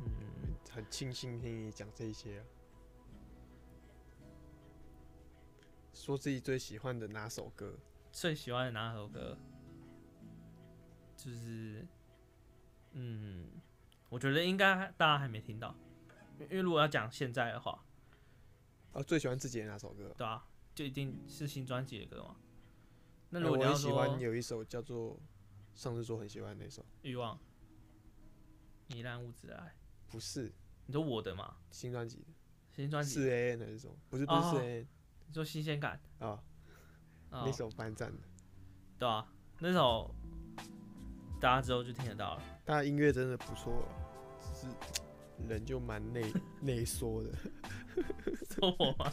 [0.00, 2.42] 嗯，很庆幸听你讲这些。
[5.92, 7.72] 说自己最喜欢的哪首歌？
[8.10, 9.38] 最喜欢的哪首歌？
[11.24, 11.86] 就是，
[12.92, 13.48] 嗯，
[14.08, 15.74] 我觉得应该大家还没听到，
[16.38, 17.82] 因为如果要讲现在的话，
[18.92, 20.12] 啊，最喜欢自己的哪首歌？
[20.18, 22.36] 对啊，就一定是新专辑的歌嘛。
[23.30, 25.18] 那如果你要说有一首叫做。
[25.74, 27.36] 上次说很喜欢那首欲望，
[28.90, 29.74] 糜烂物质的爱，
[30.06, 30.52] 不是？
[30.86, 31.56] 你说我的嘛？
[31.72, 32.24] 新专辑，
[32.70, 34.88] 新专辑四 A N 那种，不是不是四 A N，
[35.26, 36.40] 你说新鲜感啊？
[37.28, 38.22] 那首翻赞的，
[39.00, 39.26] 对啊，
[39.58, 40.14] 那首
[41.44, 42.42] 大家之后就听得到了。
[42.64, 43.86] 大家音乐真的不错，
[44.40, 44.66] 只是
[45.46, 47.30] 人就蛮内 内缩的。
[48.48, 49.12] 说我吗？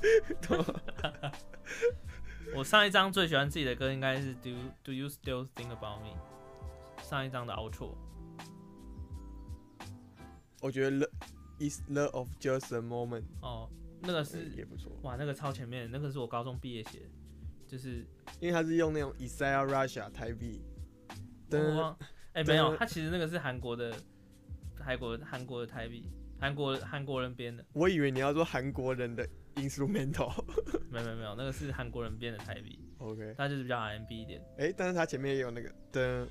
[2.56, 4.52] 我上一张最喜欢自己的歌应该是 Do
[4.82, 6.16] Do You Still Think About Me？
[7.04, 7.96] 上一张的 Outro。
[10.62, 11.10] 我觉得 Love
[11.60, 14.90] Is Love of Just a Moment 哦，那个是也不错。
[15.02, 17.10] 哇，那个超前面，那个是我高中毕业写的，
[17.68, 18.08] 就是
[18.40, 20.64] 因为他是用那种 Isaiah Russia 台币。
[21.50, 21.94] 灯，
[22.34, 23.94] 哎，没有，他其实那个是韩国的，
[24.80, 26.10] 韩国韩国的台币，
[26.40, 27.66] 韩国韩国人编的。
[27.74, 30.34] 我以为你要说韩国人的 instrumental。
[30.90, 32.80] 没有没有没有，那个是韩国人编的台币。
[33.00, 34.42] OK，他就是比较 R&B 一点。
[34.58, 36.28] 哎，但是他前面也有那个灯。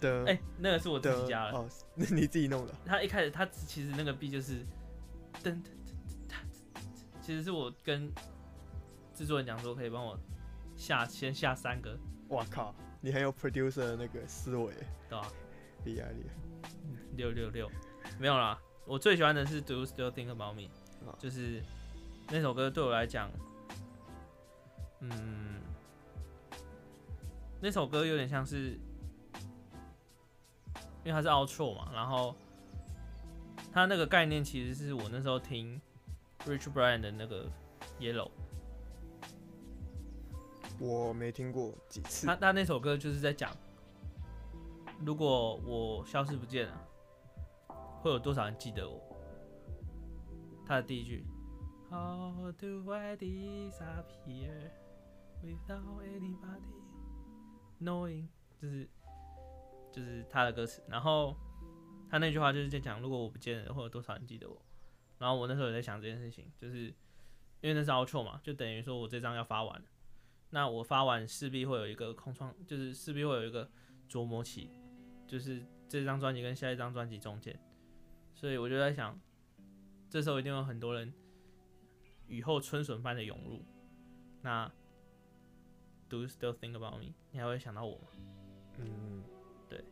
[0.00, 2.72] 的哎，那个是我自己加的哦，那你自己弄的。
[2.86, 4.64] 他一开始他其实那个 B 就是
[5.42, 6.34] 噔噔噔噔，
[7.20, 8.08] 其实是我跟
[9.12, 10.16] 制作人讲说可以帮我
[10.76, 11.98] 下先下三个。
[12.28, 14.72] 哇靠，你很有 producer 的那个思维，
[15.08, 15.32] 对吧？
[15.84, 16.70] 厉害厉害。
[17.16, 17.70] 六六六，
[18.18, 18.58] 没有啦。
[18.84, 20.68] 我最喜欢的是 Do Still Think About Me，
[21.18, 21.62] 就是
[22.28, 23.30] 那首歌对我来讲，
[25.00, 25.60] 嗯，
[27.60, 28.78] 那首歌有点像是。
[31.04, 32.34] 因为它是 outro 嘛，然后
[33.72, 35.80] 它那个概念其实是我那时候听
[36.44, 37.50] Rich Brian 的那个
[37.98, 38.30] Yellow，
[40.78, 42.26] 我没听过几次。
[42.26, 43.50] 他他那首歌就是在讲，
[45.04, 46.88] 如果我消失不见了，
[48.02, 49.00] 会有多少人记得我？
[50.66, 51.24] 他的第一句
[51.90, 54.70] ，How do I disappear
[55.42, 56.82] without anybody
[57.80, 58.26] knowing？
[58.60, 58.88] 就是。
[59.90, 61.34] 就是他的歌词，然后
[62.10, 64.56] 他那句话就是在讲，如果我不见了，会有多少人记得我？
[65.18, 66.84] 然后我那时候也在想这件事情，就是
[67.62, 69.86] 因为那是澳洲嘛，就等于说我这张要发完了，
[70.50, 73.70] 那我发完势必会有一个空窗，就是势必会有一个
[74.08, 74.70] 琢磨期，
[75.26, 77.58] 就是这张专辑跟下一张专辑中间，
[78.34, 79.18] 所以我就在想，
[80.08, 81.12] 这时候一定有很多人
[82.26, 83.64] 雨后春笋般的涌入，
[84.42, 84.70] 那
[86.08, 87.14] Do you still think about me？
[87.30, 88.08] 你还会想到我吗？
[88.78, 89.22] 嗯。
[89.68, 89.84] 对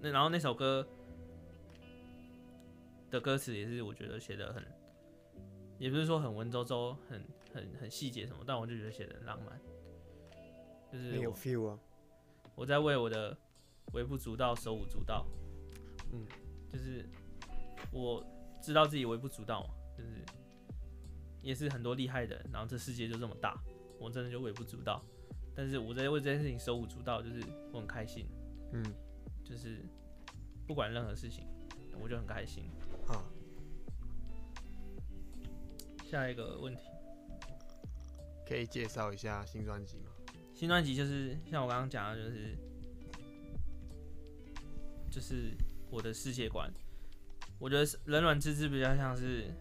[0.00, 0.86] 那然后那首歌
[3.10, 4.64] 的歌词也是我觉得写的很，
[5.78, 7.20] 也不是说很文绉绉、很
[7.52, 9.60] 很很细节什么，但我就觉得写的很浪漫，
[10.92, 11.78] 就是有 feel 啊。
[12.54, 13.36] 我在为我的
[13.92, 15.26] 微不足道手舞足蹈，
[16.12, 16.26] 嗯，
[16.72, 17.08] 就是
[17.92, 18.24] 我
[18.62, 20.24] 知道自己微不足道嘛，就是
[21.42, 23.58] 也是很多厉害的，然后这世界就这么大，
[23.98, 25.02] 我真的就微不足道，
[25.54, 28.26] 但是我在为这件事情手舞足蹈，就是我很开心，
[28.72, 28.82] 嗯。
[29.42, 29.84] 就是
[30.64, 31.44] 不管任何事情，
[32.00, 32.70] 我就很开心。
[33.08, 33.24] 啊，
[36.04, 36.82] 下一个问题，
[38.50, 40.10] 可以介绍一下新专辑吗？
[40.52, 42.56] 新专辑就是像我刚刚讲的，就是
[45.08, 45.52] 就是
[45.88, 46.68] 我的世界观。
[47.60, 49.54] 我觉得《冷暖自知》比较像是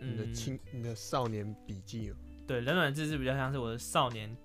[0.00, 2.12] 你的青、你的少年笔记。
[2.12, 2.16] 哦
[2.46, 4.36] 对，《冷暖自知》比较像是我的少年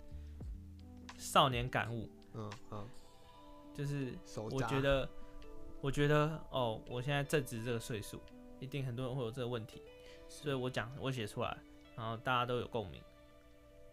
[1.19, 2.09] 少年感悟。
[2.33, 2.89] 嗯嗯。
[3.75, 5.07] 就是我觉得，
[5.81, 8.19] 我觉得哦，我现在正值这个岁数，
[8.59, 9.83] 一定很多人会有这个问题，
[10.27, 11.55] 所以我讲我写出来，
[11.97, 13.01] 然后大家都有共鸣，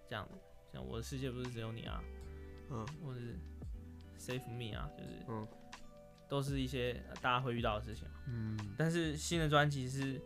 [0.08, 0.28] 这样，
[0.72, 2.04] 像我的世界不是只有你啊，
[2.70, 3.36] 嗯，或是
[4.18, 5.48] save me 啊，就是，嗯，
[6.28, 10.20] 都是一些大家会遇到的事情，嗯，但是新的专辑是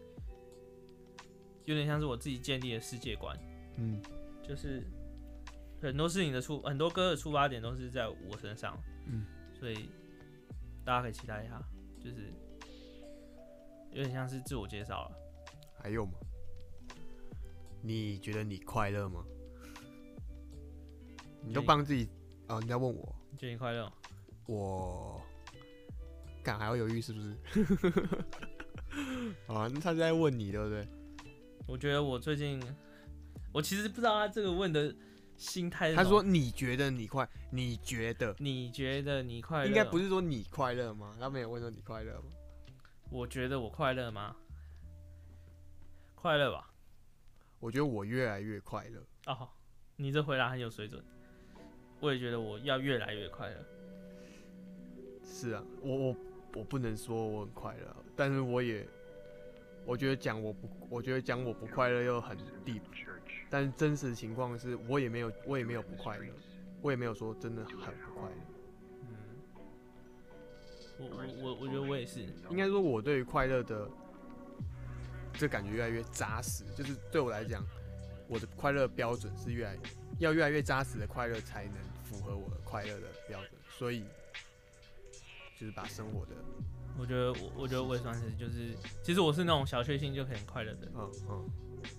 [1.65, 3.39] 有点像是我自己建立的世界观，
[3.77, 4.03] 嗯，
[4.43, 4.83] 就是
[5.81, 8.77] 很多事情的出，很多歌的出发点都是在我身上，
[9.07, 9.25] 嗯。
[9.59, 9.91] 所以
[10.85, 11.61] 大家可以期待一下，
[11.99, 12.33] 就是
[13.91, 15.17] 有点像是自我介绍了。
[15.83, 16.13] 还有吗？
[17.83, 19.25] 你觉得你快乐吗？
[21.43, 22.09] 你都帮自己
[22.47, 22.59] 啊？
[22.61, 23.15] 你在问我？
[23.31, 23.93] 你觉得你快乐？
[24.47, 25.21] 我
[26.43, 27.37] 敢还要犹豫是不是？
[29.47, 30.87] 啊，那他在问你对不对？
[31.67, 32.61] 我觉得我最近，
[33.53, 34.95] 我其实不知道他这个问的。
[35.39, 35.95] 心态。
[35.95, 37.25] 他说：“你觉得你快？
[37.53, 38.35] 你觉得？
[38.41, 39.69] 你觉得你快乐？
[39.69, 41.15] 应该不是说你快乐吗？
[41.21, 42.33] 他没有问说你快乐吗？
[43.09, 44.35] 我觉得我快乐吗？
[46.17, 46.69] 快乐吧。
[47.61, 49.03] 我觉得我越来越快乐。
[49.27, 49.49] 哦，
[49.97, 51.03] 你这回答很有水准。
[52.01, 53.57] 我也觉得我要越来越快乐。
[55.25, 56.17] 是啊，我我
[56.57, 58.87] 我不能说我很快乐，但是我也，
[59.85, 62.81] 我觉得讲我不，我觉得讲我不快乐又很 deep。”
[63.51, 66.27] 但真实情况是我也没有，我也没有不快乐，
[66.83, 68.37] 我也没有说真的很不快乐。
[69.03, 69.09] 嗯，
[70.99, 73.91] 我我我我觉得我也是，应该说我对于快乐的
[75.39, 77.65] 这感觉越来越扎实，就是对我来讲，
[78.27, 79.79] 我的快乐标准是越来
[80.19, 84.05] 要越来越扎实的快乐才能符合我的快乐的标准，所以
[85.59, 86.33] 就是把生活的，
[86.99, 91.51] 我觉得我我觉得我也算是，就是其实我是那种小确幸就很快乐的，嗯嗯，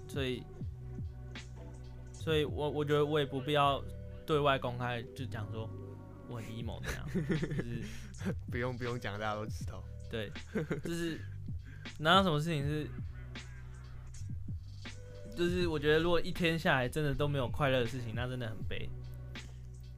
[0.07, 0.43] 所以
[2.13, 3.81] 所以我我觉得我也不必要
[4.25, 5.69] 对外公开就讲说
[6.27, 7.81] 我很 emo 那样，就是
[8.51, 9.83] 不用不用讲，大家都知道。
[10.11, 10.31] 对，
[10.83, 11.19] 就是
[11.99, 12.87] 哪有什么事情是，
[15.39, 18.89] 就是我觉得如果一天下来真的都没有快乐的事情，那真的很悲。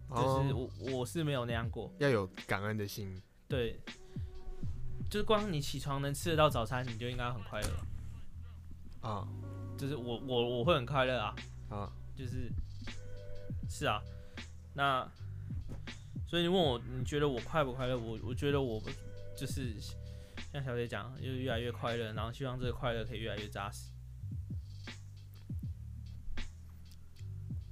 [0.07, 3.79] 就是哦我我是没有那样过，要有感恩的心，对，
[5.09, 7.69] 就是光你起床能吃得到早餐，你就应该很快乐。
[9.09, 9.27] 啊
[9.77, 11.35] 就是我我我会很快乐啊，
[11.69, 12.51] 啊，就是
[13.67, 13.99] 是啊，
[14.75, 15.09] 那
[16.27, 17.97] 所以你问我你觉得我快不快乐？
[17.97, 18.79] 我我觉得我
[19.35, 19.73] 就是
[20.53, 23.90] 像小姐讲，就是越来越快乐，然后希望这个快乐可以越来越扎实。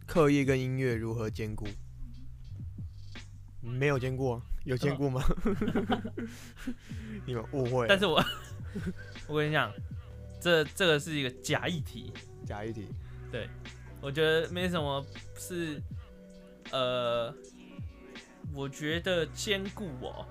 [0.09, 1.67] 课业跟音乐如何兼顾？
[3.61, 5.23] 没有兼顾啊，有兼顾吗？
[7.27, 8.25] 你们误会了，但是我
[9.29, 9.71] 我跟你讲，
[10.41, 12.11] 这这个是一个假议题，
[12.43, 12.87] 假议题，
[13.31, 13.47] 对
[14.01, 15.05] 我觉得没什么
[15.37, 15.79] 是
[16.71, 17.31] 呃，
[18.51, 20.25] 我觉得兼顾哦，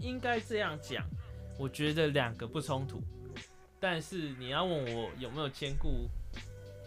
[0.00, 1.08] 应该这样讲，
[1.56, 3.00] 我觉得两个不冲突，
[3.78, 6.08] 但是你要问我有没有兼顾，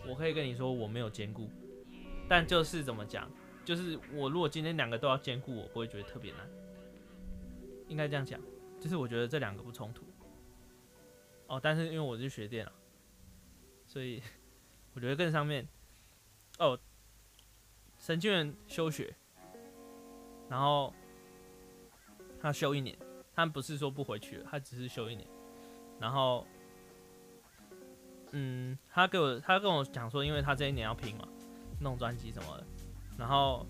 [0.05, 1.49] 我可以跟你说我没有兼顾，
[2.27, 3.29] 但就是怎么讲，
[3.65, 6.49] 就是我如果今天两个都要兼顾，我不会觉得特别难，
[7.87, 8.39] 应该这样讲，
[8.79, 10.03] 就是我觉得这两个不冲突。
[11.47, 12.71] 哦，但是因为我是学电脑，
[13.85, 14.23] 所以
[14.93, 15.67] 我觉得更上面，
[16.57, 16.79] 哦，
[17.99, 19.13] 神经元休学，
[20.49, 20.93] 然后
[22.39, 22.97] 他休一年，
[23.35, 25.27] 他不是说不回去了，他只是休一年，
[25.99, 26.47] 然后，
[28.31, 31.27] 嗯，他给我他跟我讲说，因为他这一年要拼嘛，
[31.79, 32.65] 弄专辑什么的，
[33.17, 33.65] 然后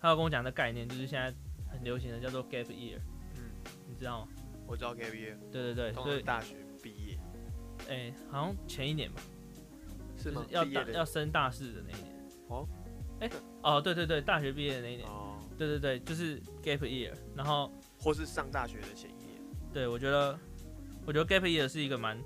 [0.00, 1.32] 他要跟我讲的概念就是现在
[1.70, 2.98] 很流行的叫做 gap year，
[3.36, 3.50] 嗯，
[3.88, 4.28] 你知道吗？
[4.66, 7.18] 我知道 gap year 对对对，所以大学毕业
[7.88, 9.20] 哎、好像前一年吧，
[10.16, 10.54] 是吗就是？
[10.54, 12.16] 要大要升大四的那一年。
[12.48, 12.66] 哦，
[13.20, 13.30] 哎、
[13.62, 17.12] 哦，对对对，大学毕业的那一年，哦，对对对，就是 gap year。
[17.36, 17.70] 然后，
[18.00, 19.40] 或是上大学的前一年，
[19.72, 20.36] 对我觉得，
[21.06, 22.18] 我觉得 gap year 是一个蛮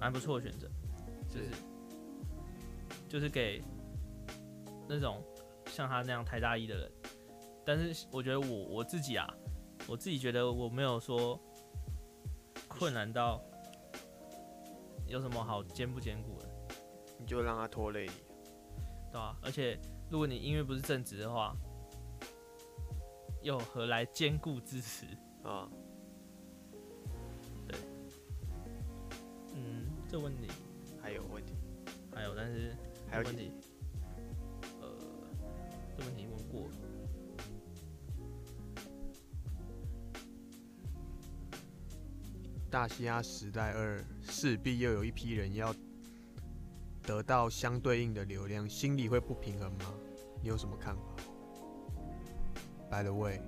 [0.00, 0.70] 蛮不错的选择，
[1.28, 1.48] 就是
[3.08, 3.62] 就是给
[4.88, 5.22] 那种
[5.66, 6.92] 像他那样太大意的人。
[7.64, 9.26] 但是我觉得我我自己啊，
[9.88, 11.40] 我自己觉得我没有说
[12.68, 13.42] 困难到
[15.06, 16.48] 有什么好兼不兼顾的。
[17.18, 18.12] 你就让他拖累你。
[19.10, 19.78] 对啊，而且
[20.10, 21.56] 如果你音乐不是正直的话，
[23.42, 25.06] 又何来兼顾支持？
[25.44, 25.68] 啊，
[27.68, 27.78] 对
[29.54, 30.48] 嗯，这问题
[31.00, 31.54] 还有问题，
[32.14, 32.74] 还有，但是
[33.08, 33.73] 还有问题，呃，
[35.96, 36.76] 这问题问过了。
[42.70, 45.72] 大西亚时代二势必又有一批人要
[47.02, 49.94] 得到相对应的流量，心里会不平衡吗？
[50.42, 51.02] 你有什么看法
[52.90, 53.40] ？By the way，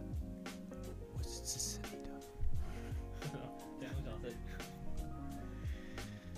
[1.17, 2.11] 我是支持你的。
[3.81, 4.33] 这样小声。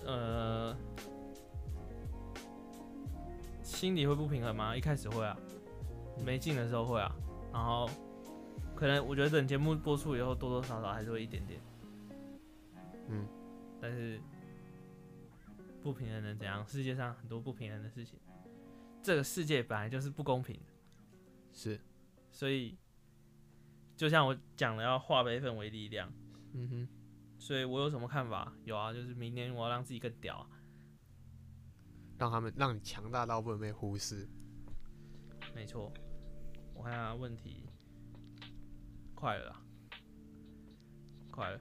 [0.07, 0.77] 呃，
[3.63, 4.75] 心里会不平衡吗？
[4.75, 5.39] 一开始会啊，
[6.25, 7.15] 没劲的时候会啊，
[7.53, 7.89] 然后
[8.75, 11.61] 可能我觉得等节目播出以后，多多少少还是会一点点。
[13.09, 13.27] 嗯，
[13.81, 14.21] 但是
[15.83, 16.67] 不平衡能怎样？
[16.67, 18.19] 世界上很多不平衡的事情，
[19.03, 20.73] 这个世界本来就是不公平的，
[21.53, 21.81] 是，
[22.31, 22.77] 所以
[23.97, 26.13] 就像我讲的，要化悲愤为力量。
[26.53, 26.89] 嗯哼，
[27.39, 28.53] 所以我有什么看法？
[28.65, 30.51] 有啊，就是明年我要让自己更屌啊。
[32.19, 34.29] 让他们让你强大到不能被忽视。
[35.55, 35.93] 没错，
[36.79, 37.65] 我看下问题，
[39.13, 39.61] 快了啊，
[41.29, 41.61] 快了。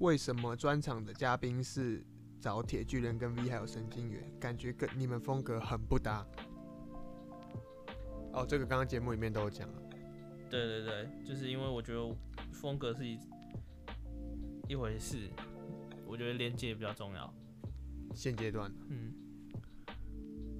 [0.00, 2.04] 为什么专场的嘉宾是
[2.40, 4.28] 找铁巨人跟 V 还有神经元？
[4.40, 6.26] 感觉跟你们风格很不搭。
[8.32, 9.82] 哦，这个刚刚节目里面都有讲了。
[10.50, 12.12] 对对对，就是因为我觉得
[12.52, 13.16] 风格是一
[14.68, 15.30] 一回事，
[16.04, 17.32] 我觉得连接比较重要。
[18.12, 19.14] 现阶段，嗯，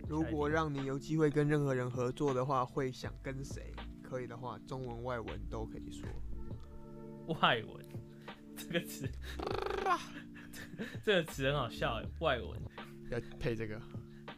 [0.09, 3.73] 如果让你有机会跟任何人合作的话，会想跟谁？
[4.03, 6.09] 可以的话，中文、外文都可以说。
[7.41, 7.85] 外文
[8.57, 9.09] 这个词，
[11.03, 12.61] 这个词很好笑哎，外文。
[13.11, 13.81] 要配这个，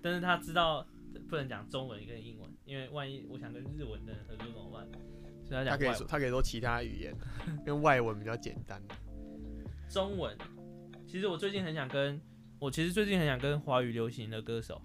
[0.00, 0.86] 但是他知道
[1.28, 4.88] 不能讲中文跟英文，因为万一我想跟日文的人合作怎么办？
[5.44, 6.08] 所以他他可以说，讲。
[6.08, 7.14] 他可以说其他语言，
[7.60, 8.80] 因为外文比较简单。
[9.88, 10.36] 中文，
[11.06, 12.20] 其实我最近很想跟
[12.58, 14.80] 我其实最近很想跟华语流行的歌手，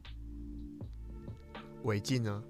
[1.83, 2.43] 韦静呢？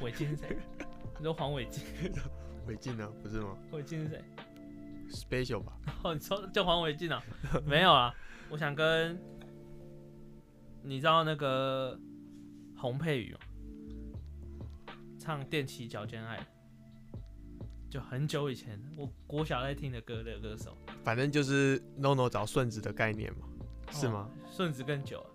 [0.00, 0.56] 韦静是谁？
[1.18, 1.82] 你说黄伟晋？
[2.66, 3.08] 韦静呢？
[3.22, 4.24] 不是吗伟晋是谁
[5.10, 5.78] ？？Special 吧？
[6.02, 7.22] 哦，你说叫黄伟晋啊？
[7.64, 8.14] 没有啊，
[8.50, 9.18] 我想跟，
[10.82, 11.98] 你知道那个
[12.76, 13.38] 洪佩瑜吗？
[15.18, 16.38] 唱《踮起脚尖爱》，
[17.88, 23.46] 就很久以前，我国小在听的歌的歌手，反正就是 NONO 找顺子的概念嘛，
[23.90, 24.28] 是吗？
[24.50, 25.30] 顺子更久了，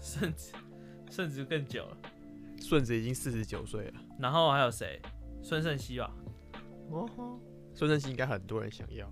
[0.00, 0.52] 顺子
[1.10, 1.96] 顺子更久了。
[2.60, 5.00] 顺子已经四十九岁了，然后还有谁？
[5.42, 6.14] 孙胜熙吧，
[6.90, 7.40] 哦吼，
[7.74, 9.10] 孙胜熙应该很多人想要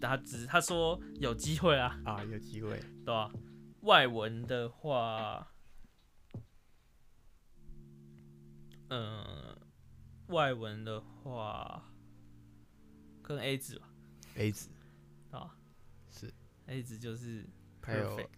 [0.00, 2.78] 他只他说有机会啊，啊，有机会。
[3.04, 3.30] 对吧、
[3.82, 5.46] 外文的话，
[8.88, 9.56] 嗯、
[10.28, 11.92] 外文的话，
[13.22, 13.88] 跟 A 子吧
[14.36, 14.70] ，A 子
[15.30, 15.54] 啊
[16.10, 16.32] 是
[16.66, 17.46] ，？A 子就是
[17.82, 18.28] 还有 perfect。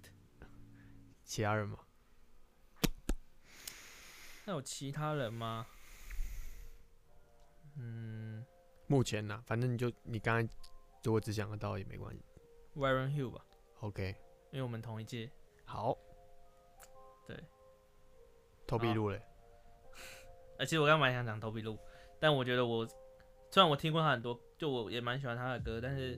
[1.24, 1.78] 其他人吗？
[4.46, 5.66] 那有其他人吗？
[7.78, 8.46] 嗯
[8.86, 10.54] 目前呢，反正你就你刚才
[11.02, 12.22] 如果只想得到也没关系。
[12.76, 13.44] ，Warren Hill 吧
[13.80, 14.14] ，OK，
[14.52, 15.28] 因为我们同一届。
[15.64, 15.98] 好，
[17.26, 17.36] 对，
[18.66, 19.20] 投币录嘞，
[20.58, 21.76] 而且我刚刚蛮想讲投币录，
[22.20, 22.86] 但我觉得我
[23.50, 26.16] 虽然我听过他很多，就我也蛮喜欢他的歌，但是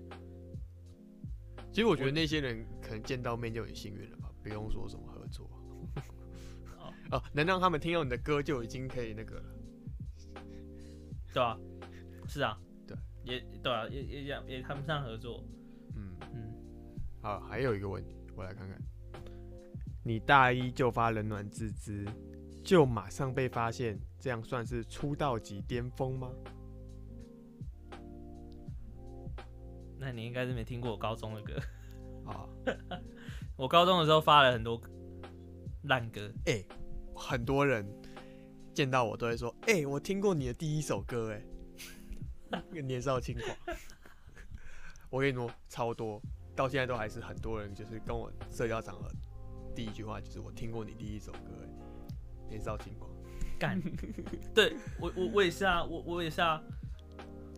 [1.72, 5.50] 其实我觉得那些人可能见到面就很幸运了吧，不用说什么合作。
[7.10, 9.44] 哦哦，能让他们听到你的歌就已经可以那个了。
[11.32, 11.58] 对吧、
[12.26, 15.44] 是啊， 对，也对啊，也也也也谈不上合作。
[15.94, 16.54] 嗯，嗯，
[17.20, 18.80] 好，还有一个问题，我来看看。
[20.02, 22.06] 你大一就发冷暖自知，
[22.64, 26.30] 就马上被发现，这样算是出道级巅峰吗？
[29.98, 31.54] 那你应该是没听过我高中的歌。
[32.24, 32.48] 啊，
[33.56, 34.80] 我高中的时候发了很多
[35.84, 36.64] 烂歌，哎、
[37.18, 37.84] 很多人
[38.72, 41.42] 见到我都会说，哎、我听过你的第一首歌，哎，
[42.48, 43.76] 那 个年少轻狂。
[45.10, 46.22] 我跟你说，超多，
[46.54, 49.10] 到现在都还是很多人，就是跟我社交场合
[49.74, 51.68] 第一句话就是我听过你第一首歌，哎，
[52.48, 53.10] 年少轻狂。
[53.58, 53.82] 干。
[54.54, 56.62] 对我我我也是啊，我我也是啊。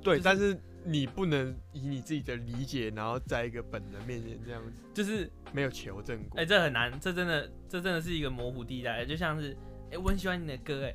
[0.02, 6.40] 对，就是但是你不能以你自己的理解，然后在一个本人面前这样子，就是没有求证过。
[6.40, 9.56] 哎、这很难，这真的这真的是一个模糊地带，就像是
[9.90, 10.94] 哎、我很喜欢你的歌，哎，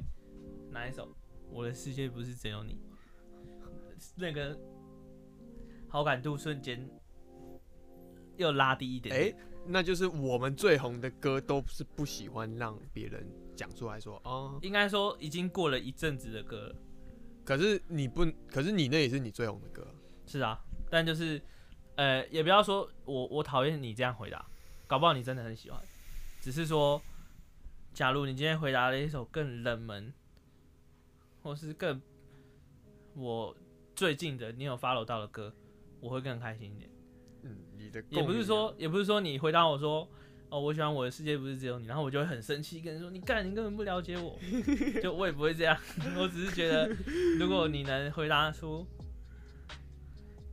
[0.71, 1.15] 哪一首？
[1.51, 2.79] 我的世界不是只有你，
[4.15, 4.57] 那个
[5.87, 6.89] 好感度瞬间
[8.37, 9.37] 又拉低一点哎、点。
[9.67, 13.25] 那就是我们最红的歌都是不喜欢让别人
[13.55, 16.75] 讲出来说，哦，应该说已经过了一阵子的歌了，
[17.45, 19.87] 可是你不，可是你那也是你最红的歌。
[20.25, 20.59] 是啊，
[20.89, 21.41] 但就是
[21.95, 24.45] 呃，也不要说我我讨厌你这样回答，
[24.87, 25.79] 搞不好你真的很喜欢，
[26.41, 27.01] 只是说，
[27.93, 30.11] 假如你今天回答了一首更冷门，
[31.43, 32.01] 或是更
[33.13, 33.55] 我
[33.95, 35.53] 最近的你有 follow 到的歌，
[36.01, 36.89] 我会更开心一点。
[37.43, 40.09] 嗯，你的也不是说，也不是说你回答我说，
[40.55, 44.39] 哦，我喜欢我的世界不是只有你，然后我就会很生气，跟人说，你干，你根本不了解我，
[45.03, 45.77] 就我也不会这样，
[46.17, 46.87] 我只是觉得，
[47.37, 48.87] 如果你能回答出，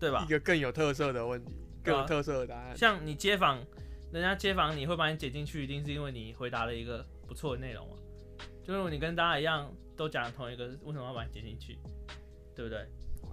[0.01, 0.31] 对吧一？
[0.33, 1.55] 个更有特色的问题，
[1.85, 2.77] 更有特色的答案。
[2.77, 3.65] 像你街访，
[4.13, 7.95] 人家街访你会把你解进去，一定是因为你回答了一个不错的内容嘛。
[8.65, 11.79] 就如果你跟大家一样都讲同一个，为什么要把你解进去？
[12.57, 12.79] 对不对？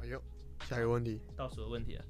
[0.03, 0.21] 哎呦，
[0.67, 2.05] 下一个问题，倒数的问题了。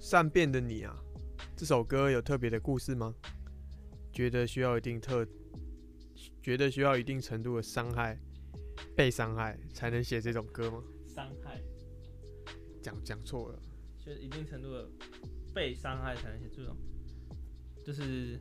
[0.00, 0.94] 善变的你啊，
[1.64, 3.14] 这首歌有特别的故事吗？
[4.12, 5.26] 觉得需要一定特，
[6.42, 8.20] 觉得需要一定程度的伤害，
[8.94, 10.84] 被伤害才能写这种歌吗？
[11.08, 11.62] 伤害，
[12.82, 13.58] 讲讲错了，
[13.98, 14.86] 就是一定程度的
[15.54, 16.76] 被伤害才能写这种，
[17.82, 18.38] 就是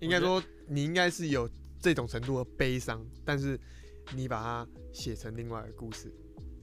[0.00, 1.46] 应该说你应该是有
[1.78, 3.60] 这种程度的悲伤，但是
[4.16, 6.10] 你把它写成另外一个故事，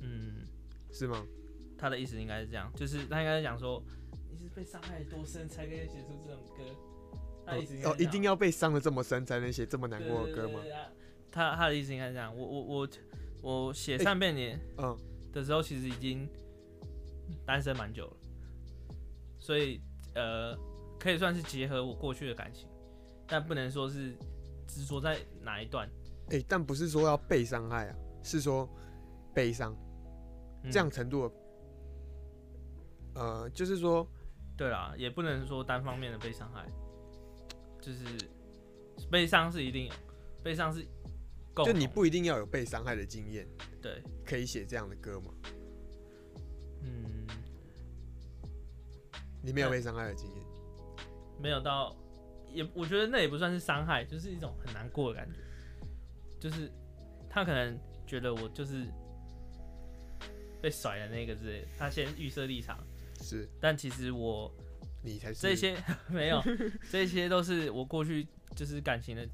[0.01, 0.43] 嗯，
[0.91, 1.23] 是吗？
[1.79, 3.81] 他的意思应该是这样，就是他应该是讲说，
[4.29, 6.63] 你是被伤害多深才可以写出这种歌。
[7.85, 10.59] 哦，一定要被伤的这么深才能写这么难过的歌吗
[11.31, 12.89] 他他的意思应该是这样，我我我
[13.41, 14.95] 我写欸善变年嗯，
[15.33, 16.29] 的时候，其实已经
[17.45, 18.17] 单身蛮久了，
[19.39, 19.81] 所以
[20.13, 20.55] 呃，
[20.99, 22.67] 可以算是结合我过去的感情，
[23.27, 24.15] 但不能说是
[24.67, 25.89] 执着在哪一段。
[26.29, 28.69] 哎、但不是说要被伤害啊，是说
[29.33, 29.75] 悲伤
[30.63, 31.35] 嗯这样程度的，
[33.15, 34.07] 呃，就是说，
[34.57, 36.65] 对啦，也不能说单方面的被伤害，
[37.81, 38.03] 就是
[39.09, 39.93] 悲伤是一定有，
[40.43, 40.85] 悲伤是
[41.53, 43.47] 共就你不一定要有被伤害的经验，
[43.81, 45.33] 对，可以写这样的歌吗？
[46.81, 47.27] 嗯，
[49.41, 50.43] 你没有被伤害的经验，
[51.41, 51.95] 没有到，
[52.53, 55.39] 也我觉得那也不算是伤害，就是一种很难过的感觉。
[56.39, 56.71] 就是
[57.29, 57.77] 他可能
[58.07, 58.85] 觉得我就是
[60.61, 62.79] 被甩的那个之类的，他先预设立场，
[63.21, 63.49] 是。
[63.59, 64.53] 但其实我
[65.03, 65.39] 你才是。
[65.41, 65.77] 这些
[66.09, 66.41] 没有，
[66.91, 69.27] 这些都是我过去就是感情的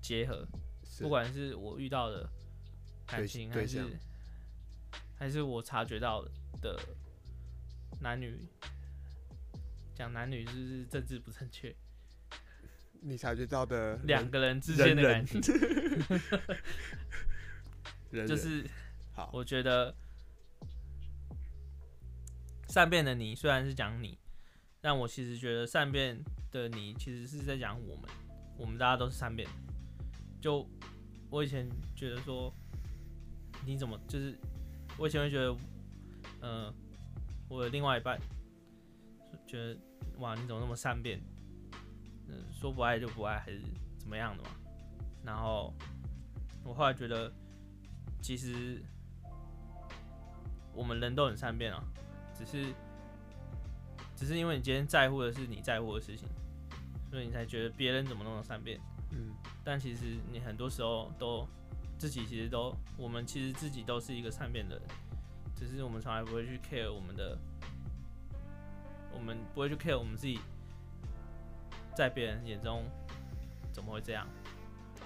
[0.00, 0.46] 结合，
[0.84, 1.02] 是。
[1.02, 2.28] 不管是我遇到的
[3.06, 3.84] 感情，还是
[5.16, 6.24] 还是我察觉到
[6.60, 6.78] 的
[8.00, 8.38] 男女，
[9.94, 11.74] 讲男女就是政治不正确，
[13.00, 15.40] 你察觉到的两个人之间的感情
[18.26, 18.64] 就是
[19.12, 19.94] 好，我觉得
[22.74, 24.18] 善变的你虽然是讲你，
[24.80, 26.20] 但我其实觉得善变
[26.50, 28.04] 的你其实是在讲我们，
[28.58, 29.48] 我们大家都是善变。
[30.40, 30.68] 就
[31.30, 32.52] 我以前觉得说，
[33.64, 34.36] 你怎么就是
[34.98, 35.56] 我以前会觉得，
[36.40, 36.74] 嗯、
[37.48, 38.20] 我的另外一半
[39.46, 39.78] 觉得
[40.18, 41.22] 哇，你怎么那么善变？
[42.26, 43.60] 嗯、说不爱就不爱，还是
[44.00, 44.50] 怎么样的嘛？
[45.22, 45.72] 然后
[46.64, 47.32] 我后来觉得，
[48.20, 48.82] 其实
[50.72, 51.80] 我们人都很善变啊，
[52.38, 52.74] 只是
[54.16, 56.28] 只是因为你今天在乎的是你在乎的事情，
[57.10, 58.80] 所以你才觉得别人怎么那么善变。
[59.10, 59.32] 嗯，
[59.62, 61.46] 但其实你很多时候都
[61.98, 64.84] 自己其实都，我们其实自己都是一个善变的人，
[65.54, 67.38] 只是我们从来不会去 care 我们的，
[69.12, 70.40] 我们不会去 care 我们自己
[71.94, 72.84] 在别人眼中
[73.72, 74.26] 怎么会这样。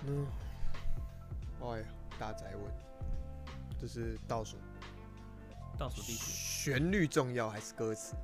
[0.07, 0.27] 嗯，
[1.61, 1.87] 哎呀，
[2.19, 2.65] 大宅问，
[3.79, 4.57] 这是倒数，
[5.79, 6.33] 倒数第几？
[6.33, 8.17] 旋律重要还是歌词？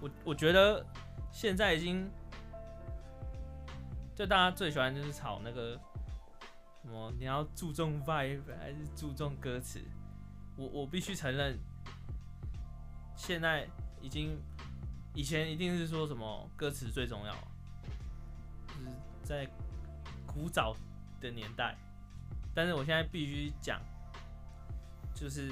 [0.00, 0.84] 我我觉得
[1.32, 2.08] 现在已经，
[4.14, 5.72] 就大家最喜欢就是炒那个
[6.82, 9.80] 什么，你要注重 vibe 还是注重歌词？
[10.56, 11.58] 我我必须承认，
[13.16, 13.68] 现在
[14.00, 14.40] 已经
[15.14, 17.34] 以前一定是说什么歌词最重要，
[18.68, 18.90] 就是
[19.22, 19.48] 在
[20.26, 20.76] 古早
[21.20, 21.76] 的年代，
[22.54, 23.80] 但是我现在必须讲，
[25.18, 25.50] 就是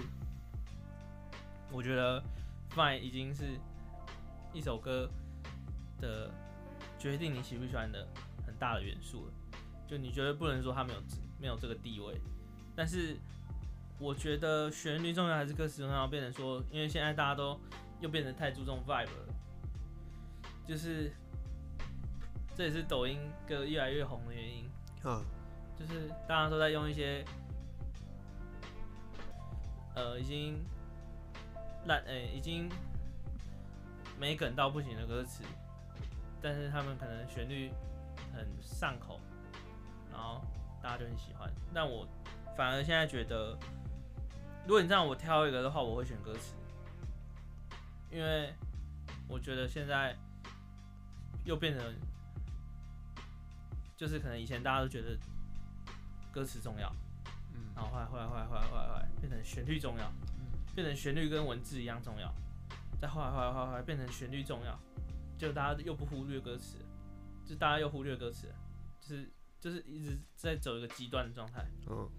[1.72, 2.22] 我觉得
[2.74, 3.59] Vine 已经是。
[4.55, 5.06] 一首歌
[6.01, 6.30] 的
[6.98, 8.09] 决定你喜不喜欢的
[8.47, 9.32] 很大的元素了，
[9.86, 11.02] 就你觉得不能说它没有
[11.38, 12.18] 没有这个地位，
[12.74, 13.18] 但是
[13.98, 17.60] 我觉得旋律重要还是歌词重要，变成说，因为现在大家都
[18.01, 19.34] 又变得太注重 vibe 了，
[20.66, 21.12] 就是
[22.56, 24.64] 这也是抖音歌越来越红的原因，
[25.02, 25.20] 啊，
[25.78, 27.22] 就是大家都在用一些
[29.97, 30.64] 呃已经
[31.86, 32.70] 烂诶、已经
[34.18, 35.43] 没梗到不行的歌词，
[36.40, 37.73] 但是他们可能旋律
[38.32, 39.18] 很上口，
[40.12, 40.40] 然后
[40.82, 41.51] 大家就很喜欢。
[41.74, 42.06] 但我
[42.56, 43.59] 反而现在觉得，
[44.66, 46.55] 如果你让我挑一个的话，我会选歌词，
[48.10, 48.52] 因为
[49.28, 50.16] 我觉得现在
[51.44, 51.94] 又变成，
[53.97, 55.16] 就是可能以前大家都觉得
[56.32, 56.93] 歌词重要，
[57.77, 60.11] 然后后来后来后来后来后来后来变成旋律重要，
[60.74, 62.35] 变成旋律跟文字一样重要，
[63.01, 64.77] 再后来后来后来后来变成旋律重要，
[65.39, 66.78] 就大家又不忽略歌词，
[67.44, 68.53] 就大家又忽略歌词，
[69.01, 69.31] 就是
[69.61, 72.11] 就是一直在走一个极端的状态，嗯。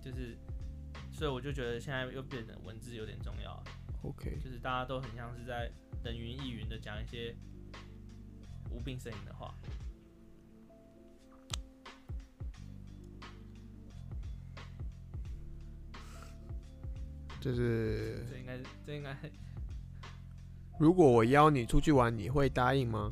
[0.00, 0.38] 就是
[1.10, 3.64] 所以我就觉得现在又变成文字有点重要了
[4.04, 5.68] ，，OK，就是大家都很像是在
[6.04, 7.34] 等云亦云的讲一些
[8.70, 9.52] 无病呻吟的话。
[17.48, 19.16] 就是这应该这应该
[20.78, 23.10] 如果我邀你出去玩，你会答应吗？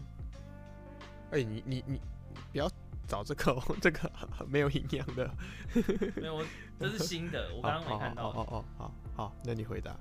[1.31, 2.01] 哎、你你你
[2.35, 2.71] 你不要
[3.09, 4.13] 找这个、哦，这个
[4.47, 5.29] 没有营养的。
[6.21, 6.47] 没有，我
[6.79, 8.29] 这是新的，我刚刚没看到。
[8.29, 9.97] 哦哦好好，那你回答。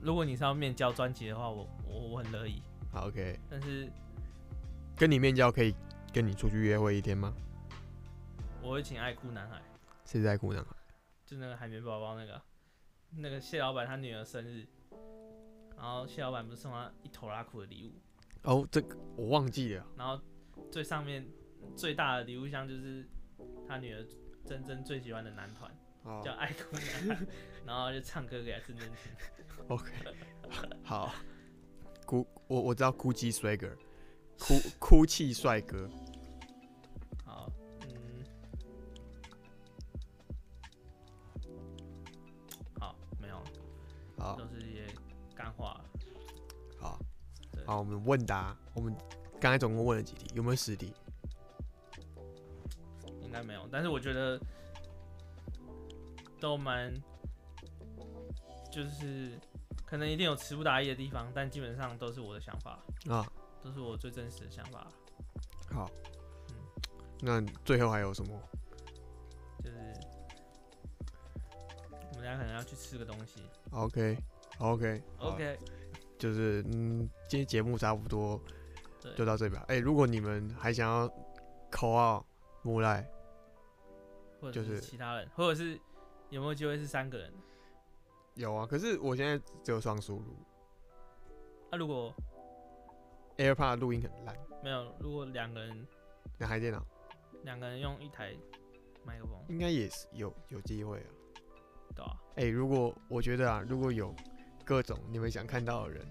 [0.00, 2.62] 如果你是要面交专辑的话，我我我很乐意。
[2.92, 3.90] 好，OK，但是
[4.96, 5.74] 跟你面交可以
[6.12, 7.34] 跟你出去约会一天吗？
[8.62, 9.60] 我会请爱哭男孩，
[10.06, 10.64] 是在姑娘。
[11.26, 12.40] 就那个海绵宝宝那个，
[13.16, 14.66] 那个谢老板他女儿生日，
[15.76, 17.92] 然后谢老板不是送他一头拉苦的礼物，
[18.42, 19.86] 哦，这个我忘记了。
[19.96, 20.20] 然后
[20.70, 21.26] 最上面
[21.76, 23.06] 最大的礼物箱就是
[23.66, 24.04] 他女儿
[24.44, 25.70] 真真最喜欢的男团，
[26.02, 27.26] 哦叫爱哭男孩，
[27.64, 29.12] 然后就唱歌给他真真听。
[29.68, 29.92] OK，
[30.82, 31.14] 好。
[32.06, 33.74] 哭，我我知道哭泣 swagger，
[34.38, 35.88] 哭 哭泣帅哥。
[47.66, 48.94] 好，我们问答，我们
[49.40, 50.30] 刚才总共问了几题？
[50.34, 50.92] 有没有十题？
[53.22, 54.40] 应该没有，但是我觉得
[56.40, 56.94] 都蛮
[58.70, 59.38] 就是
[59.84, 62.78] 可能一定有词不达意的地方，但基本上都是我的想法
[63.08, 63.26] 啊，
[63.62, 64.86] 都是我最真实的想法。
[65.72, 65.90] 好，
[66.50, 66.56] 嗯，
[67.20, 68.40] 那最后还有什么？
[69.64, 69.76] 就是
[72.12, 73.42] 我们大家可能要去吃个东西。
[73.70, 75.58] OK，OK，OK，
[76.18, 78.40] 就是嗯，今天节目差不多
[79.16, 79.60] 就到这边。
[79.68, 81.08] 哎，如果你们还想要
[81.70, 82.24] 口号
[82.62, 83.06] 木赖，
[84.40, 85.78] 或者是其他人，或者是
[86.30, 87.32] 有没有机会是三个人？
[88.34, 90.36] 有啊，可是我现在只有双输入。
[91.70, 92.12] 那如果
[93.36, 94.36] AirPod 录音很烂？
[94.62, 95.86] 没有，如果两个人，
[96.38, 96.84] 两台电脑，
[97.42, 98.34] 两个人用一台
[99.04, 101.06] 麦克风，应该也是有有机会啊。
[101.94, 102.16] 对啊。
[102.36, 104.14] 哎，如果我觉得啊，如果有
[104.64, 106.06] 各种你们想看到的人，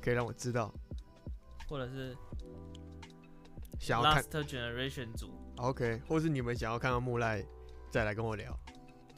[0.00, 0.72] 可以让我知道，
[1.68, 2.16] 或者是
[3.78, 7.44] 想要看 Last Generation 组，OK，或是你们想要看到木赖，
[7.90, 8.58] 再来跟我聊。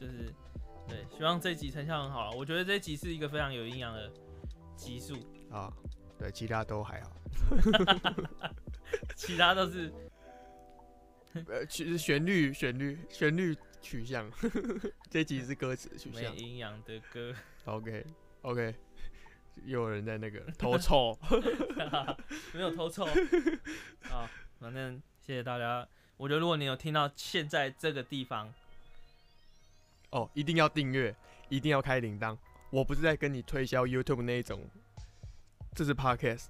[0.01, 0.33] 就是
[0.89, 2.33] 对，希望这集成效很好。
[2.33, 4.13] 我觉得这集是一个非常有营养的
[4.77, 5.15] 集数
[5.51, 5.73] 啊。
[6.19, 7.13] 对，其他都还好。
[9.15, 9.93] 其他都是，
[11.47, 14.31] 呃，其实旋律、旋律、旋律取向，
[15.11, 16.35] 这集是歌词取向。
[16.35, 17.35] 没营养的歌。
[18.47, 18.75] OK，OK，
[19.67, 21.19] 又有人在那个 偷臭，
[22.55, 23.05] 没有偷臭。
[24.11, 25.87] 啊，反正谢谢大家。
[26.17, 28.53] 我觉得如果你有听到现在这个地方，
[30.11, 31.15] 哦，一定要订阅，
[31.49, 32.39] 一定要开铃铛。
[32.71, 34.63] 我不是在跟你推销 YouTube 那一种。
[35.75, 36.47] 这是 podcast，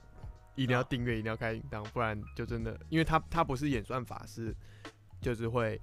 [0.54, 4.54] 一定要订阅，一定要开铃铛，不然就真的，因为它它不是演算法，是
[5.20, 5.80] 就是会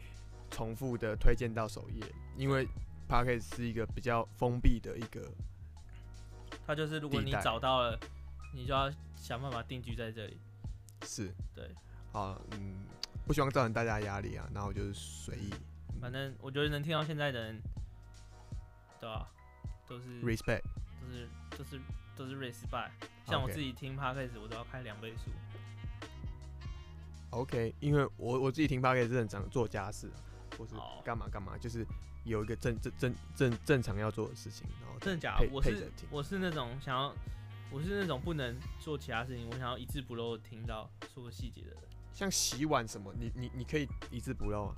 [0.50, 2.02] 重复的推荐到首页，
[2.38, 2.66] 因为
[3.10, 5.30] podcast 是一个比较封闭的一个，
[6.66, 8.00] 它就是如果你找到了，
[8.54, 10.40] 你就要想办法定居在这里。
[11.06, 11.70] 是，对，
[12.12, 12.86] 好，嗯，
[13.28, 15.54] 不希望造成大家压力啊，然后就是随意，
[16.00, 17.62] 反正我觉得能听到现在的人，
[19.00, 19.28] 对吧？
[19.86, 20.64] 都是 respect，
[21.02, 21.82] 都是都是
[22.16, 22.92] 都是 respect。
[23.26, 25.30] 像我自己听 podcast，我都要开两倍速。
[27.32, 30.10] OK，因为我我自己听 podcast 是很常做家事，
[30.58, 31.86] 或是干嘛干嘛，就是
[32.24, 35.38] 有一个正正正正正常要做的事情，然后真的假？
[35.52, 37.14] 我是我是那种想要，
[37.72, 41.78] 我是那种不能做其他事情，我想要一字不漏听到所有细节的人。
[42.14, 44.76] 像洗碗什么，你你你可以一字不漏啊，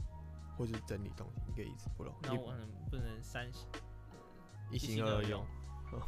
[0.58, 2.14] 或是整理东西，你可以一字不漏。
[2.22, 2.54] 那我
[2.90, 3.68] 不能三心
[4.72, 5.46] 一 心二用。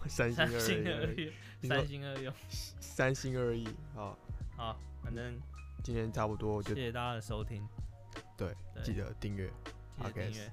[0.09, 0.43] 三心
[0.85, 1.31] 二意，
[1.61, 3.65] 三心二用，三心二意。
[3.93, 4.17] 好，
[4.57, 5.39] 好，反正
[5.81, 7.65] 今天差不多，就谢谢大家的收听。
[8.35, 8.53] 对，
[8.83, 9.47] 记得订阅，
[9.97, 10.51] 记得订阅。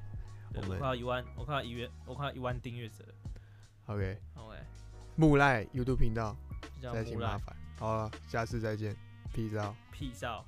[0.56, 3.04] 我们快要一万，我快要一月，我快要一万订阅者。
[3.86, 4.56] OK，OK。
[5.16, 6.36] 木赖 YouTube 频道，
[6.80, 7.56] 再请麻烦。
[7.78, 8.96] 好了，下次再见
[9.34, 10.44] ，Peace out，Peace out。